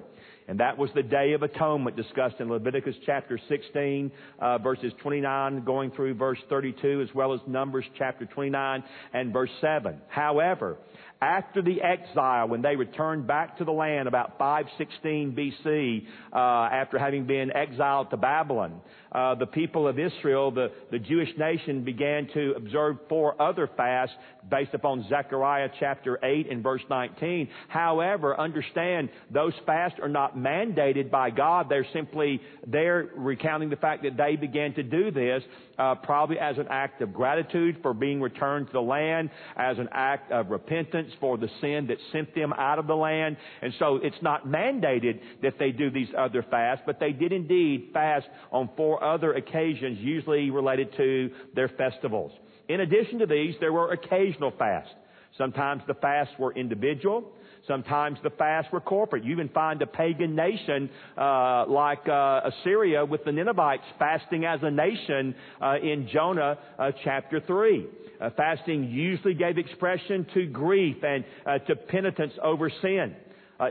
And 0.50 0.60
that 0.62 0.80
was 0.80 0.90
the 0.96 1.04
Day 1.04 1.34
of 1.34 1.44
Atonement 1.44 1.96
discussed 1.96 2.38
in 2.40 2.50
Leviticus 2.50 2.96
chapter 3.06 3.40
16, 3.50 4.12
uh, 4.40 4.58
verses 4.58 4.92
29 5.00 5.64
going 5.64 5.92
through 5.92 6.16
verse 6.16 6.40
32, 6.50 7.06
as 7.08 7.14
well 7.14 7.34
as 7.34 7.40
Numbers 7.46 7.86
chapter 8.00 8.26
29 8.26 8.84
and 9.14 9.32
verse 9.32 9.52
7. 9.62 10.02
However, 10.08 10.78
after 11.22 11.62
the 11.62 11.82
exile, 11.82 12.48
when 12.48 12.62
they 12.62 12.76
returned 12.78 13.28
back 13.28 13.58
to 13.58 13.66
the 13.66 13.72
land 13.72 14.08
about 14.08 14.38
516 14.38 15.36
BC, 15.36 16.06
uh, 16.32 16.38
after 16.74 16.98
having 16.98 17.26
been 17.26 17.52
exiled 17.52 18.10
to 18.12 18.18
Babylon, 18.18 18.80
uh, 19.12 19.36
the 19.36 19.46
people 19.46 19.88
of 19.88 20.00
Israel, 20.00 20.52
the, 20.52 20.72
the 20.92 21.00
Jewish 21.00 21.30
nation, 21.38 21.84
began 21.84 22.30
to 22.34 22.54
observe 22.56 22.98
four 23.10 23.42
other 23.42 23.70
fasts 23.76 24.16
based 24.50 24.74
upon 24.74 25.06
Zechariah 25.10 25.70
chapter 25.80 26.20
8 26.24 26.50
and 26.52 26.64
verse 26.64 26.84
19. 26.90 27.50
However, 27.68 28.40
understand 28.40 29.10
those 29.30 29.54
fasts 29.66 30.00
are 30.02 30.10
not 30.10 30.38
mandated 30.38 31.12
by 31.12 31.32
God. 31.32 31.68
They're 31.70 31.88
simply 31.92 32.40
there 32.66 33.10
recounting 33.16 33.70
the 33.70 33.76
fact 33.76 34.04
that 34.04 34.16
they 34.16 34.38
began 34.38 34.74
to 34.76 34.84
do 34.84 35.12
this 35.12 35.44
uh, 35.78 35.96
probably 35.96 36.38
as 36.38 36.58
an 36.58 36.68
act 36.70 37.02
of 37.02 37.14
gratitude 37.14 37.78
for 37.82 37.94
being 37.94 38.22
returned 38.22 38.68
to 38.68 38.74
the 38.74 38.82
land, 38.82 39.30
as 39.56 39.80
an 39.80 39.90
act 39.92 40.32
of 40.32 40.50
repentance 40.50 41.09
for 41.19 41.38
the 41.38 41.50
sin 41.62 41.88
that 41.88 41.98
sent 42.12 42.34
them 42.36 42.54
out 42.54 42.80
of 42.80 42.88
the 42.88 42.95
land. 42.95 43.38
And 43.62 43.74
so 43.80 44.00
it's 44.02 44.22
not 44.22 44.48
mandated 44.48 45.19
that 45.41 45.60
they 45.60 45.72
do 45.72 45.89
these 45.89 46.10
other 46.17 46.43
fasts, 46.50 46.84
but 46.86 47.00
they 47.00 47.12
did 47.12 47.32
indeed 47.32 47.89
fast 47.93 48.28
on 48.52 48.69
four 48.76 49.04
other 49.04 49.34
occasions, 49.34 50.00
usually 50.00 50.50
related 50.50 50.95
to 50.98 51.32
their 51.56 51.69
festivals. 51.69 52.32
In 52.67 52.82
addition 52.82 53.19
to 53.19 53.26
these, 53.26 53.56
there 53.60 53.74
were 53.74 53.91
occasional 53.91 54.52
fasts. 54.58 54.93
Sometimes 55.38 55.82
the 55.88 55.93
fasts 55.95 56.34
were 56.38 56.54
individual. 56.54 57.32
Sometimes 57.67 58.17
the 58.24 58.30
fasts 58.32 58.72
were 58.72 58.82
corporate. 58.82 59.24
You 59.24 59.32
even 59.32 59.50
find 59.50 59.82
a 59.82 59.88
pagan 59.88 60.36
nation 60.36 60.89
uh, 61.17 61.65
like 61.67 62.08
uh, 62.08 62.41
Assyria 62.45 63.06
with 63.06 63.24
the 63.26 63.32
Ninevites 63.32 63.84
fasting 63.98 64.45
as 64.45 64.60
a 64.63 64.72
nation 64.72 65.36
uh, 65.62 65.76
in 65.82 66.10
Jonah 66.12 66.58
uh, 66.78 66.91
chapter 67.04 67.41
3. 67.45 67.86
Uh, 68.19 68.30
fasting 68.36 68.86
usually 68.86 69.34
gave 69.34 69.58
expression 69.58 70.26
to 70.34 70.45
grief 70.48 70.98
and 71.04 71.24
uh, 71.45 71.60
to 71.60 71.76
penitence 71.76 72.34
over 72.43 72.69
sin. 72.82 73.15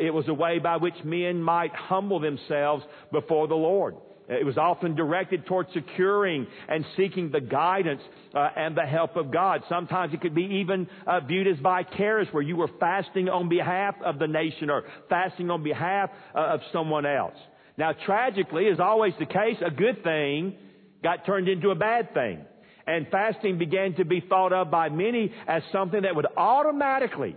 it 0.01 0.13
was 0.13 0.29
a 0.29 0.35
way 0.35 0.59
by 0.59 0.77
which 0.77 0.95
men 1.05 1.43
might 1.43 1.75
humble 1.75 2.21
themselves 2.21 2.85
before 3.13 3.49
the 3.49 3.55
Lord. 3.55 3.97
It 4.29 4.45
was 4.45 4.59
often 4.59 4.95
directed 4.95 5.47
toward 5.47 5.69
securing 5.73 6.47
and 6.69 6.85
seeking 6.99 7.31
the 7.31 7.41
guidance 7.41 8.03
uh, 8.35 8.49
and 8.57 8.77
the 8.77 8.83
help 8.83 9.17
of 9.17 9.33
God. 9.33 9.63
Sometimes 9.71 10.13
it 10.13 10.21
could 10.21 10.35
be 10.35 10.61
even 10.61 10.87
uh, 11.07 11.21
viewed 11.21 11.47
as 11.47 11.59
vicarious, 11.61 12.29
where 12.33 12.43
you 12.43 12.57
were 12.57 12.69
fasting 12.79 13.31
on 13.31 13.49
behalf 13.49 13.95
of 14.05 14.19
the 14.19 14.27
nation 14.27 14.69
or 14.69 14.85
fasting 15.09 15.51
on 15.51 15.63
behalf 15.63 16.11
uh, 16.35 16.41
of 16.41 16.61
someone 16.73 17.07
else. 17.07 17.37
Now, 17.79 17.93
tragically, 18.05 18.69
as 18.69 18.81
always 18.81 19.15
the 19.19 19.27
case, 19.27 19.57
a 19.65 19.71
good 19.71 20.05
thing 20.05 20.55
got 21.03 21.25
turned 21.25 21.49
into 21.49 21.71
a 21.71 21.75
bad 21.75 22.13
thing. 22.13 22.41
And 22.87 23.07
fasting 23.11 23.57
began 23.57 23.95
to 23.95 24.05
be 24.05 24.21
thought 24.21 24.53
of 24.53 24.71
by 24.71 24.89
many 24.89 25.33
as 25.47 25.63
something 25.73 26.03
that 26.03 26.15
would 26.15 26.27
automatically 26.37 27.37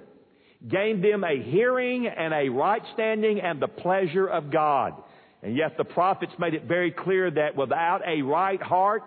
gain 0.68 1.02
them 1.02 1.24
a 1.24 1.42
hearing 1.42 2.08
and 2.08 2.34
a 2.34 2.50
right 2.50 2.82
standing 2.94 3.40
and 3.40 3.62
the 3.62 3.68
pleasure 3.68 4.28
of 4.28 4.52
God. 4.52 4.94
And 5.44 5.56
yet 5.56 5.78
the 5.78 5.84
prophets 5.84 6.34
made 6.38 6.54
it 6.54 6.66
very 6.66 6.92
clear 6.92 7.32
that 7.32 7.56
without 7.56 8.02
a 8.06 8.22
right 8.22 8.62
heart, 8.62 9.04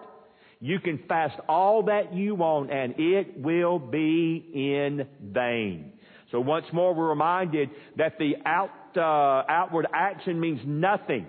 you 0.61 0.81
can 0.81 0.99
fast 1.09 1.39
all 1.49 1.85
that 1.85 2.15
you 2.15 2.35
want 2.35 2.73
and 2.73 2.95
it 2.99 3.39
will 3.39 3.79
be 3.79 4.45
in 4.55 5.07
vain. 5.23 5.93
So 6.31 6.41
once 6.41 6.67
more 6.73 6.95
we're 6.95 7.11
reminded 7.11 7.71
that 7.97 8.19
the 8.19 8.35
out, 8.45 8.71
uh, 8.97 9.45
outward 9.49 9.87
action 9.93 10.41
means 10.41 10.61
nothing. 10.65 11.27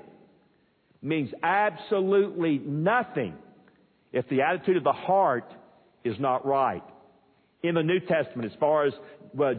Means 1.01 1.29
absolutely 1.43 2.59
nothing 2.59 3.35
if 4.11 4.27
the 4.29 4.41
attitude 4.41 4.77
of 4.77 4.83
the 4.83 4.93
heart 4.93 5.51
is 6.03 6.15
not 6.19 6.45
right. 6.45 6.83
In 7.67 7.73
the 7.73 7.81
New 7.81 7.99
Testament, 7.99 8.51
as 8.51 8.59
far 8.59 8.85
as 8.85 8.93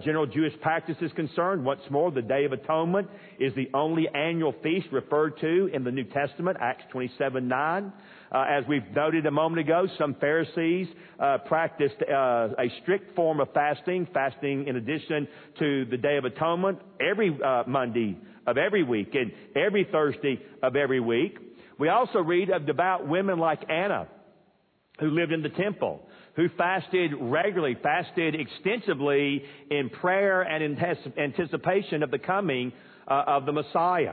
general 0.05 0.27
Jewish 0.27 0.53
practice 0.61 0.97
is 1.01 1.11
concerned, 1.17 1.65
once 1.65 1.81
more, 1.91 2.13
the 2.13 2.23
Day 2.23 2.45
of 2.45 2.53
Atonement 2.53 3.09
is 3.41 3.53
the 3.57 3.69
only 3.75 4.07
annual 4.15 4.55
feast 4.63 4.87
referred 4.93 5.41
to 5.41 5.69
in 5.75 5.83
the 5.83 5.91
New 5.91 6.05
Testament, 6.05 6.57
Acts 6.61 6.85
27 6.93 7.49
9. 7.49 7.93
Uh, 8.31 8.45
as 8.49 8.63
we've 8.69 8.89
noted 8.95 9.27
a 9.27 9.31
moment 9.33 9.59
ago, 9.59 9.89
some 9.99 10.15
Pharisees 10.21 10.87
uh, 11.19 11.39
practiced 11.47 11.97
uh, 12.03 12.51
a 12.57 12.71
strict 12.83 13.17
form 13.17 13.41
of 13.41 13.53
fasting, 13.53 14.07
fasting 14.15 14.69
in 14.69 14.77
addition 14.77 15.27
to 15.59 15.85
the 15.87 15.97
Day 15.97 16.17
of 16.17 16.25
Atonement 16.25 16.79
every 17.01 17.37
uh, 17.45 17.65
Monday 17.67 18.17
of 18.47 18.57
every 18.57 18.85
week 18.85 19.17
and 19.17 19.33
every 19.57 19.85
Thursday 19.91 20.41
of 20.63 20.77
every 20.77 21.01
week. 21.01 21.39
We 21.77 21.89
also 21.89 22.21
read 22.21 22.51
of 22.51 22.67
devout 22.67 23.09
women 23.09 23.41
like 23.41 23.69
Anna, 23.69 24.07
who 25.01 25.11
lived 25.11 25.33
in 25.33 25.43
the 25.43 25.49
temple 25.49 26.06
who 26.37 26.49
fasted 26.51 27.13
regularly, 27.19 27.77
fasted 27.83 28.35
extensively 28.35 29.43
in 29.71 29.89
prayer 29.91 30.43
and 30.43 30.63
in 30.63 30.79
anticipation 31.19 32.03
of 32.03 32.11
the 32.11 32.19
coming 32.19 32.73
uh, 33.09 33.25
of 33.27 33.47
the 33.47 33.53
Messiah. 33.53 34.13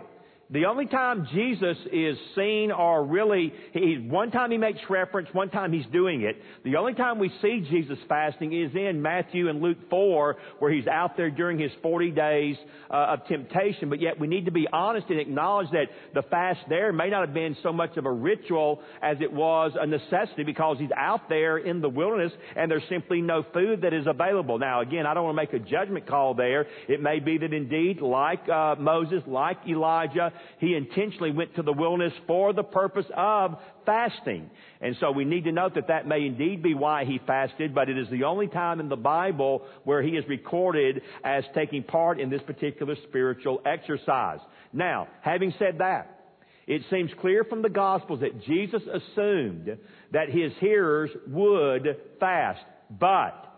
The 0.51 0.65
only 0.65 0.85
time 0.87 1.27
Jesus 1.33 1.77
is 1.91 2.17
seen 2.35 2.71
or 2.71 3.05
really, 3.05 3.53
he, 3.71 4.05
one 4.07 4.29
time 4.29 4.51
he 4.51 4.57
makes 4.57 4.79
reference, 4.89 5.29
one 5.31 5.49
time 5.49 5.71
he's 5.71 5.85
doing 5.91 6.21
it. 6.21 6.35
The 6.65 6.75
only 6.75 6.93
time 6.93 7.17
we 7.17 7.31
see 7.41 7.65
Jesus 7.71 7.97
fasting 8.09 8.51
is 8.53 8.75
in 8.75 9.01
Matthew 9.01 9.49
and 9.49 9.61
Luke 9.61 9.77
4, 9.89 10.35
where 10.59 10.71
he's 10.71 10.85
out 10.85 11.15
there 11.15 11.31
during 11.31 11.57
his 11.57 11.71
40 11.81 12.11
days 12.11 12.57
uh, 12.91 13.15
of 13.15 13.27
temptation. 13.27 13.89
But 13.89 14.01
yet 14.01 14.19
we 14.19 14.27
need 14.27 14.45
to 14.45 14.51
be 14.51 14.67
honest 14.71 15.07
and 15.09 15.19
acknowledge 15.19 15.71
that 15.71 15.87
the 16.13 16.23
fast 16.23 16.59
there 16.67 16.91
may 16.91 17.09
not 17.09 17.25
have 17.25 17.33
been 17.33 17.55
so 17.63 17.71
much 17.71 17.95
of 17.95 18.05
a 18.05 18.11
ritual 18.11 18.81
as 19.01 19.17
it 19.21 19.31
was 19.31 19.71
a 19.79 19.87
necessity 19.87 20.43
because 20.43 20.77
he's 20.77 20.91
out 20.95 21.29
there 21.29 21.57
in 21.57 21.79
the 21.79 21.89
wilderness 21.89 22.33
and 22.57 22.69
there's 22.69 22.83
simply 22.89 23.21
no 23.21 23.45
food 23.53 23.81
that 23.81 23.93
is 23.93 24.05
available. 24.07 24.59
Now 24.59 24.81
again, 24.81 25.05
I 25.05 25.13
don't 25.13 25.23
want 25.23 25.37
to 25.37 25.41
make 25.41 25.53
a 25.53 25.65
judgment 25.69 26.05
call 26.05 26.33
there. 26.33 26.67
It 26.89 27.01
may 27.01 27.19
be 27.19 27.37
that 27.37 27.53
indeed, 27.53 28.01
like 28.01 28.47
uh, 28.49 28.75
Moses, 28.77 29.23
like 29.25 29.57
Elijah, 29.67 30.33
he 30.59 30.75
intentionally 30.75 31.31
went 31.31 31.55
to 31.55 31.61
the 31.61 31.73
wilderness 31.73 32.13
for 32.27 32.53
the 32.53 32.63
purpose 32.63 33.05
of 33.15 33.57
fasting. 33.85 34.49
And 34.81 34.95
so 34.99 35.11
we 35.11 35.25
need 35.25 35.45
to 35.45 35.51
note 35.51 35.75
that 35.75 35.87
that 35.87 36.07
may 36.07 36.25
indeed 36.25 36.63
be 36.63 36.73
why 36.73 37.05
he 37.05 37.19
fasted, 37.25 37.73
but 37.75 37.89
it 37.89 37.97
is 37.97 38.09
the 38.09 38.23
only 38.23 38.47
time 38.47 38.79
in 38.79 38.89
the 38.89 38.95
Bible 38.95 39.63
where 39.83 40.01
he 40.01 40.11
is 40.11 40.27
recorded 40.27 41.01
as 41.23 41.43
taking 41.53 41.83
part 41.83 42.19
in 42.19 42.29
this 42.29 42.41
particular 42.43 42.95
spiritual 43.07 43.61
exercise. 43.65 44.39
Now, 44.71 45.07
having 45.21 45.53
said 45.59 45.79
that, 45.79 46.19
it 46.65 46.81
seems 46.89 47.11
clear 47.19 47.43
from 47.43 47.61
the 47.61 47.69
Gospels 47.69 48.21
that 48.21 48.43
Jesus 48.43 48.81
assumed 48.81 49.77
that 50.11 50.29
his 50.29 50.53
hearers 50.59 51.09
would 51.27 51.97
fast, 52.19 52.63
but 52.89 53.49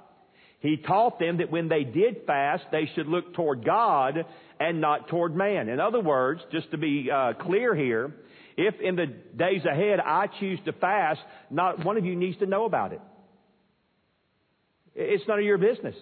he 0.60 0.78
taught 0.78 1.20
them 1.20 1.38
that 1.38 1.52
when 1.52 1.68
they 1.68 1.84
did 1.84 2.26
fast, 2.26 2.64
they 2.72 2.90
should 2.96 3.08
look 3.08 3.36
toward 3.36 3.64
God 3.64 4.26
and 4.60 4.82
not 4.82 5.08
toward 5.10 5.36
man. 5.36 5.70
In 5.70 5.80
other 5.80 6.00
words, 6.00 6.42
just 6.52 6.72
to 6.72 6.78
be 6.78 7.10
uh, 7.12 7.34
clear 7.34 7.76
here, 7.76 8.14
if 8.58 8.80
in 8.80 8.96
the 8.96 9.08
days 9.08 9.66
ahead 9.66 10.00
I 10.00 10.28
choose 10.40 10.60
to 10.66 10.74
fast, 10.74 11.20
not 11.50 11.84
one 11.84 11.98
of 11.98 12.06
you 12.06 12.16
needs 12.16 12.38
to 12.40 12.46
know 12.46 12.66
about 12.66 12.94
it. 12.94 13.02
It's 14.96 15.28
none 15.28 15.40
of 15.40 15.46
your 15.46 15.58
business. 15.58 15.96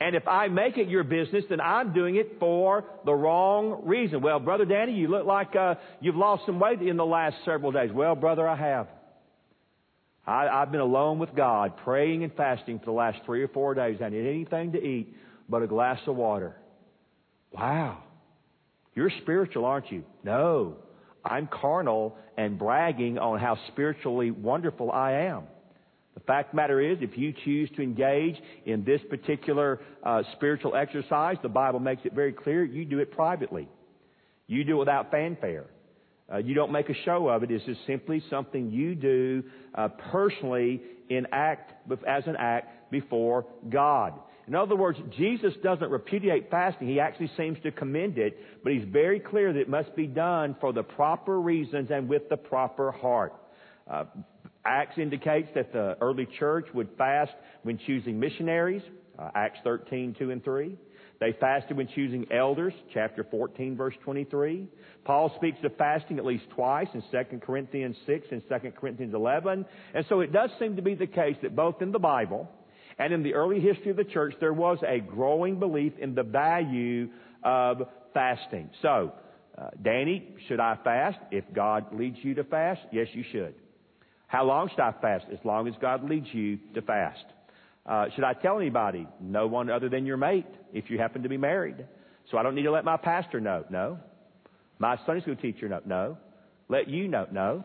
And 0.00 0.16
if 0.16 0.26
I 0.26 0.48
make 0.48 0.78
it 0.78 0.88
your 0.88 1.04
business, 1.04 1.44
then 1.48 1.60
I'm 1.60 1.92
doing 1.92 2.16
it 2.16 2.38
for 2.40 2.84
the 3.04 3.14
wrong 3.14 3.82
reason. 3.84 4.20
Well, 4.20 4.40
Brother 4.40 4.64
Danny, 4.64 4.94
you 4.94 5.06
look 5.06 5.24
like 5.24 5.54
uh, 5.54 5.76
you've 6.00 6.16
lost 6.16 6.44
some 6.46 6.58
weight 6.58 6.82
in 6.82 6.96
the 6.96 7.06
last 7.06 7.36
several 7.44 7.70
days. 7.70 7.90
Well, 7.92 8.16
brother, 8.16 8.48
I 8.48 8.56
have. 8.56 8.88
I, 10.26 10.48
I've 10.48 10.72
been 10.72 10.80
alone 10.80 11.20
with 11.20 11.36
God, 11.36 11.76
praying 11.84 12.24
and 12.24 12.32
fasting 12.34 12.80
for 12.80 12.86
the 12.86 12.92
last 12.92 13.18
three 13.24 13.44
or 13.44 13.48
four 13.48 13.74
days. 13.74 13.98
I 14.02 14.08
need 14.08 14.26
anything 14.26 14.72
to 14.72 14.82
eat 14.82 15.14
but 15.48 15.62
a 15.62 15.66
glass 15.68 16.00
of 16.06 16.16
water. 16.16 16.56
Wow. 17.52 17.98
You're 18.94 19.10
spiritual, 19.22 19.64
aren't 19.64 19.90
you? 19.90 20.04
No. 20.24 20.76
I'm 21.24 21.46
carnal 21.46 22.16
and 22.36 22.58
bragging 22.58 23.18
on 23.18 23.38
how 23.38 23.56
spiritually 23.68 24.30
wonderful 24.30 24.90
I 24.90 25.12
am. 25.12 25.44
The 26.14 26.20
fact 26.20 26.52
the 26.52 26.56
matter 26.56 26.80
is, 26.80 26.98
if 27.00 27.16
you 27.16 27.32
choose 27.44 27.70
to 27.76 27.82
engage 27.82 28.36
in 28.66 28.84
this 28.84 29.00
particular 29.08 29.80
uh, 30.02 30.22
spiritual 30.32 30.74
exercise, 30.74 31.36
the 31.42 31.48
Bible 31.48 31.80
makes 31.80 32.02
it 32.04 32.12
very 32.12 32.32
clear 32.32 32.64
you 32.64 32.84
do 32.84 32.98
it 32.98 33.12
privately. 33.12 33.68
You 34.46 34.64
do 34.64 34.76
it 34.76 34.80
without 34.80 35.10
fanfare. 35.10 35.64
Uh, 36.32 36.38
you 36.38 36.54
don't 36.54 36.72
make 36.72 36.88
a 36.88 36.94
show 37.04 37.28
of 37.28 37.42
it. 37.42 37.50
It's 37.50 37.64
just 37.64 37.80
simply 37.86 38.22
something 38.28 38.70
you 38.70 38.94
do 38.94 39.42
uh, 39.74 39.88
personally 40.10 40.82
in 41.08 41.26
act 41.32 41.72
as 42.06 42.24
an 42.26 42.36
act 42.38 42.90
before 42.90 43.46
God. 43.68 44.14
In 44.48 44.54
other 44.54 44.74
words, 44.74 44.98
Jesus 45.16 45.52
doesn't 45.62 45.90
repudiate 45.90 46.50
fasting. 46.50 46.88
He 46.88 46.98
actually 46.98 47.30
seems 47.36 47.58
to 47.62 47.70
commend 47.70 48.18
it, 48.18 48.38
but 48.64 48.72
he's 48.72 48.84
very 48.84 49.20
clear 49.20 49.52
that 49.52 49.60
it 49.60 49.68
must 49.68 49.94
be 49.94 50.06
done 50.06 50.56
for 50.60 50.72
the 50.72 50.82
proper 50.82 51.40
reasons 51.40 51.90
and 51.90 52.08
with 52.08 52.28
the 52.28 52.36
proper 52.36 52.90
heart. 52.90 53.34
Uh, 53.88 54.04
Acts 54.64 54.98
indicates 54.98 55.48
that 55.54 55.72
the 55.72 55.96
early 56.00 56.26
church 56.38 56.66
would 56.74 56.88
fast 56.96 57.32
when 57.62 57.78
choosing 57.78 58.18
missionaries, 58.18 58.82
uh, 59.18 59.30
Acts 59.34 59.58
13, 59.64 60.14
2 60.18 60.30
and 60.30 60.44
3. 60.44 60.76
They 61.20 61.32
fasted 61.38 61.76
when 61.76 61.86
choosing 61.86 62.26
elders, 62.32 62.72
chapter 62.92 63.24
14, 63.30 63.76
verse 63.76 63.94
23. 64.02 64.66
Paul 65.04 65.32
speaks 65.36 65.58
of 65.62 65.76
fasting 65.76 66.18
at 66.18 66.24
least 66.24 66.44
twice 66.50 66.88
in 66.94 67.02
2 67.12 67.38
Corinthians 67.38 67.96
6 68.06 68.26
and 68.32 68.42
2 68.48 68.72
Corinthians 68.72 69.14
11. 69.14 69.64
And 69.94 70.04
so 70.08 70.18
it 70.18 70.32
does 70.32 70.50
seem 70.58 70.74
to 70.74 70.82
be 70.82 70.96
the 70.96 71.06
case 71.06 71.36
that 71.42 71.54
both 71.54 71.80
in 71.80 71.92
the 71.92 72.00
Bible 72.00 72.50
and 73.02 73.12
in 73.12 73.22
the 73.24 73.34
early 73.34 73.58
history 73.58 73.90
of 73.90 73.96
the 73.96 74.04
church, 74.04 74.34
there 74.38 74.52
was 74.52 74.78
a 74.86 75.00
growing 75.00 75.58
belief 75.58 75.92
in 75.98 76.14
the 76.14 76.22
value 76.22 77.08
of 77.42 77.88
fasting. 78.14 78.70
So, 78.80 79.12
uh, 79.58 79.70
Danny, 79.82 80.28
should 80.46 80.60
I 80.60 80.78
fast? 80.84 81.18
If 81.32 81.44
God 81.52 81.92
leads 81.92 82.18
you 82.22 82.34
to 82.34 82.44
fast, 82.44 82.80
yes, 82.92 83.08
you 83.12 83.24
should. 83.32 83.54
How 84.28 84.44
long 84.44 84.68
should 84.68 84.78
I 84.78 84.92
fast? 85.02 85.26
As 85.32 85.40
long 85.44 85.66
as 85.66 85.74
God 85.80 86.08
leads 86.08 86.28
you 86.32 86.58
to 86.74 86.82
fast. 86.82 87.24
Uh, 87.84 88.06
should 88.14 88.22
I 88.22 88.34
tell 88.34 88.60
anybody? 88.60 89.08
No 89.20 89.48
one 89.48 89.68
other 89.68 89.88
than 89.88 90.06
your 90.06 90.16
mate, 90.16 90.46
if 90.72 90.88
you 90.88 90.98
happen 90.98 91.24
to 91.24 91.28
be 91.28 91.36
married. 91.36 91.84
So 92.30 92.38
I 92.38 92.44
don't 92.44 92.54
need 92.54 92.62
to 92.62 92.70
let 92.70 92.84
my 92.84 92.96
pastor 92.96 93.40
know. 93.40 93.64
No. 93.68 93.98
My 94.78 94.96
Sunday 95.04 95.22
school 95.22 95.34
teacher 95.34 95.68
know. 95.68 95.80
No. 95.84 96.18
Let 96.68 96.88
you 96.88 97.08
know. 97.08 97.26
No. 97.32 97.64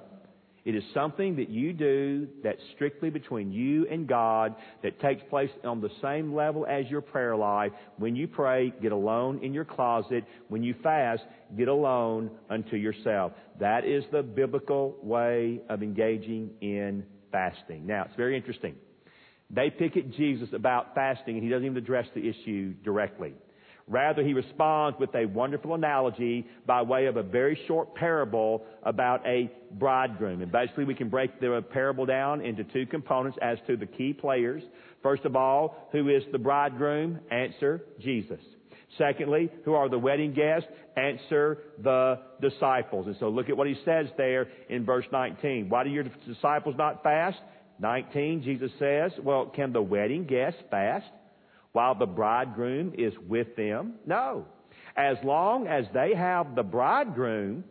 It 0.68 0.76
is 0.76 0.84
something 0.94 1.38
that 1.38 1.48
you 1.48 1.72
do 1.72 2.28
that's 2.44 2.60
strictly 2.76 3.10
between 3.10 3.54
you 3.54 3.88
and 3.90 4.06
God 4.06 4.54
that 4.84 5.00
takes 5.00 5.24
place 5.30 5.50
on 5.64 5.80
the 5.80 5.90
same 6.02 6.36
level 6.36 6.68
as 6.68 6.86
your 6.90 7.00
prayer 7.00 7.38
life. 7.38 7.72
When 7.96 8.18
you 8.18 8.28
pray, 8.28 8.74
get 8.82 8.92
alone 8.92 9.40
in 9.46 9.54
your 9.54 9.64
closet. 9.64 10.26
When 10.50 10.64
you 10.64 10.76
fast, 10.84 11.24
get 11.58 11.70
alone 11.70 12.32
unto 12.50 12.76
yourself. 12.76 13.32
That 13.62 13.86
is 13.86 14.04
the 14.12 14.22
biblical 14.22 14.98
way 15.02 15.62
of 15.70 15.84
engaging 15.84 16.50
in 16.60 17.06
fasting. 17.32 17.88
Now, 17.88 18.04
it's 18.04 18.18
very 18.18 18.36
interesting. 18.36 18.76
They 19.50 19.70
pick 19.70 19.96
at 19.96 20.12
Jesus 20.12 20.50
about 20.52 20.94
fasting 20.94 21.36
and 21.36 21.44
he 21.46 21.50
doesn't 21.50 21.66
even 21.66 21.78
address 21.78 22.08
the 22.14 22.28
issue 22.28 22.74
directly. 22.84 23.36
Rather, 23.88 24.22
he 24.22 24.34
responds 24.34 25.00
with 25.00 25.16
a 25.16 25.26
wonderful 25.26 25.74
analogy 25.74 26.46
by 26.66 26.82
way 26.82 27.06
of 27.06 27.16
a 27.16 27.24
very 27.24 27.58
short 27.68 27.96
parable 27.96 28.66
about 28.84 29.26
a 29.26 29.50
bridegroom. 29.72 30.42
And 30.42 30.52
basically, 30.52 30.84
we 30.84 30.94
can 30.94 31.08
break 31.08 31.40
the 31.40 31.64
parable 31.72 32.06
down 32.06 32.42
into 32.42 32.66
two 32.66 32.86
components 32.86 33.38
as 33.42 33.58
to 33.68 33.78
the 33.78 33.86
key 33.86 34.12
players. 34.12 34.62
First 35.02 35.24
of 35.24 35.38
all, 35.38 35.88
who 35.94 36.10
is 36.10 36.24
the 36.34 36.38
bridegroom? 36.38 37.20
Answer, 37.32 37.82
Jesus. 38.00 38.42
Secondly, 38.98 39.50
who 39.64 39.74
are 39.74 39.88
the 39.88 40.00
wedding 40.00 40.34
guests? 40.34 40.68
Answer 40.98 41.60
the 41.82 42.20
disciples. 42.42 43.08
And 43.08 43.16
so 43.20 43.30
look 43.30 43.50
at 43.50 43.56
what 43.56 43.68
he 43.68 43.76
says 43.86 44.08
there 44.18 44.48
in 44.70 44.86
verse 44.86 45.06
19. 45.12 45.70
Why 45.70 45.84
do 45.86 45.90
your 45.90 46.06
disciples 46.28 46.76
not 46.78 47.04
fast? 47.04 47.38
19, 47.80 48.42
Jesus 48.44 48.72
says, 48.80 49.12
well, 49.24 49.46
can 49.46 49.72
the 49.72 49.82
wedding 49.82 50.26
guests 50.26 50.60
fast? 50.72 51.06
While 51.78 51.94
the 51.94 52.08
bridegroom 52.08 52.96
is 52.98 53.14
with 53.28 53.56
them? 53.56 53.94
No. 54.08 54.46
As 54.96 55.16
long 55.24 55.68
as 55.68 55.86
they 55.94 56.16
have 56.16 56.56
the 56.56 56.64
bridegroom, 56.64 57.66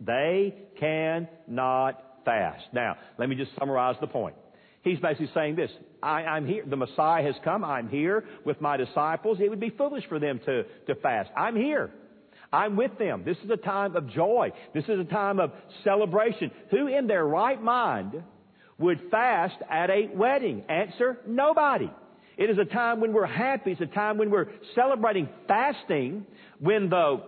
they 0.00 0.54
cannot 0.78 2.20
fast. 2.24 2.62
Now, 2.72 2.94
let 3.18 3.28
me 3.28 3.34
just 3.34 3.50
summarize 3.58 3.96
the 4.00 4.06
point. 4.06 4.36
He's 4.82 5.00
basically 5.00 5.30
saying 5.34 5.56
this. 5.56 5.72
I, 6.00 6.36
am 6.36 6.46
here. 6.46 6.62
The 6.64 6.76
Messiah 6.76 7.24
has 7.24 7.34
come. 7.42 7.64
I'm 7.64 7.88
here 7.88 8.24
with 8.44 8.60
my 8.60 8.76
disciples. 8.76 9.38
It 9.40 9.50
would 9.50 9.58
be 9.58 9.70
foolish 9.70 10.04
for 10.08 10.20
them 10.20 10.38
to, 10.46 10.62
to 10.86 10.94
fast. 10.94 11.30
I'm 11.36 11.56
here. 11.56 11.90
I'm 12.52 12.76
with 12.76 12.96
them. 12.96 13.24
This 13.24 13.38
is 13.44 13.50
a 13.50 13.56
time 13.56 13.96
of 13.96 14.08
joy. 14.08 14.52
This 14.72 14.84
is 14.84 15.00
a 15.00 15.04
time 15.04 15.40
of 15.40 15.50
celebration. 15.82 16.52
Who 16.70 16.86
in 16.86 17.08
their 17.08 17.26
right 17.26 17.60
mind 17.60 18.22
would 18.78 19.00
fast 19.10 19.56
at 19.68 19.90
a 19.90 20.10
wedding? 20.14 20.62
Answer, 20.68 21.18
nobody. 21.26 21.90
It 22.36 22.50
is 22.50 22.58
a 22.58 22.64
time 22.64 23.00
when 23.00 23.12
we're 23.12 23.26
happy. 23.26 23.72
It's 23.72 23.80
a 23.80 23.86
time 23.86 24.18
when 24.18 24.30
we're 24.30 24.48
celebrating 24.74 25.28
fasting, 25.48 26.26
when 26.60 26.90
the 26.90 27.22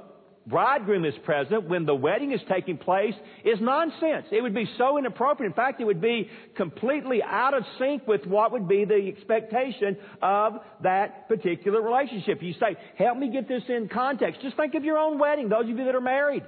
bridegroom 0.46 1.04
is 1.04 1.14
present, 1.24 1.68
when 1.68 1.84
the 1.84 1.94
wedding 1.94 2.32
is 2.32 2.40
taking 2.48 2.78
place, 2.78 3.14
is 3.44 3.58
nonsense. 3.60 4.26
It 4.30 4.42
would 4.42 4.54
be 4.54 4.68
so 4.78 4.98
inappropriate. 4.98 5.50
In 5.50 5.54
fact, 5.54 5.80
it 5.80 5.84
would 5.84 6.00
be 6.00 6.28
completely 6.56 7.22
out 7.22 7.54
of 7.54 7.62
sync 7.78 8.06
with 8.06 8.26
what 8.26 8.52
would 8.52 8.66
be 8.66 8.84
the 8.84 9.12
expectation 9.14 9.96
of 10.22 10.54
that 10.82 11.28
particular 11.28 11.82
relationship. 11.82 12.42
You 12.42 12.54
say, 12.54 12.76
help 12.96 13.18
me 13.18 13.30
get 13.30 13.48
this 13.48 13.62
in 13.68 13.88
context. 13.88 14.40
Just 14.42 14.56
think 14.56 14.74
of 14.74 14.84
your 14.84 14.98
own 14.98 15.18
wedding, 15.18 15.48
those 15.48 15.64
of 15.64 15.68
you 15.70 15.84
that 15.84 15.94
are 15.94 16.00
married. 16.00 16.44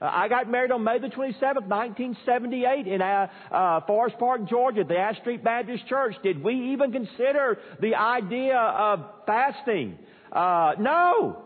Uh, 0.00 0.10
I 0.12 0.28
got 0.28 0.48
married 0.48 0.70
on 0.70 0.84
May 0.84 0.98
the 0.98 1.08
27th, 1.08 1.66
1978 1.66 2.86
in 2.86 3.02
uh, 3.02 3.26
uh, 3.50 3.80
Forest 3.86 4.18
Park, 4.18 4.48
Georgia, 4.48 4.84
the 4.84 4.96
Ash 4.96 5.18
Street 5.18 5.42
Baptist 5.42 5.86
Church. 5.88 6.14
Did 6.22 6.42
we 6.42 6.72
even 6.72 6.92
consider 6.92 7.58
the 7.80 7.94
idea 7.96 8.56
of 8.56 9.00
fasting? 9.26 9.98
Uh, 10.30 10.72
no. 10.78 11.44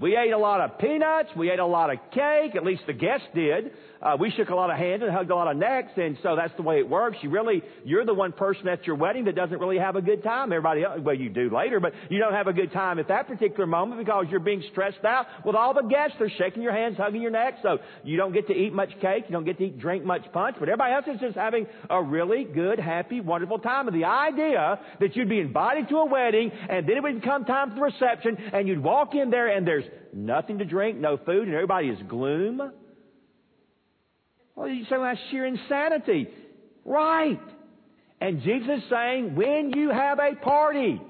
We 0.00 0.16
ate 0.16 0.32
a 0.32 0.38
lot 0.38 0.60
of 0.60 0.78
peanuts. 0.78 1.30
We 1.36 1.50
ate 1.50 1.60
a 1.60 1.66
lot 1.66 1.90
of 1.90 1.98
cake. 2.12 2.56
At 2.56 2.64
least 2.64 2.82
the 2.86 2.92
guests 2.92 3.26
did. 3.34 3.72
Uh, 4.04 4.16
we 4.20 4.30
shook 4.32 4.50
a 4.50 4.54
lot 4.54 4.70
of 4.70 4.76
hands 4.76 5.02
and 5.02 5.10
hugged 5.10 5.30
a 5.30 5.34
lot 5.34 5.50
of 5.50 5.56
necks, 5.56 5.92
and 5.96 6.18
so 6.22 6.36
that's 6.36 6.52
the 6.56 6.62
way 6.62 6.78
it 6.78 6.86
works. 6.86 7.16
You 7.22 7.30
really, 7.30 7.62
you're 7.84 8.04
the 8.04 8.12
one 8.12 8.32
person 8.32 8.68
at 8.68 8.86
your 8.86 8.96
wedding 8.96 9.24
that 9.24 9.34
doesn't 9.34 9.58
really 9.58 9.78
have 9.78 9.96
a 9.96 10.02
good 10.02 10.22
time. 10.22 10.52
Everybody 10.52 10.84
else, 10.84 11.00
well, 11.02 11.14
you 11.14 11.30
do 11.30 11.48
later, 11.48 11.80
but 11.80 11.94
you 12.10 12.18
don't 12.18 12.34
have 12.34 12.46
a 12.46 12.52
good 12.52 12.70
time 12.70 12.98
at 12.98 13.08
that 13.08 13.26
particular 13.26 13.66
moment 13.66 14.04
because 14.04 14.26
you're 14.30 14.40
being 14.40 14.62
stressed 14.72 15.02
out 15.06 15.26
with 15.46 15.56
all 15.56 15.72
the 15.72 15.88
guests. 15.88 16.16
They're 16.18 16.30
shaking 16.36 16.62
your 16.62 16.72
hands, 16.72 16.98
hugging 16.98 17.22
your 17.22 17.30
neck, 17.30 17.60
so 17.62 17.78
you 18.02 18.18
don't 18.18 18.34
get 18.34 18.46
to 18.48 18.52
eat 18.52 18.74
much 18.74 18.90
cake. 19.00 19.24
You 19.26 19.32
don't 19.32 19.46
get 19.46 19.56
to 19.56 19.64
eat, 19.64 19.78
drink 19.78 20.04
much 20.04 20.30
punch, 20.34 20.56
but 20.60 20.68
everybody 20.68 20.92
else 20.92 21.06
is 21.14 21.20
just 21.20 21.36
having 21.36 21.66
a 21.88 22.02
really 22.02 22.44
good, 22.44 22.78
happy, 22.78 23.22
wonderful 23.22 23.58
time. 23.58 23.88
And 23.88 23.96
the 23.96 24.04
idea 24.04 24.80
that 25.00 25.16
you'd 25.16 25.30
be 25.30 25.40
invited 25.40 25.88
to 25.88 25.96
a 25.96 26.04
wedding 26.04 26.52
and 26.68 26.86
then 26.86 26.98
it 26.98 27.02
would 27.02 27.24
come 27.24 27.46
time 27.46 27.70
for 27.70 27.76
the 27.76 27.80
reception 27.80 28.36
and 28.52 28.68
you'd 28.68 28.82
walk 28.82 29.14
in 29.14 29.30
there 29.30 29.48
and 29.48 29.66
there's 29.66 29.84
nothing 30.12 30.58
to 30.58 30.66
drink, 30.66 30.98
no 30.98 31.16
food, 31.16 31.46
and 31.48 31.54
everybody 31.54 31.88
is 31.88 31.98
gloom 32.06 32.70
well, 34.56 34.68
you 34.68 34.84
say, 34.84 34.96
well, 34.96 35.02
that's 35.02 35.20
sheer 35.30 35.46
insanity. 35.46 36.28
Right. 36.84 37.40
And 38.20 38.42
Jesus 38.42 38.78
is 38.78 38.90
saying, 38.90 39.34
when 39.34 39.72
you 39.74 39.90
have 39.90 40.18
a 40.18 40.34
party, 40.36 41.00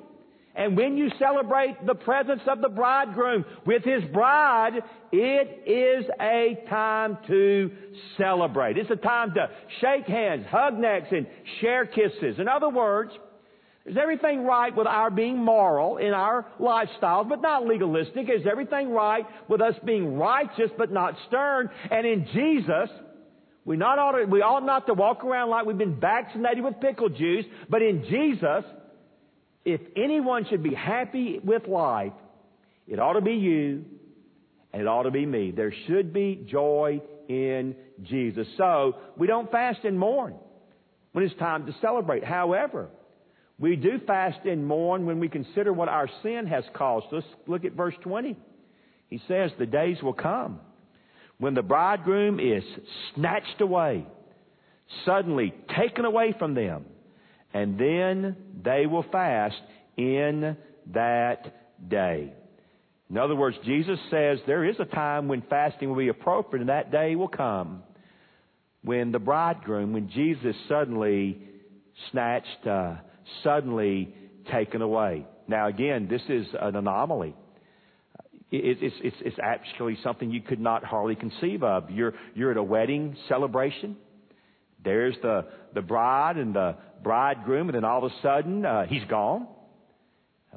and 0.56 0.76
when 0.76 0.96
you 0.96 1.10
celebrate 1.18 1.84
the 1.84 1.96
presence 1.96 2.42
of 2.46 2.60
the 2.60 2.68
bridegroom 2.68 3.44
with 3.66 3.82
his 3.82 4.04
bride, 4.12 4.74
it 5.10 5.62
is 5.66 6.08
a 6.20 6.64
time 6.68 7.18
to 7.26 7.70
celebrate. 8.16 8.78
It's 8.78 8.90
a 8.90 8.96
time 8.96 9.34
to 9.34 9.50
shake 9.80 10.06
hands, 10.06 10.46
hug 10.48 10.78
necks, 10.78 11.08
and 11.10 11.26
share 11.60 11.86
kisses. 11.86 12.38
In 12.38 12.46
other 12.46 12.68
words, 12.68 13.10
is 13.84 13.96
everything 14.00 14.44
right 14.44 14.74
with 14.74 14.86
our 14.86 15.10
being 15.10 15.36
moral 15.36 15.96
in 15.98 16.14
our 16.14 16.46
lifestyles, 16.60 17.28
but 17.28 17.42
not 17.42 17.66
legalistic? 17.66 18.30
Is 18.30 18.46
everything 18.50 18.90
right 18.90 19.26
with 19.48 19.60
us 19.60 19.74
being 19.84 20.16
righteous, 20.16 20.70
but 20.78 20.92
not 20.92 21.16
stern? 21.26 21.68
And 21.90 22.06
in 22.06 22.26
Jesus, 22.32 22.90
we, 23.64 23.76
not 23.76 23.98
ought 23.98 24.12
to, 24.12 24.24
we 24.26 24.42
ought 24.42 24.64
not 24.64 24.86
to 24.86 24.94
walk 24.94 25.24
around 25.24 25.50
like 25.50 25.64
we've 25.64 25.78
been 25.78 25.98
vaccinated 25.98 26.62
with 26.62 26.80
pickle 26.80 27.08
juice, 27.08 27.46
but 27.68 27.80
in 27.80 28.04
Jesus, 28.04 28.64
if 29.64 29.80
anyone 29.96 30.46
should 30.48 30.62
be 30.62 30.74
happy 30.74 31.40
with 31.42 31.66
life, 31.66 32.12
it 32.86 32.98
ought 32.98 33.14
to 33.14 33.22
be 33.22 33.34
you 33.34 33.84
and 34.72 34.82
it 34.82 34.86
ought 34.86 35.04
to 35.04 35.10
be 35.10 35.24
me. 35.24 35.50
There 35.50 35.72
should 35.86 36.12
be 36.12 36.44
joy 36.46 37.00
in 37.28 37.74
Jesus. 38.02 38.46
So 38.58 38.96
we 39.16 39.26
don't 39.26 39.50
fast 39.50 39.84
and 39.84 39.98
mourn 39.98 40.34
when 41.12 41.24
it's 41.24 41.34
time 41.36 41.64
to 41.66 41.74
celebrate. 41.80 42.22
However, 42.24 42.88
we 43.58 43.76
do 43.76 43.98
fast 44.06 44.44
and 44.44 44.66
mourn 44.66 45.06
when 45.06 45.20
we 45.20 45.28
consider 45.28 45.72
what 45.72 45.88
our 45.88 46.08
sin 46.22 46.46
has 46.48 46.64
caused. 46.74 47.06
Let's 47.12 47.26
look 47.46 47.64
at 47.64 47.72
verse 47.72 47.94
20. 48.02 48.36
He 49.08 49.20
says, 49.28 49.52
The 49.58 49.66
days 49.66 50.02
will 50.02 50.12
come 50.12 50.60
when 51.38 51.54
the 51.54 51.62
bridegroom 51.62 52.40
is 52.40 52.62
snatched 53.14 53.60
away, 53.60 54.06
suddenly 55.04 55.54
taken 55.76 56.04
away 56.04 56.34
from 56.38 56.54
them, 56.54 56.84
and 57.52 57.78
then 57.78 58.36
they 58.62 58.86
will 58.86 59.04
fast 59.10 59.60
in 59.96 60.56
that 60.92 61.88
day. 61.88 62.32
In 63.10 63.18
other 63.18 63.36
words, 63.36 63.56
Jesus 63.64 63.98
says 64.10 64.38
there 64.46 64.64
is 64.64 64.76
a 64.78 64.84
time 64.84 65.28
when 65.28 65.42
fasting 65.42 65.88
will 65.88 65.96
be 65.96 66.08
appropriate, 66.08 66.62
and 66.62 66.70
that 66.70 66.90
day 66.90 67.16
will 67.16 67.28
come 67.28 67.82
when 68.82 69.12
the 69.12 69.18
bridegroom, 69.18 69.92
when 69.92 70.10
Jesus 70.10 70.54
suddenly 70.68 71.38
snatched, 72.10 72.66
uh, 72.66 72.96
suddenly 73.42 74.14
taken 74.52 74.82
away. 74.82 75.26
Now 75.48 75.68
again, 75.68 76.06
this 76.08 76.22
is 76.28 76.46
an 76.60 76.76
anomaly. 76.76 77.34
It's, 78.50 78.94
it's, 79.02 79.16
it's 79.20 79.36
actually 79.42 79.98
something 80.04 80.30
you 80.30 80.40
could 80.40 80.60
not 80.60 80.84
hardly 80.84 81.16
conceive 81.16 81.62
of. 81.62 81.90
You're, 81.90 82.14
you're 82.34 82.52
at 82.52 82.56
a 82.56 82.62
wedding 82.62 83.16
celebration. 83.28 83.96
There's 84.84 85.16
the, 85.22 85.46
the 85.74 85.82
bride 85.82 86.36
and 86.36 86.54
the 86.54 86.76
bridegroom, 87.02 87.68
and 87.68 87.74
then 87.74 87.84
all 87.84 88.04
of 88.04 88.12
a 88.12 88.14
sudden, 88.22 88.64
uh, 88.64 88.86
he's 88.86 89.04
gone. 89.08 89.48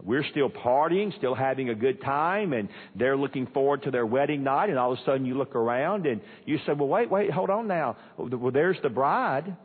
We're 0.04 0.26
still 0.30 0.50
partying, 0.50 1.16
still 1.18 1.34
having 1.34 1.70
a 1.70 1.76
good 1.76 2.02
time, 2.02 2.54
and 2.54 2.70
they're 2.96 3.18
looking 3.18 3.48
forward 3.48 3.84
to 3.84 3.92
their 3.92 4.06
wedding 4.06 4.44
night, 4.44 4.70
and 4.70 4.78
all 4.78 4.94
of 4.94 5.00
a 5.00 5.06
sudden 5.06 5.26
you 5.26 5.36
look 5.36 5.56
around 5.56 6.06
and 6.06 6.22
you 6.46 6.60
say, 6.66 6.74
well, 6.74 6.88
wait, 6.88 7.10
wait, 7.10 7.32
hold 7.32 7.50
on 7.50 7.68
now. 7.68 7.98
Well, 8.18 8.52
there's 8.52 8.78
the 8.84 8.90
bride. 8.90 9.56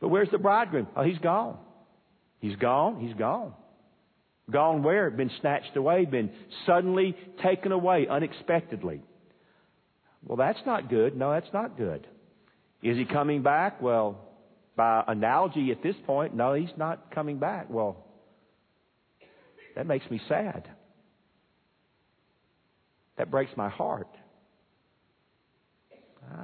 But 0.00 0.08
where's 0.08 0.30
the 0.30 0.38
bridegroom? 0.38 0.88
Oh, 0.96 1.02
he's 1.02 1.18
gone. 1.18 1.56
He's 2.40 2.56
gone. 2.56 3.00
He's 3.00 3.14
gone. 3.14 3.54
Gone 4.52 4.82
where? 4.82 5.10
Been 5.10 5.30
snatched 5.40 5.76
away, 5.76 6.04
been 6.04 6.30
suddenly 6.66 7.16
taken 7.42 7.72
away 7.72 8.06
unexpectedly. 8.08 9.02
Well, 10.24 10.36
that's 10.36 10.60
not 10.66 10.88
good. 10.88 11.16
No, 11.16 11.32
that's 11.32 11.52
not 11.52 11.76
good. 11.76 12.06
Is 12.82 12.96
he 12.96 13.04
coming 13.04 13.42
back? 13.42 13.80
Well, 13.80 14.18
by 14.76 15.04
analogy 15.06 15.70
at 15.70 15.82
this 15.82 15.96
point, 16.06 16.34
no, 16.34 16.54
he's 16.54 16.72
not 16.76 17.14
coming 17.14 17.38
back. 17.38 17.70
Well, 17.70 17.96
that 19.74 19.86
makes 19.86 20.08
me 20.10 20.20
sad. 20.28 20.68
That 23.18 23.30
breaks 23.30 23.52
my 23.56 23.68
heart. 23.68 24.08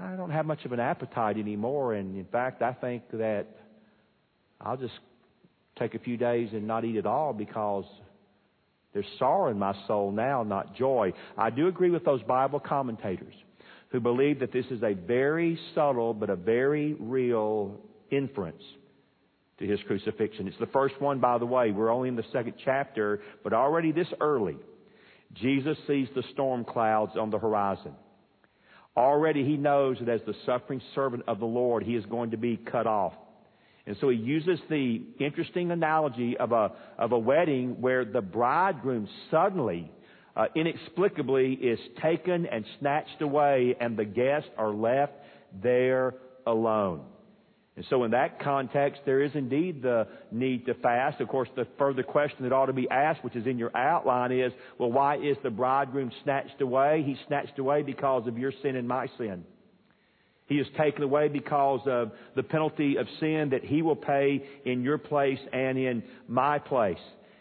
I 0.02 0.16
don't 0.16 0.30
have 0.30 0.46
much 0.46 0.64
of 0.64 0.72
an 0.72 0.80
appetite 0.80 1.38
anymore, 1.38 1.94
and 1.94 2.16
in 2.16 2.26
fact, 2.26 2.62
I 2.62 2.72
think 2.74 3.04
that 3.12 3.46
I'll 4.60 4.76
just 4.76 4.94
take 5.78 5.94
a 5.94 5.98
few 5.98 6.16
days 6.16 6.50
and 6.52 6.66
not 6.66 6.84
eat 6.84 6.96
at 6.96 7.06
all 7.06 7.32
because 7.32 7.84
there's 8.92 9.06
sorrow 9.18 9.50
in 9.50 9.58
my 9.58 9.74
soul 9.86 10.12
now, 10.12 10.42
not 10.42 10.74
joy. 10.76 11.12
I 11.36 11.50
do 11.50 11.68
agree 11.68 11.90
with 11.90 12.04
those 12.04 12.22
Bible 12.22 12.60
commentators 12.60 13.34
who 13.90 14.00
believe 14.00 14.40
that 14.40 14.52
this 14.52 14.66
is 14.66 14.82
a 14.82 14.94
very 14.94 15.58
subtle 15.74 16.14
but 16.14 16.30
a 16.30 16.36
very 16.36 16.94
real 16.94 17.80
inference 18.10 18.62
to 19.58 19.66
his 19.66 19.80
crucifixion. 19.86 20.46
It's 20.46 20.58
the 20.58 20.66
first 20.66 21.00
one, 21.00 21.18
by 21.18 21.38
the 21.38 21.46
way. 21.46 21.70
We're 21.70 21.90
only 21.90 22.08
in 22.08 22.16
the 22.16 22.24
second 22.32 22.54
chapter, 22.64 23.20
but 23.42 23.52
already 23.52 23.92
this 23.92 24.08
early, 24.20 24.56
Jesus 25.34 25.76
sees 25.86 26.08
the 26.14 26.22
storm 26.32 26.64
clouds 26.64 27.12
on 27.18 27.30
the 27.30 27.38
horizon. 27.38 27.92
Already 28.96 29.44
he 29.44 29.56
knows 29.56 29.98
that 30.00 30.08
as 30.08 30.20
the 30.26 30.34
suffering 30.46 30.80
servant 30.94 31.24
of 31.28 31.38
the 31.38 31.46
Lord, 31.46 31.82
he 31.82 31.94
is 31.94 32.04
going 32.06 32.32
to 32.32 32.36
be 32.36 32.56
cut 32.56 32.86
off. 32.86 33.12
And 33.88 33.96
so 34.02 34.10
he 34.10 34.18
uses 34.18 34.60
the 34.68 35.00
interesting 35.18 35.70
analogy 35.70 36.36
of 36.36 36.52
a, 36.52 36.72
of 36.98 37.12
a 37.12 37.18
wedding 37.18 37.80
where 37.80 38.04
the 38.04 38.20
bridegroom 38.20 39.08
suddenly, 39.30 39.90
uh, 40.36 40.44
inexplicably 40.54 41.54
is 41.54 41.78
taken 42.02 42.44
and 42.44 42.66
snatched 42.80 43.22
away 43.22 43.76
and 43.80 43.96
the 43.96 44.04
guests 44.04 44.50
are 44.58 44.74
left 44.74 45.14
there 45.62 46.16
alone. 46.46 47.00
And 47.76 47.86
so 47.88 48.04
in 48.04 48.10
that 48.10 48.40
context, 48.40 49.00
there 49.06 49.22
is 49.22 49.30
indeed 49.34 49.80
the 49.80 50.06
need 50.30 50.66
to 50.66 50.74
fast. 50.74 51.22
Of 51.22 51.28
course, 51.28 51.48
the 51.56 51.66
further 51.78 52.02
question 52.02 52.42
that 52.42 52.52
ought 52.52 52.66
to 52.66 52.74
be 52.74 52.90
asked, 52.90 53.24
which 53.24 53.36
is 53.36 53.46
in 53.46 53.56
your 53.56 53.74
outline, 53.74 54.32
is, 54.32 54.52
well, 54.76 54.92
why 54.92 55.16
is 55.16 55.38
the 55.42 55.50
bridegroom 55.50 56.12
snatched 56.24 56.60
away? 56.60 57.04
He's 57.06 57.16
snatched 57.26 57.58
away 57.58 57.82
because 57.82 58.26
of 58.26 58.36
your 58.36 58.52
sin 58.62 58.76
and 58.76 58.86
my 58.86 59.06
sin. 59.16 59.44
He 60.48 60.58
is 60.58 60.66
taken 60.78 61.02
away 61.02 61.28
because 61.28 61.80
of 61.86 62.10
the 62.34 62.42
penalty 62.42 62.96
of 62.96 63.06
sin 63.20 63.50
that 63.50 63.64
he 63.64 63.82
will 63.82 63.96
pay 63.96 64.42
in 64.64 64.82
your 64.82 64.98
place 64.98 65.38
and 65.52 65.76
in 65.78 66.02
my 66.26 66.58
place. 66.58 66.98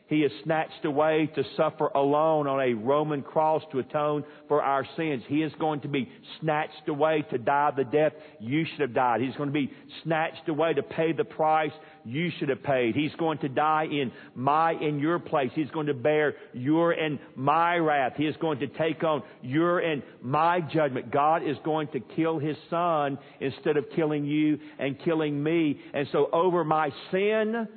He 0.08 0.24
is 0.24 0.32
snatched 0.44 0.86
away 0.86 1.30
to 1.36 1.44
suffer 1.58 1.88
alone 1.88 2.48
on 2.48 2.62
a 2.62 2.74
Roman 2.74 3.22
cross 3.22 3.62
to 3.72 3.80
atone 3.80 4.24
for 4.48 4.64
our 4.64 4.86
sins. 4.96 5.24
He 5.28 5.44
is 5.44 5.52
going 5.60 5.82
to 5.82 5.90
be 5.90 6.10
snatched 6.40 6.88
away 6.88 7.26
to 7.30 7.38
die 7.38 7.72
the 7.76 7.84
death 7.84 8.14
you 8.40 8.66
should 8.66 8.80
have 8.80 8.94
died. 8.94 9.22
He's 9.22 9.36
going 9.36 9.50
to 9.50 9.54
be 9.54 9.72
snatched 10.04 10.48
away 10.48 10.74
to 10.74 10.84
pay 10.84 11.12
the 11.12 11.26
price 11.26 11.72
you 12.06 12.32
should 12.40 12.48
have 12.48 12.64
paid. 12.64 12.96
He's 12.96 13.14
going 13.20 13.40
to 13.40 13.50
die 13.50 13.86
in 13.92 14.14
my, 14.34 14.72
in 14.72 15.00
your 15.00 15.20
place. 15.20 15.52
He's 15.54 15.70
going 15.72 15.88
to 15.88 15.94
bear 15.94 16.36
your 16.54 16.94
and 16.94 17.20
my 17.36 17.76
wrath. 17.76 18.14
He 18.16 18.26
is 18.26 18.36
going 18.40 18.60
to 18.60 18.68
take 18.68 19.04
on 19.04 19.24
your 19.42 19.80
and 19.80 20.02
my 20.22 20.62
judgment. 20.62 21.12
God 21.12 21.44
is 21.44 21.58
going 21.66 21.90
to 21.90 22.00
kill 22.00 22.40
His 22.40 22.56
Son 22.70 23.18
instead 23.42 23.76
of 23.76 23.86
killing 23.94 24.26
you 24.26 24.60
and 24.80 24.98
killing 25.04 25.44
me. 25.44 25.82
And 25.94 26.08
so 26.14 26.30
over 26.32 26.64
my 26.64 26.92
sin, 27.12 27.68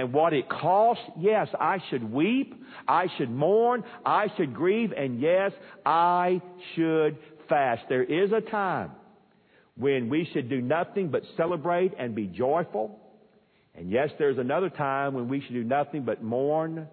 and 0.00 0.14
what 0.14 0.32
it 0.32 0.48
costs, 0.48 1.04
yes, 1.18 1.48
I 1.60 1.78
should 1.90 2.10
weep, 2.10 2.54
I 2.88 3.08
should 3.18 3.30
mourn, 3.30 3.84
I 4.06 4.28
should 4.34 4.54
grieve, 4.54 4.92
and 4.96 5.20
yes, 5.20 5.52
I 5.84 6.40
should 6.74 7.18
fast. 7.50 7.82
There 7.90 8.02
is 8.02 8.32
a 8.32 8.40
time 8.40 8.92
when 9.76 10.08
we 10.08 10.26
should 10.32 10.48
do 10.48 10.62
nothing 10.62 11.08
but 11.08 11.22
celebrate 11.36 11.92
and 11.98 12.14
be 12.14 12.26
joyful. 12.26 12.98
And 13.74 13.90
yes, 13.90 14.08
there's 14.18 14.38
another 14.38 14.70
time 14.70 15.12
when 15.12 15.28
we 15.28 15.42
should 15.42 15.52
do 15.52 15.64
nothing 15.64 16.04
but 16.04 16.22
mourn, 16.22 16.88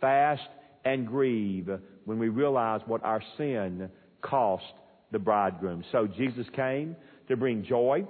fast, 0.00 0.48
and 0.82 1.06
grieve 1.06 1.68
when 2.06 2.18
we 2.18 2.30
realize 2.30 2.80
what 2.86 3.04
our 3.04 3.22
sin 3.36 3.90
cost 4.22 4.64
the 5.12 5.18
bridegroom. 5.18 5.84
So 5.92 6.06
Jesus 6.06 6.46
came 6.56 6.96
to 7.28 7.36
bring 7.36 7.64
joy, 7.64 8.06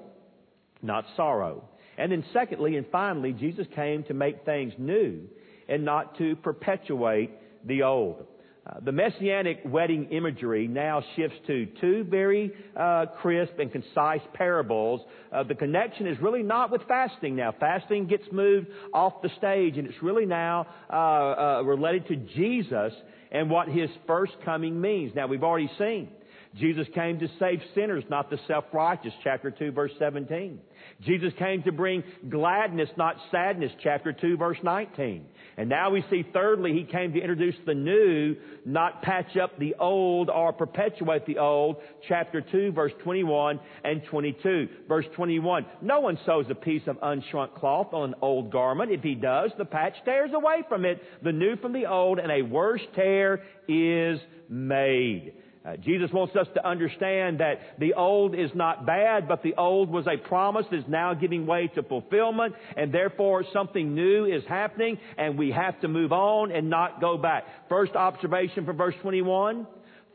not 0.83 1.05
sorrow. 1.17 1.65
And 1.99 2.13
then 2.13 2.25
secondly 2.33 2.77
and 2.77 2.87
finally, 2.93 3.33
Jesus 3.33 3.67
came 3.75 4.03
to 4.05 4.15
make 4.15 4.45
things 4.45 4.73
new 4.79 5.23
and 5.69 5.85
not 5.85 6.17
to 6.19 6.37
perpetuate 6.37 7.31
the 7.65 7.83
old. 7.83 8.27
Uh, 8.67 8.81
the 8.81 8.91
messianic 8.91 9.61
wedding 9.65 10.09
imagery 10.11 10.67
now 10.67 11.01
shifts 11.15 11.39
to 11.47 11.67
two 11.81 12.03
very 12.03 12.53
uh, 12.77 13.07
crisp 13.21 13.53
and 13.61 13.71
concise 13.71 14.21
parables. 14.35 15.01
Uh, 15.33 15.45
the 15.45 15.55
connection 15.55 16.09
is 16.09 16.19
really 16.21 16.43
not 16.43 16.73
with 16.73 16.83
fasting 16.89 17.37
now. 17.37 17.55
Fasting 17.61 18.09
gets 18.09 18.25
moved 18.33 18.67
off 18.93 19.23
the 19.23 19.31
stage, 19.39 19.79
and 19.79 19.87
it's 19.87 20.03
really 20.03 20.27
now 20.27 20.67
uh, 20.91 20.97
uh, 20.97 21.63
related 21.63 22.09
to 22.09 22.17
Jesus 22.17 22.93
and 23.31 23.49
what 23.49 23.69
his 23.69 23.89
first 24.07 24.33
coming 24.45 24.81
means. 24.81 25.13
Now, 25.15 25.29
we've 25.29 25.45
already 25.45 25.71
seen 25.79 26.09
Jesus 26.59 26.87
came 26.95 27.19
to 27.19 27.29
save 27.39 27.61
sinners, 27.75 28.05
not 28.09 28.31
the 28.31 28.39
self-righteous, 28.47 29.13
chapter 29.23 29.51
2, 29.51 29.73
verse 29.73 29.93
17. 29.99 30.59
Jesus 31.03 31.33
came 31.39 31.63
to 31.65 31.73
bring 31.73 32.03
gladness, 32.31 32.89
not 32.97 33.17
sadness, 33.31 33.73
chapter 33.83 34.13
2, 34.13 34.39
verse 34.39 34.57
19. 34.63 35.27
And 35.59 35.69
now 35.69 35.91
we 35.91 36.03
see 36.09 36.25
thirdly, 36.33 36.73
He 36.73 36.85
came 36.85 37.13
to 37.13 37.21
introduce 37.21 37.57
the 37.67 37.75
new, 37.75 38.37
not 38.65 39.03
patch 39.03 39.37
up 39.37 39.59
the 39.59 39.75
old 39.79 40.31
or 40.31 40.53
perpetuate 40.53 41.27
the 41.27 41.39
old, 41.39 41.77
chapter 42.09 42.41
2, 42.41 42.73
verse 42.73 42.93
21 43.03 43.61
and 43.85 44.03
22. 44.11 44.69
Verse 44.89 45.07
21, 45.15 45.67
no 45.83 46.01
one 46.01 46.19
sews 46.25 46.47
a 46.49 46.55
piece 46.55 46.87
of 46.87 46.97
unshrunk 47.01 47.55
cloth 47.55 47.93
on 47.93 48.11
an 48.11 48.15
old 48.23 48.51
garment. 48.51 48.93
If 48.93 49.03
he 49.03 49.15
does, 49.15 49.51
the 49.59 49.65
patch 49.67 49.95
tears 50.07 50.31
away 50.35 50.63
from 50.69 50.87
it, 50.87 51.03
the 51.23 51.33
new 51.33 51.57
from 51.57 51.75
the 51.75 51.87
old, 51.87 52.19
and 52.19 52.31
a 52.31 52.43
worse 52.43 52.83
tear 52.95 53.43
is 53.69 54.21
made. 54.49 55.35
Uh, 55.67 55.77
Jesus 55.77 56.13
wants 56.13 56.37
us 56.37 56.47
to 56.55 56.67
understand 56.67 57.41
that 57.41 57.59
the 57.81 57.95
old 57.95 58.35
is 58.37 58.51
not 58.55 58.87
bad, 58.87 59.27
but 59.27 59.43
the 59.43 59.55
old 59.57 59.91
was 59.91 60.07
a 60.07 60.17
promise 60.29 60.65
that 60.71 60.79
is 60.79 60.85
now 60.87 61.13
giving 61.13 61.45
way 61.45 61.67
to 61.75 61.83
fulfillment, 61.83 62.55
and 62.77 62.93
therefore 62.93 63.45
something 63.53 63.95
new 63.95 64.27
is 64.27 64.45
happening, 64.49 64.97
and 65.19 65.37
we 65.37 65.51
have 65.51 65.81
to 65.81 65.89
move 65.89 66.13
on 66.13 66.53
and 66.53 66.71
not 66.71 67.01
go 67.01 67.19
back. 67.19 67.45
First 67.69 67.97
observation 67.97 68.65
from 68.65 68.77
verse 68.77 68.95
21, 69.03 69.67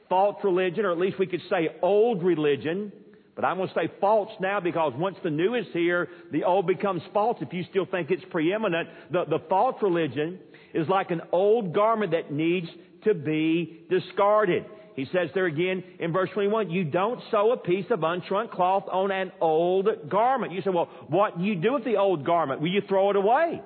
false 0.08 0.38
religion, 0.44 0.86
or 0.86 0.92
at 0.92 0.98
least 0.98 1.20
we 1.20 1.28
could 1.28 1.42
say 1.50 1.70
old 1.82 2.24
religion, 2.24 2.94
but 3.36 3.44
I'm 3.44 3.58
going 3.58 3.70
to 3.70 3.74
say 3.74 3.92
false 4.00 4.30
now 4.40 4.62
because 4.62 4.94
once 4.96 5.18
the 5.22 5.30
new 5.30 5.56
is 5.56 5.66
here, 5.74 6.08
the 6.32 6.46
old 6.46 6.66
becomes 6.66 7.02
false 7.14 7.38
if 7.42 7.52
you 7.52 7.66
still 7.70 7.86
think 7.86 8.10
it's 8.10 8.24
preeminent. 8.30 8.88
The, 9.12 9.26
the 9.26 9.40
false 9.50 9.76
religion 9.82 10.40
is 10.74 10.88
like 10.88 11.12
an 11.12 11.22
old 11.34 11.74
garment 11.74 12.12
that 12.12 12.32
needs 12.32 12.68
to 13.04 13.14
be 13.14 13.82
discarded. 13.90 14.66
He 15.02 15.08
says 15.12 15.32
there 15.34 15.48
again 15.48 15.84
in 15.98 16.14
verse 16.14 16.30
21, 16.32 16.70
you 16.70 16.84
don't 16.84 17.20
sew 17.32 17.54
a 17.54 17.58
piece 17.58 17.88
of 17.90 18.02
unshrunk 18.02 18.52
cloth 18.52 18.84
on 18.92 19.10
an 19.10 19.32
old 19.42 19.88
garment. 20.08 20.54
You 20.54 20.62
say, 20.62 20.70
well, 20.70 20.90
what 21.08 21.40
do 21.40 21.44
you 21.44 21.56
do 21.56 21.74
with 21.74 21.86
the 21.86 21.98
old 21.98 22.24
garment? 22.24 22.62
Will 22.62 22.70
you 22.70 22.84
throw 22.88 23.10
it 23.10 23.16
away? 23.16 23.64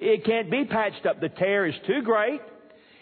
It 0.00 0.24
can't 0.24 0.50
be 0.50 0.64
patched 0.64 1.06
up. 1.06 1.20
The 1.20 1.28
tear 1.28 1.64
is 1.64 1.76
too 1.86 2.02
great. 2.02 2.40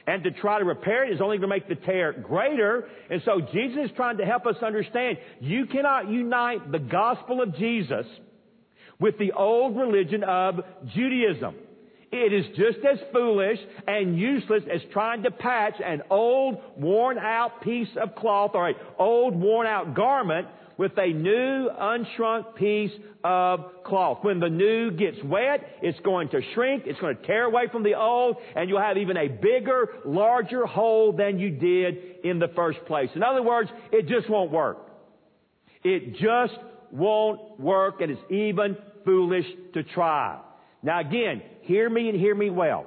And 0.07 0.23
to 0.25 0.33
try 0.33 0.59
to 0.59 0.67
repair 0.67 1.07
it 1.11 1.15
is 1.15 1.23
only 1.23 1.39
going 1.39 1.49
to 1.49 1.55
make 1.55 1.67
the 1.67 1.77
tear 1.87 2.13
greater. 2.13 2.87
And 3.09 3.23
so 3.25 3.41
Jesus 3.41 3.87
is 3.87 3.91
trying 3.97 4.19
to 4.19 4.27
help 4.27 4.45
us 4.45 4.57
understand 4.63 5.17
you 5.41 5.65
cannot 5.65 6.11
unite 6.11 6.71
the 6.71 6.79
gospel 6.79 7.41
of 7.41 7.57
Jesus 7.57 8.05
with 9.01 9.17
the 9.19 9.33
old 9.33 9.79
religion 9.79 10.25
of 10.25 10.57
Judaism. 10.95 11.55
It 12.13 12.33
is 12.33 12.47
just 12.57 12.79
as 12.85 12.99
foolish 13.13 13.59
and 13.87 14.19
useless 14.19 14.63
as 14.73 14.81
trying 14.93 15.25
to 15.25 15.31
patch 15.31 15.75
an 15.85 16.03
old 16.09 16.59
worn 16.77 17.19
out 17.19 17.63
piece 17.63 17.89
of 18.01 18.15
cloth 18.15 18.53
or 18.55 18.69
an 18.69 18.77
old 18.99 19.35
worn 19.35 19.67
out 19.67 19.95
garment 19.95 20.47
with 20.79 20.93
a 20.99 21.09
new 21.09 21.71
unshrunk 21.71 22.55
piece 22.55 22.93
of 23.25 23.83
cloth. 23.85 24.19
When 24.23 24.41
the 24.41 24.49
new 24.49 24.91
gets 24.91 25.17
wet, 25.25 25.67
it's 25.83 25.99
going 26.01 26.29
to 26.29 26.41
shrink, 26.55 26.85
it's 26.87 27.01
going 27.01 27.17
to 27.17 27.27
tear 27.27 27.45
away 27.45 27.65
from 27.73 27.83
the 27.83 27.95
old, 27.95 28.37
and 28.55 28.69
you'll 28.69 28.81
have 28.81 28.99
even 28.99 29.17
a 29.17 29.29
bigger, 29.29 29.89
larger 30.05 30.67
hole 30.67 31.13
than 31.13 31.39
you 31.39 31.51
did 31.51 32.25
in 32.25 32.39
the 32.39 32.49
first 32.55 32.79
place. 32.87 33.09
In 33.15 33.23
other 33.23 33.43
words, 33.43 33.71
it 33.91 34.07
just 34.07 34.29
won't 34.29 34.53
work. 34.53 34.79
It 35.83 36.15
just 36.17 36.59
won't 36.93 37.59
work, 37.59 38.01
and 38.01 38.11
it's 38.11 38.31
even 38.31 38.77
foolish 39.05 39.47
to 39.75 39.83
try. 39.83 40.41
Now 40.83 41.01
again, 41.01 41.43
hear 41.67 41.89
me 41.89 42.09
and 42.09 42.19
hear 42.19 42.35
me 42.35 42.51
well. 42.51 42.87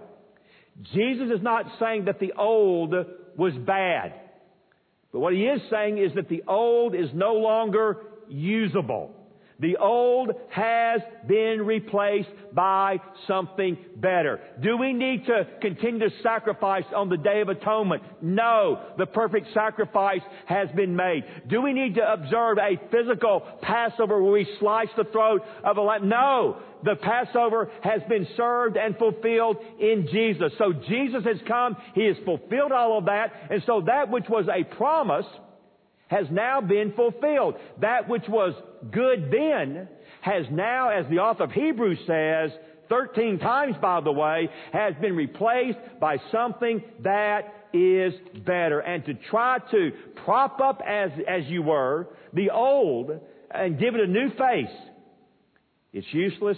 Jesus 0.93 1.29
is 1.35 1.41
not 1.41 1.65
saying 1.79 2.05
that 2.05 2.19
the 2.19 2.33
old 2.37 2.93
was 3.37 3.53
bad. 3.65 4.13
But 5.11 5.19
what 5.19 5.33
he 5.33 5.41
is 5.41 5.61
saying 5.69 5.97
is 5.97 6.13
that 6.15 6.29
the 6.29 6.43
old 6.47 6.95
is 6.95 7.09
no 7.13 7.33
longer 7.33 7.97
usable. 8.27 9.13
The 9.59 9.75
old 9.77 10.31
has 10.51 11.01
been 11.27 11.63
replaced 11.65 12.29
by 12.53 12.99
something 13.27 13.77
better. 13.97 14.39
Do 14.61 14.77
we 14.77 14.93
need 14.93 15.25
to 15.25 15.45
continue 15.61 15.99
to 15.99 16.15
sacrifice 16.23 16.85
on 16.95 17.09
the 17.09 17.17
Day 17.17 17.41
of 17.41 17.49
Atonement? 17.49 18.03
No. 18.21 18.81
The 18.97 19.05
perfect 19.05 19.47
sacrifice 19.53 20.21
has 20.45 20.69
been 20.75 20.95
made. 20.95 21.25
Do 21.49 21.61
we 21.61 21.73
need 21.73 21.95
to 21.95 22.13
observe 22.13 22.57
a 22.57 22.79
physical 22.89 23.41
Passover 23.61 24.23
where 24.23 24.31
we 24.31 24.47
slice 24.59 24.89
the 24.95 25.03
throat 25.05 25.41
of 25.65 25.77
a 25.77 25.81
lamb? 25.81 26.07
No. 26.07 26.61
The 26.83 26.95
Passover 26.95 27.69
has 27.81 28.01
been 28.07 28.27
served 28.37 28.77
and 28.77 28.97
fulfilled 28.97 29.57
in 29.79 30.07
Jesus. 30.09 30.53
So 30.57 30.71
Jesus 30.87 31.25
has 31.25 31.37
come. 31.45 31.75
He 31.95 32.05
has 32.05 32.15
fulfilled 32.23 32.71
all 32.71 32.97
of 32.97 33.05
that. 33.05 33.33
And 33.49 33.61
so 33.65 33.81
that 33.87 34.09
which 34.09 34.29
was 34.29 34.45
a 34.47 34.63
promise 34.75 35.25
has 36.09 36.25
now 36.29 36.59
been 36.59 36.93
fulfilled. 36.93 37.55
That 37.81 38.09
which 38.09 38.27
was 38.27 38.53
good 38.91 39.31
then 39.31 39.87
has 40.21 40.45
now, 40.51 40.89
as 40.89 41.05
the 41.09 41.19
author 41.19 41.45
of 41.45 41.51
Hebrews 41.51 41.99
says, 42.05 42.51
13 42.89 43.39
times 43.39 43.75
by 43.81 44.01
the 44.01 44.11
way, 44.11 44.49
has 44.73 44.95
been 44.99 45.15
replaced 45.15 45.77
by 45.99 46.17
something 46.31 46.83
that 47.03 47.53
is 47.73 48.13
better. 48.45 48.79
And 48.79 49.05
to 49.05 49.13
try 49.13 49.59
to 49.71 49.91
prop 50.25 50.59
up 50.59 50.81
as, 50.85 51.11
as 51.27 51.45
you 51.45 51.61
were 51.61 52.07
the 52.33 52.49
old 52.49 53.11
and 53.51 53.79
give 53.79 53.95
it 53.95 54.01
a 54.01 54.07
new 54.07 54.29
face, 54.31 54.75
it's 55.93 56.07
useless. 56.11 56.57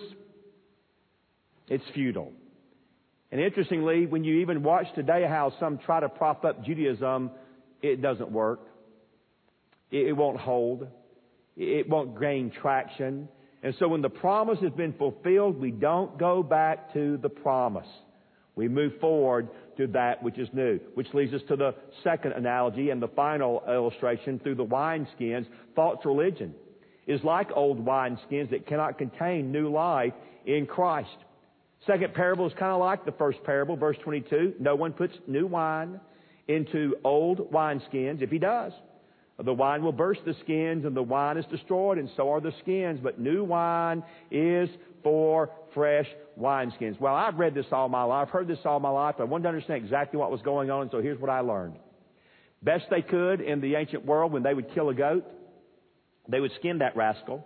It's 1.67 1.83
futile. 1.93 2.33
And 3.31 3.39
interestingly, 3.39 4.05
when 4.05 4.25
you 4.25 4.41
even 4.41 4.61
watch 4.61 4.87
today 4.93 5.25
how 5.27 5.53
some 5.59 5.77
try 5.77 6.01
to 6.01 6.09
prop 6.09 6.43
up 6.43 6.65
Judaism, 6.65 7.31
it 7.81 8.01
doesn't 8.01 8.29
work. 8.29 8.59
It 9.91 10.15
won't 10.15 10.39
hold. 10.39 10.87
It 11.57 11.89
won't 11.89 12.19
gain 12.19 12.49
traction. 12.49 13.27
And 13.63 13.75
so 13.77 13.87
when 13.87 14.01
the 14.01 14.09
promise 14.09 14.59
has 14.61 14.71
been 14.71 14.93
fulfilled, 14.93 15.59
we 15.59 15.71
don't 15.71 16.17
go 16.17 16.41
back 16.41 16.93
to 16.93 17.17
the 17.17 17.29
promise. 17.29 17.87
We 18.55 18.67
move 18.67 18.93
forward 18.99 19.49
to 19.77 19.87
that 19.87 20.23
which 20.23 20.37
is 20.37 20.49
new, 20.53 20.79
which 20.95 21.07
leads 21.13 21.33
us 21.33 21.41
to 21.47 21.55
the 21.55 21.75
second 22.03 22.33
analogy 22.33 22.89
and 22.89 23.01
the 23.01 23.07
final 23.09 23.63
illustration 23.67 24.39
through 24.39 24.55
the 24.55 24.65
wineskins. 24.65 25.45
False 25.75 26.03
religion 26.05 26.53
is 27.07 27.23
like 27.23 27.49
old 27.53 27.85
wineskins 27.85 28.49
that 28.51 28.67
cannot 28.67 28.97
contain 28.97 29.51
new 29.51 29.71
life 29.71 30.13
in 30.45 30.65
Christ. 30.65 31.09
Second 31.87 32.13
parable 32.13 32.47
is 32.47 32.53
kind 32.53 32.71
of 32.71 32.79
like 32.79 33.05
the 33.05 33.11
first 33.13 33.43
parable, 33.43 33.75
verse 33.75 33.97
22. 34.03 34.55
No 34.59 34.75
one 34.75 34.93
puts 34.93 35.15
new 35.27 35.47
wine 35.47 35.99
into 36.47 36.95
old 37.03 37.51
wineskins. 37.51 38.21
If 38.21 38.29
he 38.29 38.37
does, 38.37 38.73
the 39.37 39.53
wine 39.53 39.83
will 39.83 39.91
burst 39.91 40.21
the 40.25 40.35
skins 40.43 40.85
and 40.85 40.95
the 40.95 41.01
wine 41.01 41.37
is 41.37 41.45
destroyed 41.45 41.97
and 41.97 42.09
so 42.15 42.31
are 42.31 42.41
the 42.41 42.53
skins, 42.61 42.99
but 43.01 43.19
new 43.19 43.43
wine 43.43 44.03
is 44.29 44.69
for 45.03 45.49
fresh 45.73 46.07
wineskins. 46.39 46.99
Well, 46.99 47.15
I've 47.15 47.39
read 47.39 47.55
this 47.55 47.65
all 47.71 47.89
my 47.89 48.03
life, 48.03 48.29
heard 48.29 48.47
this 48.47 48.59
all 48.65 48.79
my 48.79 48.89
life. 48.89 49.15
I 49.19 49.23
wanted 49.23 49.43
to 49.43 49.49
understand 49.49 49.83
exactly 49.83 50.19
what 50.19 50.31
was 50.31 50.41
going 50.41 50.69
on, 50.69 50.89
so 50.91 51.01
here's 51.01 51.19
what 51.19 51.29
I 51.29 51.39
learned. 51.39 51.75
Best 52.61 52.85
they 52.91 53.01
could 53.01 53.41
in 53.41 53.61
the 53.61 53.75
ancient 53.75 54.05
world 54.05 54.31
when 54.31 54.43
they 54.43 54.53
would 54.53 54.73
kill 54.73 54.89
a 54.89 54.93
goat, 54.93 55.25
they 56.29 56.39
would 56.39 56.51
skin 56.59 56.79
that 56.79 56.95
rascal, 56.95 57.45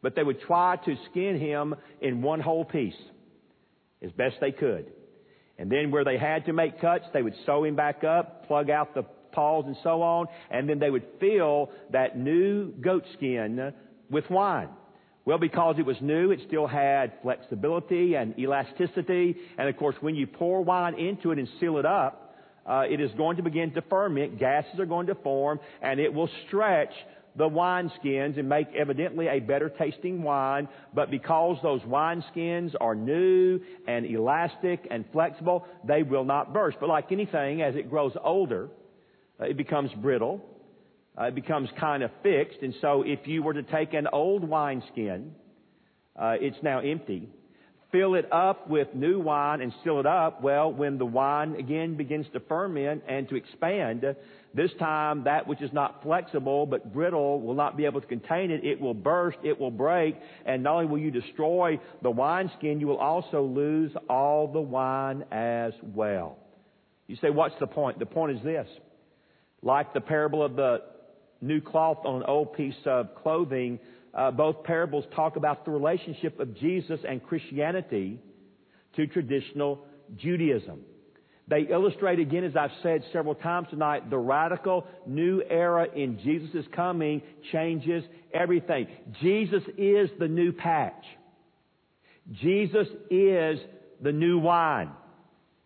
but 0.00 0.14
they 0.14 0.22
would 0.22 0.40
try 0.42 0.76
to 0.84 0.96
skin 1.10 1.38
him 1.38 1.74
in 2.00 2.22
one 2.22 2.40
whole 2.40 2.64
piece 2.64 2.94
as 4.02 4.12
best 4.12 4.36
they 4.40 4.52
could. 4.52 4.92
And 5.58 5.70
then 5.70 5.90
where 5.90 6.04
they 6.04 6.18
had 6.18 6.46
to 6.46 6.52
make 6.52 6.80
cuts, 6.80 7.04
they 7.12 7.22
would 7.22 7.34
sew 7.46 7.64
him 7.64 7.76
back 7.76 8.04
up, 8.04 8.46
plug 8.46 8.70
out 8.70 8.94
the 8.94 9.04
paws 9.32 9.64
and 9.66 9.76
so 9.82 10.02
on, 10.02 10.26
and 10.50 10.68
then 10.68 10.78
they 10.78 10.90
would 10.90 11.04
fill 11.20 11.70
that 11.90 12.16
new 12.16 12.72
goat 12.72 13.04
skin 13.14 13.72
with 14.10 14.28
wine. 14.30 14.68
Well, 15.24 15.38
because 15.38 15.76
it 15.78 15.86
was 15.86 15.96
new, 16.00 16.32
it 16.32 16.40
still 16.48 16.66
had 16.66 17.12
flexibility 17.22 18.14
and 18.14 18.36
elasticity, 18.38 19.36
and 19.56 19.68
of 19.68 19.76
course, 19.76 19.94
when 20.00 20.16
you 20.16 20.26
pour 20.26 20.62
wine 20.62 20.98
into 20.98 21.30
it 21.30 21.38
and 21.38 21.48
seal 21.60 21.78
it 21.78 21.86
up, 21.86 22.34
uh, 22.66 22.84
it 22.88 23.00
is 23.00 23.10
going 23.16 23.36
to 23.36 23.42
begin 23.42 23.72
to 23.72 23.82
ferment, 23.82 24.38
gases 24.38 24.78
are 24.80 24.86
going 24.86 25.06
to 25.06 25.14
form, 25.16 25.60
and 25.80 26.00
it 26.00 26.12
will 26.12 26.28
stretch 26.46 26.92
the 27.36 27.48
wineskins 27.48 28.38
and 28.38 28.48
make 28.48 28.68
evidently 28.74 29.26
a 29.26 29.40
better 29.40 29.70
tasting 29.70 30.22
wine, 30.22 30.68
but 30.94 31.10
because 31.10 31.56
those 31.62 31.80
wineskins 31.82 32.74
are 32.80 32.94
new 32.94 33.60
and 33.86 34.04
elastic 34.06 34.86
and 34.90 35.04
flexible, 35.12 35.66
they 35.86 36.02
will 36.02 36.24
not 36.24 36.52
burst. 36.52 36.78
But 36.78 36.88
like 36.88 37.10
anything, 37.10 37.62
as 37.62 37.74
it 37.74 37.88
grows 37.88 38.12
older, 38.22 38.68
it 39.42 39.56
becomes 39.56 39.90
brittle. 39.94 40.40
Uh, 41.18 41.24
it 41.24 41.34
becomes 41.34 41.68
kind 41.78 42.02
of 42.02 42.10
fixed. 42.22 42.58
And 42.62 42.74
so 42.80 43.02
if 43.02 43.26
you 43.26 43.42
were 43.42 43.54
to 43.54 43.62
take 43.62 43.92
an 43.92 44.06
old 44.12 44.44
wineskin, 44.44 45.34
uh, 46.18 46.34
it's 46.40 46.56
now 46.62 46.78
empty, 46.80 47.28
fill 47.90 48.14
it 48.14 48.26
up 48.32 48.68
with 48.68 48.88
new 48.94 49.20
wine 49.20 49.60
and 49.60 49.72
seal 49.84 50.00
it 50.00 50.06
up, 50.06 50.42
well, 50.42 50.72
when 50.72 50.96
the 50.96 51.04
wine 51.04 51.54
again 51.56 51.96
begins 51.96 52.26
to 52.32 52.40
ferment 52.40 53.02
and 53.06 53.28
to 53.28 53.36
expand, 53.36 54.04
this 54.54 54.70
time 54.78 55.24
that 55.24 55.46
which 55.46 55.60
is 55.60 55.72
not 55.72 56.02
flexible 56.02 56.66
but 56.66 56.92
brittle 56.92 57.40
will 57.40 57.54
not 57.54 57.76
be 57.76 57.84
able 57.84 58.00
to 58.00 58.06
contain 58.06 58.50
it. 58.50 58.64
It 58.64 58.80
will 58.80 58.94
burst, 58.94 59.38
it 59.44 59.60
will 59.60 59.70
break, 59.70 60.16
and 60.46 60.62
not 60.62 60.76
only 60.76 60.86
will 60.86 60.98
you 60.98 61.10
destroy 61.10 61.78
the 62.02 62.10
wineskin, 62.10 62.80
you 62.80 62.86
will 62.86 62.98
also 62.98 63.42
lose 63.42 63.92
all 64.08 64.50
the 64.50 64.60
wine 64.60 65.24
as 65.30 65.72
well. 65.82 66.38
You 67.06 67.16
say, 67.16 67.30
what's 67.30 67.54
the 67.60 67.66
point? 67.66 67.98
The 67.98 68.06
point 68.06 68.38
is 68.38 68.42
this. 68.42 68.66
Like 69.62 69.94
the 69.94 70.00
parable 70.00 70.42
of 70.42 70.56
the 70.56 70.82
new 71.40 71.60
cloth 71.60 71.98
on 72.04 72.22
old 72.24 72.54
piece 72.54 72.74
of 72.84 73.14
clothing, 73.22 73.78
uh, 74.14 74.30
both 74.30 74.64
parables 74.64 75.04
talk 75.14 75.36
about 75.36 75.64
the 75.64 75.70
relationship 75.70 76.38
of 76.40 76.56
Jesus 76.58 77.00
and 77.08 77.22
Christianity 77.22 78.20
to 78.96 79.06
traditional 79.06 79.84
Judaism. 80.16 80.80
They 81.48 81.62
illustrate 81.70 82.18
again, 82.18 82.44
as 82.44 82.56
I've 82.56 82.70
said 82.82 83.02
several 83.12 83.34
times 83.34 83.68
tonight, 83.70 84.08
the 84.10 84.18
radical 84.18 84.86
new 85.06 85.42
era 85.48 85.86
in 85.94 86.18
Jesus' 86.22 86.64
coming 86.74 87.20
changes 87.50 88.04
everything. 88.32 88.86
Jesus 89.20 89.62
is 89.76 90.08
the 90.18 90.28
new 90.28 90.52
patch. 90.52 91.04
Jesus 92.40 92.86
is 93.10 93.58
the 94.00 94.12
new 94.12 94.38
wine. 94.38 94.90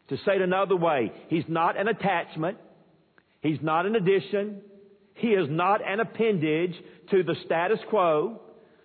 To 0.08 0.16
say 0.18 0.36
it 0.36 0.42
another 0.42 0.76
way, 0.76 1.12
He's 1.28 1.44
not 1.48 1.78
an 1.78 1.88
attachment. 1.88 2.58
He's 3.40 3.58
not 3.62 3.86
an 3.86 3.96
addition. 3.96 4.60
He 5.14 5.28
is 5.28 5.48
not 5.48 5.80
an 5.86 6.00
appendage 6.00 6.74
to 7.10 7.22
the 7.22 7.34
status 7.44 7.78
quo. 7.88 8.40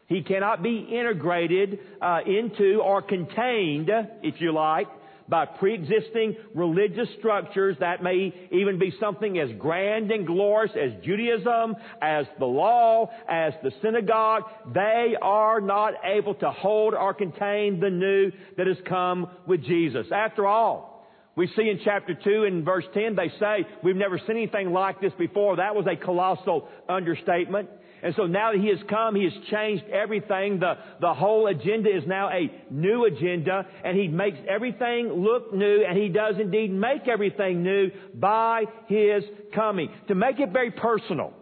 He 0.08 0.24
cannot 0.24 0.62
be 0.62 0.88
integrated 0.92 1.80
uh, 2.02 2.20
into 2.26 2.82
or 2.84 3.02
contained, 3.02 3.90
if 4.22 4.42
you 4.42 4.54
like, 4.54 4.88
by 5.30 5.46
pre-existing 5.46 6.36
religious 6.54 7.08
structures 7.18 7.78
that 7.80 8.04
may 8.04 8.34
even 8.52 8.78
be 8.78 8.94
something 9.00 9.40
as 9.40 9.50
grand 9.58 10.12
and 10.12 10.28
glorious 10.28 10.76
as 10.76 10.92
Judaism, 11.04 11.76
as 12.02 12.26
the 12.38 12.46
law, 12.46 13.10
as 13.30 13.54
the 13.64 13.72
synagogue. 13.82 14.44
They 14.74 15.16
are 15.22 15.62
not 15.62 15.94
able 16.04 16.36
to 16.36 16.52
hold 16.52 16.94
or 16.94 17.14
contain 17.14 17.80
the 17.80 17.90
new 17.90 18.32
that 18.58 18.68
has 18.68 18.78
come 18.86 19.30
with 19.48 19.64
Jesus. 19.64 20.08
After 20.14 20.46
all, 20.46 20.91
we 21.36 21.48
see 21.56 21.70
in 21.70 21.80
chapter 21.84 22.14
2 22.14 22.44
and 22.44 22.66
verse 22.66 22.84
10, 22.94 23.16
they 23.16 23.32
say, 23.40 23.66
we've 23.84 23.96
never 23.96 24.18
seen 24.20 24.38
anything 24.38 24.72
like 24.72 25.00
this 25.00 25.14
before. 25.18 25.56
That 25.58 25.76
was 25.76 25.86
a 25.88 25.96
colossal 25.96 26.68
understatement. 26.90 27.70
And 28.04 28.14
so 28.18 28.26
now 28.26 28.52
that 28.52 28.60
He 28.60 28.68
has 28.68 28.80
come, 28.90 29.16
He 29.16 29.24
has 29.24 29.34
changed 29.50 29.86
everything. 29.86 30.60
The, 30.60 30.74
the 31.00 31.14
whole 31.14 31.48
agenda 31.48 31.96
is 31.96 32.04
now 32.06 32.30
a 32.30 32.52
new 32.70 33.06
agenda, 33.06 33.66
and 33.86 33.98
He 33.98 34.08
makes 34.08 34.40
everything 34.50 35.10
look 35.10 35.54
new, 35.54 35.86
and 35.88 35.98
He 35.98 36.10
does 36.10 36.36
indeed 36.40 36.72
make 36.72 37.08
everything 37.08 37.64
new 37.64 37.92
by 38.14 38.66
His 38.88 39.24
coming. 39.54 39.90
To 40.08 40.16
make 40.16 40.40
it 40.40 40.52
very 40.52 40.72
personal, 40.72 41.34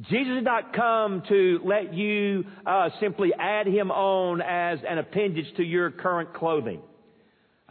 Jesus 0.00 0.34
did 0.34 0.44
not 0.44 0.74
come 0.74 1.22
to 1.28 1.60
let 1.64 1.94
you 1.94 2.44
uh, 2.66 2.90
simply 3.00 3.32
add 3.38 3.66
Him 3.66 3.90
on 3.90 4.42
as 4.42 4.80
an 4.86 4.98
appendage 4.98 5.46
to 5.56 5.62
your 5.62 5.90
current 5.90 6.34
clothing. 6.34 6.80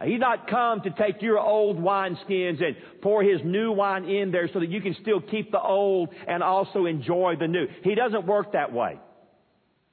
He's 0.03 0.19
not 0.19 0.49
come 0.49 0.81
to 0.81 0.89
take 0.89 1.21
your 1.21 1.39
old 1.39 1.77
wineskins 1.77 2.61
and 2.61 2.75
pour 3.01 3.23
his 3.23 3.39
new 3.45 3.71
wine 3.71 4.03
in 4.03 4.29
there 4.29 4.49
so 4.51 4.59
that 4.59 4.69
you 4.69 4.81
can 4.81 4.93
still 5.01 5.21
keep 5.21 5.51
the 5.51 5.61
old 5.61 6.09
and 6.27 6.43
also 6.43 6.85
enjoy 6.85 7.35
the 7.39 7.47
new. 7.47 7.67
He 7.81 7.95
doesn't 7.95 8.25
work 8.25 8.51
that 8.51 8.73
way. 8.73 8.99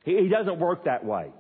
He, 0.05 0.29
doesn't 0.29 0.59
work 0.59 0.87
that 0.87 1.05
way. 1.05 1.31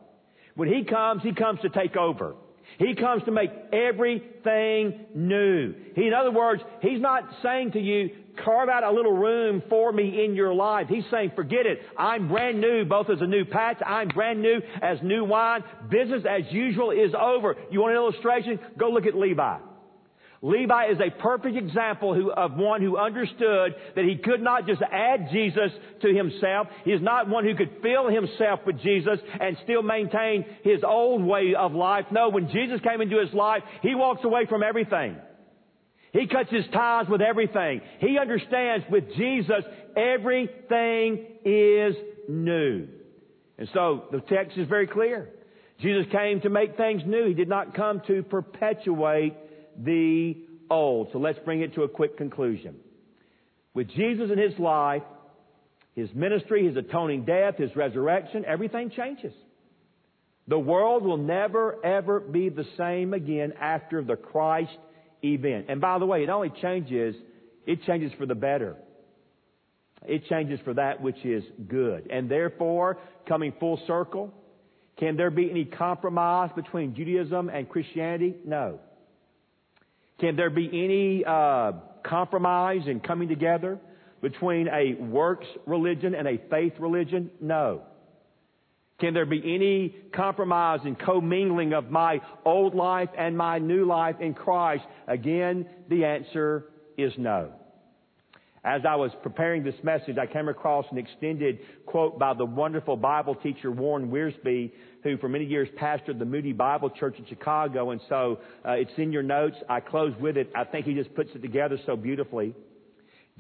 When 0.54 0.68
he 0.68 0.84
comes, 0.84 1.22
he 1.24 1.34
comes 1.34 1.60
to 1.62 1.70
take 1.70 1.96
over. 1.96 2.36
He 2.78 2.94
comes 2.94 3.22
to 3.24 3.30
make 3.30 3.50
everything 3.72 5.06
new. 5.14 5.74
He, 5.94 6.06
in 6.06 6.14
other 6.14 6.30
words, 6.30 6.62
He's 6.80 7.00
not 7.00 7.24
saying 7.42 7.72
to 7.72 7.80
you, 7.80 8.10
carve 8.44 8.68
out 8.68 8.84
a 8.84 8.90
little 8.90 9.12
room 9.12 9.62
for 9.68 9.92
me 9.92 10.24
in 10.24 10.34
your 10.34 10.54
life. 10.54 10.86
He's 10.88 11.04
saying, 11.10 11.32
forget 11.34 11.66
it. 11.66 11.80
I'm 11.98 12.28
brand 12.28 12.60
new, 12.60 12.84
both 12.84 13.10
as 13.10 13.20
a 13.20 13.26
new 13.26 13.44
patch. 13.44 13.78
I'm 13.84 14.08
brand 14.08 14.40
new 14.40 14.60
as 14.80 14.98
new 15.02 15.24
wine. 15.24 15.62
Business 15.90 16.24
as 16.28 16.50
usual 16.50 16.90
is 16.90 17.12
over. 17.18 17.56
You 17.70 17.80
want 17.80 17.92
an 17.92 17.98
illustration? 17.98 18.58
Go 18.78 18.90
look 18.90 19.06
at 19.06 19.14
Levi. 19.14 19.58
Levi 20.44 20.86
is 20.90 20.98
a 20.98 21.22
perfect 21.22 21.56
example 21.56 22.14
who, 22.14 22.32
of 22.32 22.54
one 22.54 22.82
who 22.82 22.98
understood 22.98 23.76
that 23.94 24.04
he 24.04 24.16
could 24.16 24.42
not 24.42 24.66
just 24.66 24.82
add 24.82 25.28
Jesus 25.30 25.70
to 26.00 26.12
himself. 26.12 26.66
He 26.84 26.90
is 26.90 27.00
not 27.00 27.28
one 27.28 27.44
who 27.44 27.54
could 27.54 27.70
fill 27.80 28.08
himself 28.08 28.58
with 28.66 28.80
Jesus 28.82 29.20
and 29.40 29.56
still 29.62 29.82
maintain 29.82 30.44
his 30.64 30.82
old 30.84 31.22
way 31.22 31.54
of 31.56 31.74
life. 31.74 32.06
No, 32.10 32.28
when 32.28 32.50
Jesus 32.50 32.80
came 32.82 33.00
into 33.00 33.20
his 33.20 33.32
life, 33.32 33.62
he 33.82 33.94
walks 33.94 34.24
away 34.24 34.46
from 34.46 34.64
everything. 34.64 35.16
He 36.12 36.26
cuts 36.26 36.50
his 36.50 36.64
ties 36.72 37.06
with 37.08 37.20
everything. 37.20 37.80
He 38.00 38.18
understands 38.18 38.84
with 38.90 39.04
Jesus, 39.16 39.64
everything 39.96 41.24
is 41.44 41.94
new. 42.28 42.88
And 43.58 43.68
so 43.72 44.06
the 44.10 44.20
text 44.20 44.58
is 44.58 44.66
very 44.66 44.88
clear. 44.88 45.28
Jesus 45.80 46.04
came 46.10 46.40
to 46.40 46.50
make 46.50 46.76
things 46.76 47.02
new. 47.06 47.28
He 47.28 47.34
did 47.34 47.48
not 47.48 47.74
come 47.74 48.02
to 48.08 48.24
perpetuate 48.24 49.36
the 49.78 50.36
old. 50.70 51.08
So 51.12 51.18
let's 51.18 51.38
bring 51.44 51.62
it 51.62 51.74
to 51.74 51.82
a 51.82 51.88
quick 51.88 52.16
conclusion. 52.16 52.76
With 53.74 53.88
Jesus 53.88 54.30
in 54.30 54.38
his 54.38 54.58
life, 54.58 55.02
his 55.94 56.08
ministry, 56.14 56.66
his 56.66 56.76
atoning 56.76 57.24
death, 57.24 57.56
his 57.56 57.74
resurrection, 57.76 58.44
everything 58.46 58.90
changes. 58.90 59.32
The 60.48 60.58
world 60.58 61.04
will 61.04 61.18
never 61.18 61.84
ever 61.84 62.20
be 62.20 62.48
the 62.48 62.66
same 62.76 63.14
again 63.14 63.52
after 63.60 64.02
the 64.02 64.16
Christ 64.16 64.76
event. 65.22 65.66
And 65.68 65.80
by 65.80 65.98
the 65.98 66.06
way, 66.06 66.22
it 66.22 66.28
only 66.28 66.52
changes, 66.60 67.14
it 67.66 67.84
changes 67.84 68.12
for 68.18 68.26
the 68.26 68.34
better. 68.34 68.76
It 70.04 70.26
changes 70.26 70.58
for 70.64 70.74
that 70.74 71.00
which 71.00 71.24
is 71.24 71.44
good. 71.68 72.10
And 72.10 72.28
therefore, 72.28 72.98
coming 73.28 73.52
full 73.60 73.80
circle, 73.86 74.34
can 74.98 75.16
there 75.16 75.30
be 75.30 75.48
any 75.48 75.64
compromise 75.64 76.50
between 76.56 76.94
Judaism 76.94 77.48
and 77.48 77.68
Christianity? 77.68 78.34
No. 78.44 78.80
Can 80.20 80.36
there 80.36 80.50
be 80.50 80.68
any 80.68 81.24
uh, 81.24 81.72
compromise 82.04 82.82
in 82.86 83.00
coming 83.00 83.28
together 83.28 83.78
between 84.20 84.68
a 84.68 84.94
works 84.94 85.46
religion 85.66 86.14
and 86.14 86.28
a 86.28 86.38
faith 86.50 86.74
religion? 86.78 87.30
No. 87.40 87.82
Can 89.00 89.14
there 89.14 89.26
be 89.26 89.42
any 89.44 89.88
compromise 90.14 90.80
in 90.84 90.94
commingling 90.94 91.72
of 91.72 91.90
my 91.90 92.20
old 92.44 92.74
life 92.74 93.08
and 93.18 93.36
my 93.36 93.58
new 93.58 93.84
life 93.84 94.16
in 94.20 94.32
Christ? 94.32 94.84
Again, 95.08 95.66
the 95.88 96.04
answer 96.04 96.66
is 96.96 97.12
no. 97.18 97.52
As 98.64 98.82
I 98.88 98.94
was 98.94 99.10
preparing 99.24 99.64
this 99.64 99.74
message, 99.82 100.18
I 100.18 100.26
came 100.26 100.48
across 100.48 100.86
an 100.92 100.98
extended 100.98 101.58
quote 101.84 102.16
by 102.16 102.32
the 102.32 102.44
wonderful 102.44 102.96
Bible 102.96 103.34
teacher 103.34 103.72
Warren 103.72 104.08
Wiersbe, 104.08 104.70
who 105.02 105.16
for 105.16 105.28
many 105.28 105.46
years 105.46 105.68
pastored 105.80 106.20
the 106.20 106.24
Moody 106.24 106.52
Bible 106.52 106.88
Church 106.88 107.18
in 107.18 107.26
Chicago. 107.26 107.90
And 107.90 108.00
so 108.08 108.38
uh, 108.64 108.72
it's 108.72 108.92
in 108.98 109.10
your 109.10 109.24
notes. 109.24 109.56
I 109.68 109.80
close 109.80 110.14
with 110.20 110.36
it. 110.36 110.52
I 110.54 110.62
think 110.62 110.86
he 110.86 110.94
just 110.94 111.12
puts 111.16 111.30
it 111.34 111.42
together 111.42 111.76
so 111.86 111.96
beautifully. 111.96 112.54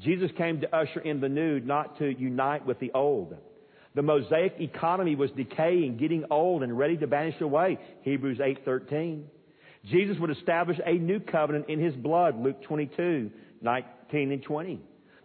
Jesus 0.00 0.30
came 0.36 0.60
to 0.60 0.74
usher 0.74 0.98
in 0.98 1.20
the 1.20 1.28
new, 1.28 1.60
not 1.60 1.98
to 1.98 2.18
unite 2.18 2.66
with 2.66 2.80
the 2.80 2.90
old. 2.92 3.36
The 3.94 4.02
Mosaic 4.02 4.54
economy 4.58 5.14
was 5.14 5.30
decaying, 5.36 5.98
getting 5.98 6.24
old, 6.30 6.64
and 6.64 6.76
ready 6.76 6.96
to 6.96 7.06
vanish 7.06 7.40
away. 7.40 7.78
Hebrews 8.00 8.40
8:13. 8.40 9.24
Jesus 9.84 10.18
would 10.18 10.30
establish 10.30 10.78
a 10.84 10.94
new 10.94 11.20
covenant 11.20 11.68
in 11.68 11.78
his 11.78 11.94
blood. 11.94 12.40
Luke 12.40 12.62
22, 12.62 13.30
19 13.60 14.32
and 14.32 14.42
20. 14.42 14.80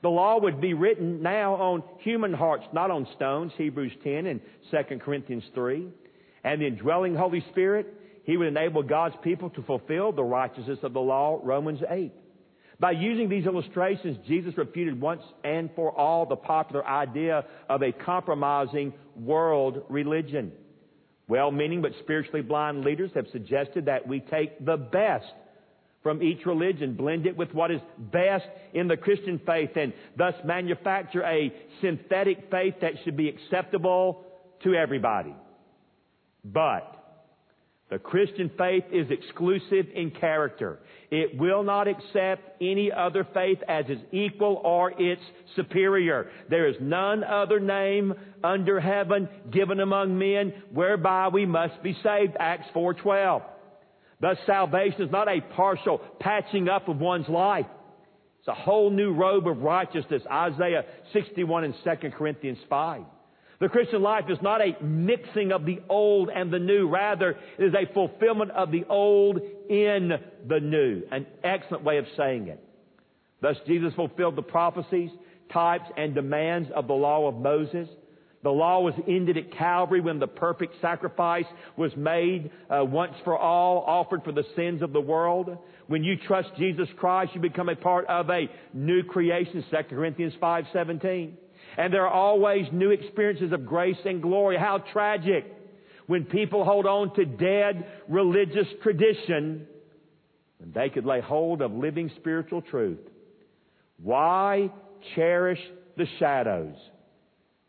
The 0.08 0.12
law 0.12 0.40
would 0.40 0.62
be 0.62 0.74
written 0.74 1.22
now 1.22 1.56
on 1.56 1.84
human 1.98 2.34
hearts, 2.34 2.64
not 2.72 2.92
on 2.92 3.10
stones, 3.18 3.52
Hebrews 3.58 3.92
10 4.06 4.26
and 4.26 4.40
2 4.72 5.00
Corinthians 5.00 5.44
3. 5.54 5.86
And 6.46 6.62
the 6.62 6.66
indwelling 6.66 7.14
Holy 7.14 7.44
Spirit, 7.52 7.94
He 8.24 8.38
would 8.38 8.48
enable 8.48 8.84
God's 8.84 9.18
people 9.22 9.50
to 9.50 9.64
fulfill 9.64 10.14
the 10.14 10.24
righteousness 10.24 10.80
of 10.82 10.94
the 10.94 11.02
law, 11.02 11.42
Romans 11.44 11.82
8. 11.90 12.14
By 12.80 12.92
using 12.92 13.28
these 13.28 13.46
illustrations, 13.46 14.18
Jesus 14.26 14.58
refuted 14.58 15.02
once 15.02 15.24
and 15.44 15.70
for 15.76 15.92
all 15.92 16.26
the 16.26 16.38
popular 16.38 16.88
idea 16.88 17.44
of 17.68 17.82
a 17.82 17.92
compromising 17.92 18.94
world 19.14 19.84
religion. 19.90 20.54
Well-meaning 21.28 21.82
but 21.82 21.92
spiritually 22.00 22.44
blind 22.44 22.86
leaders 22.86 23.12
have 23.14 23.28
suggested 23.34 23.88
that 23.88 24.08
we 24.08 24.22
take 24.22 24.64
the 24.64 24.78
best 24.78 25.34
from 26.04 26.22
each 26.22 26.46
religion, 26.46 26.96
blend 26.96 27.26
it 27.26 27.36
with 27.36 27.54
what 27.54 27.72
is 27.72 27.82
best 27.98 28.46
in 28.74 28.88
the 28.88 28.98
Christian 28.98 29.42
faith, 29.46 29.72
and 29.76 29.94
thus 30.18 30.34
manufacture 30.46 31.24
a 31.24 31.54
synthetic 31.82 32.50
faith 32.50 32.76
that 32.82 32.94
should 33.04 33.18
be 33.18 33.30
acceptable 33.30 34.24
to 34.64 34.74
everybody. 34.74 35.36
But 36.46 36.94
the 37.90 38.00
Christian 38.00 38.52
faith 38.58 38.84
is 38.92 39.10
exclusive 39.10 39.88
in 39.94 40.12
character. 40.12 40.80
It 41.10 41.38
will 41.38 41.64
not 41.64 41.88
accept 41.88 42.62
any 42.62 42.92
other 42.92 43.26
faith 43.34 43.60
as 43.68 43.86
its 43.88 44.02
equal 44.12 44.62
or 44.64 44.92
its 44.98 45.22
superior. 45.56 46.30
There 46.50 46.68
is 46.68 46.76
none 46.82 47.24
other 47.24 47.62
name 47.62 48.14
under 48.44 48.82
heaven 48.82 49.30
given 49.52 49.80
among 49.80 50.18
men 50.18 50.54
whereby 50.74 51.30
we 51.30 51.46
must 51.46 51.82
be 51.82 51.94
saved. 52.04 52.36
Acts 52.40 52.68
4:12. 52.74 53.42
Thus 54.20 54.38
salvation 54.46 55.04
is 55.04 55.12
not 55.12 55.28
a 55.28 55.42
partial 55.56 56.00
patching 56.20 56.70
up 56.70 56.88
of 56.88 57.00
one's 57.00 57.30
life. 57.30 57.68
It's 58.40 58.48
a 58.48 58.54
whole 58.54 58.90
new 58.90 59.14
robe 59.14 59.48
of 59.48 59.62
righteousness. 59.62 60.24
Isaiah 60.32 60.86
61 61.14 61.66
and 61.66 61.76
2 61.84 62.10
Corinthians 62.12 62.60
5. 62.70 63.04
The 63.60 63.70
Christian 63.70 64.04
life 64.04 64.26
is 64.30 64.38
not 64.42 64.62
a 64.62 64.78
mixing 64.84 65.52
of 65.52 65.66
the 65.66 65.80
old 65.90 66.30
and 66.30 66.52
the 66.52 66.60
new. 66.60 66.88
Rather, 66.88 67.36
it 67.58 67.64
is 67.64 67.74
a 67.74 67.92
fulfillment 67.92 68.52
of 68.52 68.72
the 68.72 68.86
old 68.88 69.40
in 69.70 70.12
the 70.48 70.60
new. 70.60 71.04
An 71.12 71.26
excellent 71.44 71.84
way 71.84 71.98
of 71.98 72.06
saying 72.16 72.48
it. 72.48 72.64
Thus, 73.42 73.58
Jesus 73.66 73.94
fulfilled 73.96 74.36
the 74.36 74.44
prophecies, 74.44 75.10
types, 75.52 75.90
and 75.96 76.14
demands 76.14 76.70
of 76.76 76.88
the 76.88 76.94
law 76.94 77.28
of 77.28 77.36
Moses. 77.36 77.88
The 78.48 78.54
law 78.54 78.80
was 78.80 78.94
ended 79.10 79.36
at 79.36 79.52
Calvary 79.58 80.00
when 80.00 80.20
the 80.20 80.28
perfect 80.28 80.76
sacrifice 80.80 81.44
was 81.76 81.92
made 81.98 82.50
uh, 82.70 82.86
once 82.86 83.12
for 83.26 83.38
all, 83.38 83.84
offered 83.86 84.24
for 84.24 84.32
the 84.32 84.46
sins 84.56 84.82
of 84.82 84.94
the 84.94 85.02
world. 85.02 85.58
When 85.88 86.02
you 86.02 86.16
trust 86.16 86.52
Jesus 86.58 86.88
Christ, 86.96 87.32
you 87.36 87.42
become 87.42 87.68
a 87.68 87.76
part 87.76 88.06
of 88.06 88.30
a 88.30 88.50
new 88.74 89.04
creation, 89.04 89.66
2 89.70 89.78
Corinthians 89.94 90.32
5:17. 90.42 91.34
And 91.78 91.94
there 91.94 92.08
are 92.08 92.14
always 92.14 92.66
new 92.72 92.92
experiences 92.92 93.52
of 93.52 93.66
grace 93.66 94.00
and 94.06 94.22
glory. 94.22 94.58
How 94.58 94.78
tragic 94.94 95.44
when 96.06 96.24
people 96.24 96.64
hold 96.64 96.86
on 96.86 97.14
to 97.16 97.26
dead 97.26 97.86
religious 98.08 98.68
tradition 98.82 99.68
when 100.60 100.72
they 100.72 100.88
could 100.88 101.06
lay 101.06 101.20
hold 101.20 101.62
of 101.62 101.74
living 101.74 102.10
spiritual 102.16 102.62
truth. 102.62 103.02
Why 104.02 104.72
cherish 105.16 105.60
the 105.98 106.08
shadows? 106.18 106.78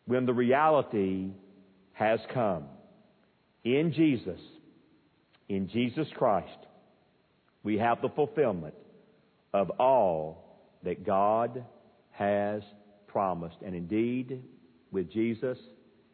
When 0.09 0.25
the 0.25 0.33
reality 0.33 1.29
has 1.93 2.19
come. 2.33 2.65
In 3.63 3.93
Jesus, 3.93 4.41
in 5.51 5.69
Jesus 5.69 6.09
Christ, 6.17 6.57
we 7.63 7.77
have 7.77 8.01
the 8.01 8.09
fulfillment 8.09 8.75
of 9.53 9.69
all 9.79 10.57
that 10.83 11.05
God 11.05 11.63
has 12.13 12.63
promised. 13.07 13.57
And 13.63 13.75
indeed, 13.75 14.43
with 14.91 15.13
Jesus 15.13 15.59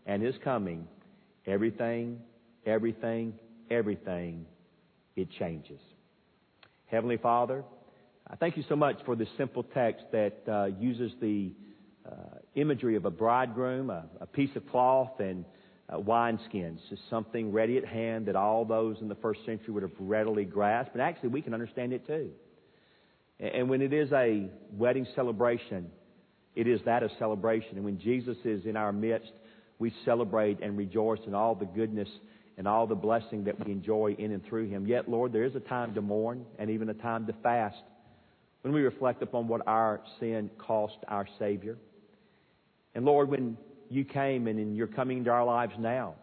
and 0.07 0.21
His 0.21 0.35
coming, 0.43 0.89
everything, 1.47 2.19
everything, 2.67 3.35
everything, 3.71 4.45
it 5.15 5.29
changes. 5.39 5.81
Heavenly 6.87 7.19
Father, 7.19 7.63
I 8.29 8.35
thank 8.35 8.57
you 8.57 8.65
so 8.69 8.75
much 8.75 8.97
for 9.07 9.15
this 9.15 9.29
simple 9.37 9.63
text 9.63 10.05
that 10.11 10.43
uh, 10.49 10.65
uses 10.81 11.13
the 11.21 11.53
uh, 12.05 12.39
imagery 12.55 12.97
of 12.97 13.05
a 13.05 13.11
bridegroom, 13.11 13.91
a, 13.91 14.05
a 14.21 14.27
piece 14.27 14.55
of 14.57 14.69
cloth, 14.71 15.21
and 15.21 15.45
uh, 15.89 15.97
wineskins. 15.97 16.79
Just 16.89 17.09
something 17.11 17.53
ready 17.53 17.77
at 17.77 17.85
hand 17.85 18.27
that 18.27 18.37
all 18.37 18.65
those 18.65 18.97
in 19.01 19.09
the 19.09 19.15
first 19.17 19.45
century 19.45 19.73
would 19.73 19.83
have 19.83 19.93
readily 19.99 20.45
grasped. 20.45 20.95
And 20.95 21.03
actually, 21.03 21.31
we 21.31 21.43
can 21.43 21.55
understand 21.55 21.93
it 21.93 22.07
too. 22.07 22.31
And 23.41 23.69
when 23.69 23.83
it 23.83 23.93
is 23.93 24.13
a 24.13 24.49
wedding 24.73 25.07
celebration, 25.15 25.91
it 26.55 26.69
is 26.69 26.81
that 26.85 27.03
a 27.03 27.11
celebration. 27.19 27.77
And 27.77 27.85
when 27.85 27.99
Jesus 27.99 28.37
is 28.45 28.65
in 28.65 28.77
our 28.77 28.93
midst, 28.93 29.33
we 29.79 29.93
celebrate 30.05 30.63
and 30.63 30.79
rejoice 30.79 31.19
in 31.27 31.35
all 31.35 31.55
the 31.55 31.65
goodness 31.65 32.09
and 32.57 32.69
all 32.69 32.87
the 32.87 32.95
blessing 32.95 33.45
that 33.45 33.65
we 33.65 33.73
enjoy 33.73 34.15
in 34.19 34.31
and 34.31 34.45
through 34.47 34.69
Him. 34.69 34.87
Yet, 34.87 35.09
Lord, 35.09 35.33
there 35.33 35.43
is 35.43 35.57
a 35.57 35.61
time 35.61 35.95
to 35.95 36.01
mourn 36.01 36.45
and 36.59 36.71
even 36.71 36.89
a 36.89 36.95
time 36.95 37.27
to 37.27 37.33
fast 37.43 37.83
when 38.63 38.73
we 38.73 38.83
reflect 38.83 39.23
upon 39.23 39.49
what 39.49 39.63
our 39.67 40.01
sin 40.21 40.49
cost 40.59 40.97
our 41.09 41.27
Savior. 41.39 41.77
And 42.95 43.05
Lord, 43.05 43.29
when 43.29 43.57
you 43.91 44.05
came 44.05 44.47
and 44.47 44.77
you're 44.77 44.87
coming 44.87 45.19
into 45.19 45.31
our 45.31 45.45
lives 45.45 45.75
now, 45.79 46.15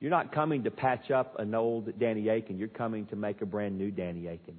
you're 0.00 0.10
not 0.10 0.32
coming 0.32 0.64
to 0.64 0.70
patch 0.70 1.10
up 1.10 1.38
an 1.38 1.54
old 1.54 1.98
Danny 1.98 2.28
Akin. 2.28 2.58
You're 2.58 2.68
coming 2.68 3.06
to 3.06 3.16
make 3.16 3.40
a 3.40 3.46
brand 3.46 3.78
new 3.78 3.90
Danny 3.90 4.26
Akin. 4.26 4.58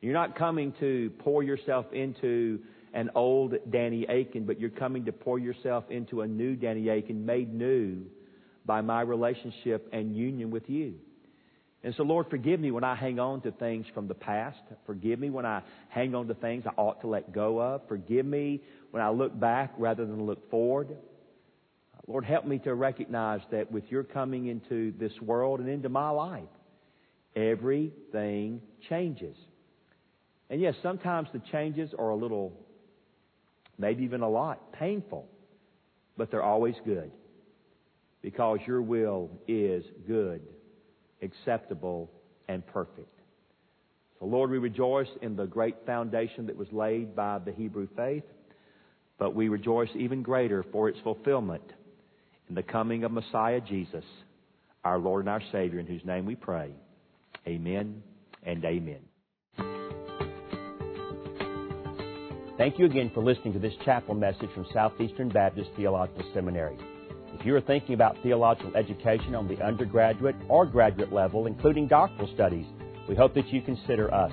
You're 0.00 0.12
not 0.12 0.36
coming 0.36 0.72
to 0.80 1.10
pour 1.18 1.42
yourself 1.42 1.86
into 1.92 2.60
an 2.92 3.10
old 3.14 3.54
Danny 3.70 4.04
Akin, 4.04 4.44
but 4.44 4.60
you're 4.60 4.70
coming 4.70 5.06
to 5.06 5.12
pour 5.12 5.38
yourself 5.38 5.84
into 5.90 6.20
a 6.20 6.26
new 6.26 6.54
Danny 6.54 6.88
Akin, 6.88 7.26
made 7.26 7.52
new 7.52 8.04
by 8.64 8.80
my 8.80 9.00
relationship 9.00 9.88
and 9.92 10.16
union 10.16 10.50
with 10.50 10.68
you. 10.70 10.94
And 11.82 11.94
so, 11.96 12.02
Lord, 12.02 12.26
forgive 12.30 12.60
me 12.60 12.70
when 12.70 12.84
I 12.84 12.94
hang 12.94 13.18
on 13.18 13.42
to 13.42 13.50
things 13.50 13.84
from 13.92 14.08
the 14.08 14.14
past. 14.14 14.56
Forgive 14.86 15.18
me 15.18 15.28
when 15.28 15.44
I 15.44 15.62
hang 15.88 16.14
on 16.14 16.28
to 16.28 16.34
things 16.34 16.64
I 16.66 16.72
ought 16.78 17.02
to 17.02 17.08
let 17.08 17.32
go 17.32 17.60
of. 17.60 17.82
Forgive 17.88 18.24
me 18.24 18.62
when 18.94 19.02
I 19.02 19.10
look 19.10 19.36
back 19.40 19.74
rather 19.76 20.06
than 20.06 20.24
look 20.24 20.48
forward. 20.52 20.96
Lord, 22.06 22.24
help 22.24 22.46
me 22.46 22.60
to 22.60 22.76
recognize 22.76 23.40
that 23.50 23.72
with 23.72 23.82
your 23.90 24.04
coming 24.04 24.46
into 24.46 24.92
this 25.00 25.10
world 25.20 25.58
and 25.58 25.68
into 25.68 25.88
my 25.88 26.10
life, 26.10 26.44
everything 27.34 28.60
changes. 28.88 29.36
And 30.48 30.60
yes, 30.60 30.76
sometimes 30.80 31.26
the 31.32 31.40
changes 31.50 31.90
are 31.98 32.10
a 32.10 32.14
little, 32.14 32.52
maybe 33.78 34.04
even 34.04 34.20
a 34.20 34.28
lot, 34.28 34.72
painful, 34.74 35.26
but 36.16 36.30
they're 36.30 36.44
always 36.44 36.76
good 36.84 37.10
because 38.22 38.60
your 38.64 38.80
will 38.80 39.28
is 39.48 39.84
good, 40.06 40.40
acceptable, 41.20 42.12
and 42.46 42.64
perfect. 42.64 43.08
So, 44.20 44.26
Lord, 44.26 44.52
we 44.52 44.58
rejoice 44.58 45.10
in 45.20 45.34
the 45.34 45.46
great 45.46 45.84
foundation 45.84 46.46
that 46.46 46.56
was 46.56 46.68
laid 46.70 47.16
by 47.16 47.40
the 47.40 47.50
Hebrew 47.50 47.88
faith, 47.96 48.22
but 49.18 49.34
we 49.34 49.48
rejoice 49.48 49.88
even 49.94 50.22
greater 50.22 50.64
for 50.72 50.88
its 50.88 50.98
fulfillment 51.00 51.64
in 52.48 52.54
the 52.54 52.62
coming 52.62 53.04
of 53.04 53.12
Messiah 53.12 53.60
Jesus, 53.60 54.04
our 54.84 54.98
Lord 54.98 55.22
and 55.22 55.30
our 55.30 55.42
Savior, 55.52 55.78
in 55.78 55.86
whose 55.86 56.04
name 56.04 56.26
we 56.26 56.34
pray. 56.34 56.72
Amen 57.46 58.02
and 58.42 58.64
amen. 58.64 59.00
Thank 62.56 62.78
you 62.78 62.86
again 62.86 63.10
for 63.12 63.22
listening 63.22 63.52
to 63.54 63.58
this 63.58 63.74
chapel 63.84 64.14
message 64.14 64.50
from 64.54 64.64
Southeastern 64.72 65.28
Baptist 65.28 65.70
Theological 65.76 66.24
Seminary. 66.32 66.76
If 67.38 67.44
you 67.44 67.54
are 67.56 67.60
thinking 67.60 67.94
about 67.94 68.16
theological 68.22 68.76
education 68.76 69.34
on 69.34 69.48
the 69.48 69.60
undergraduate 69.60 70.36
or 70.48 70.64
graduate 70.64 71.12
level, 71.12 71.46
including 71.46 71.88
doctoral 71.88 72.32
studies, 72.32 72.66
we 73.08 73.16
hope 73.16 73.34
that 73.34 73.48
you 73.48 73.60
consider 73.60 74.12
us. 74.14 74.32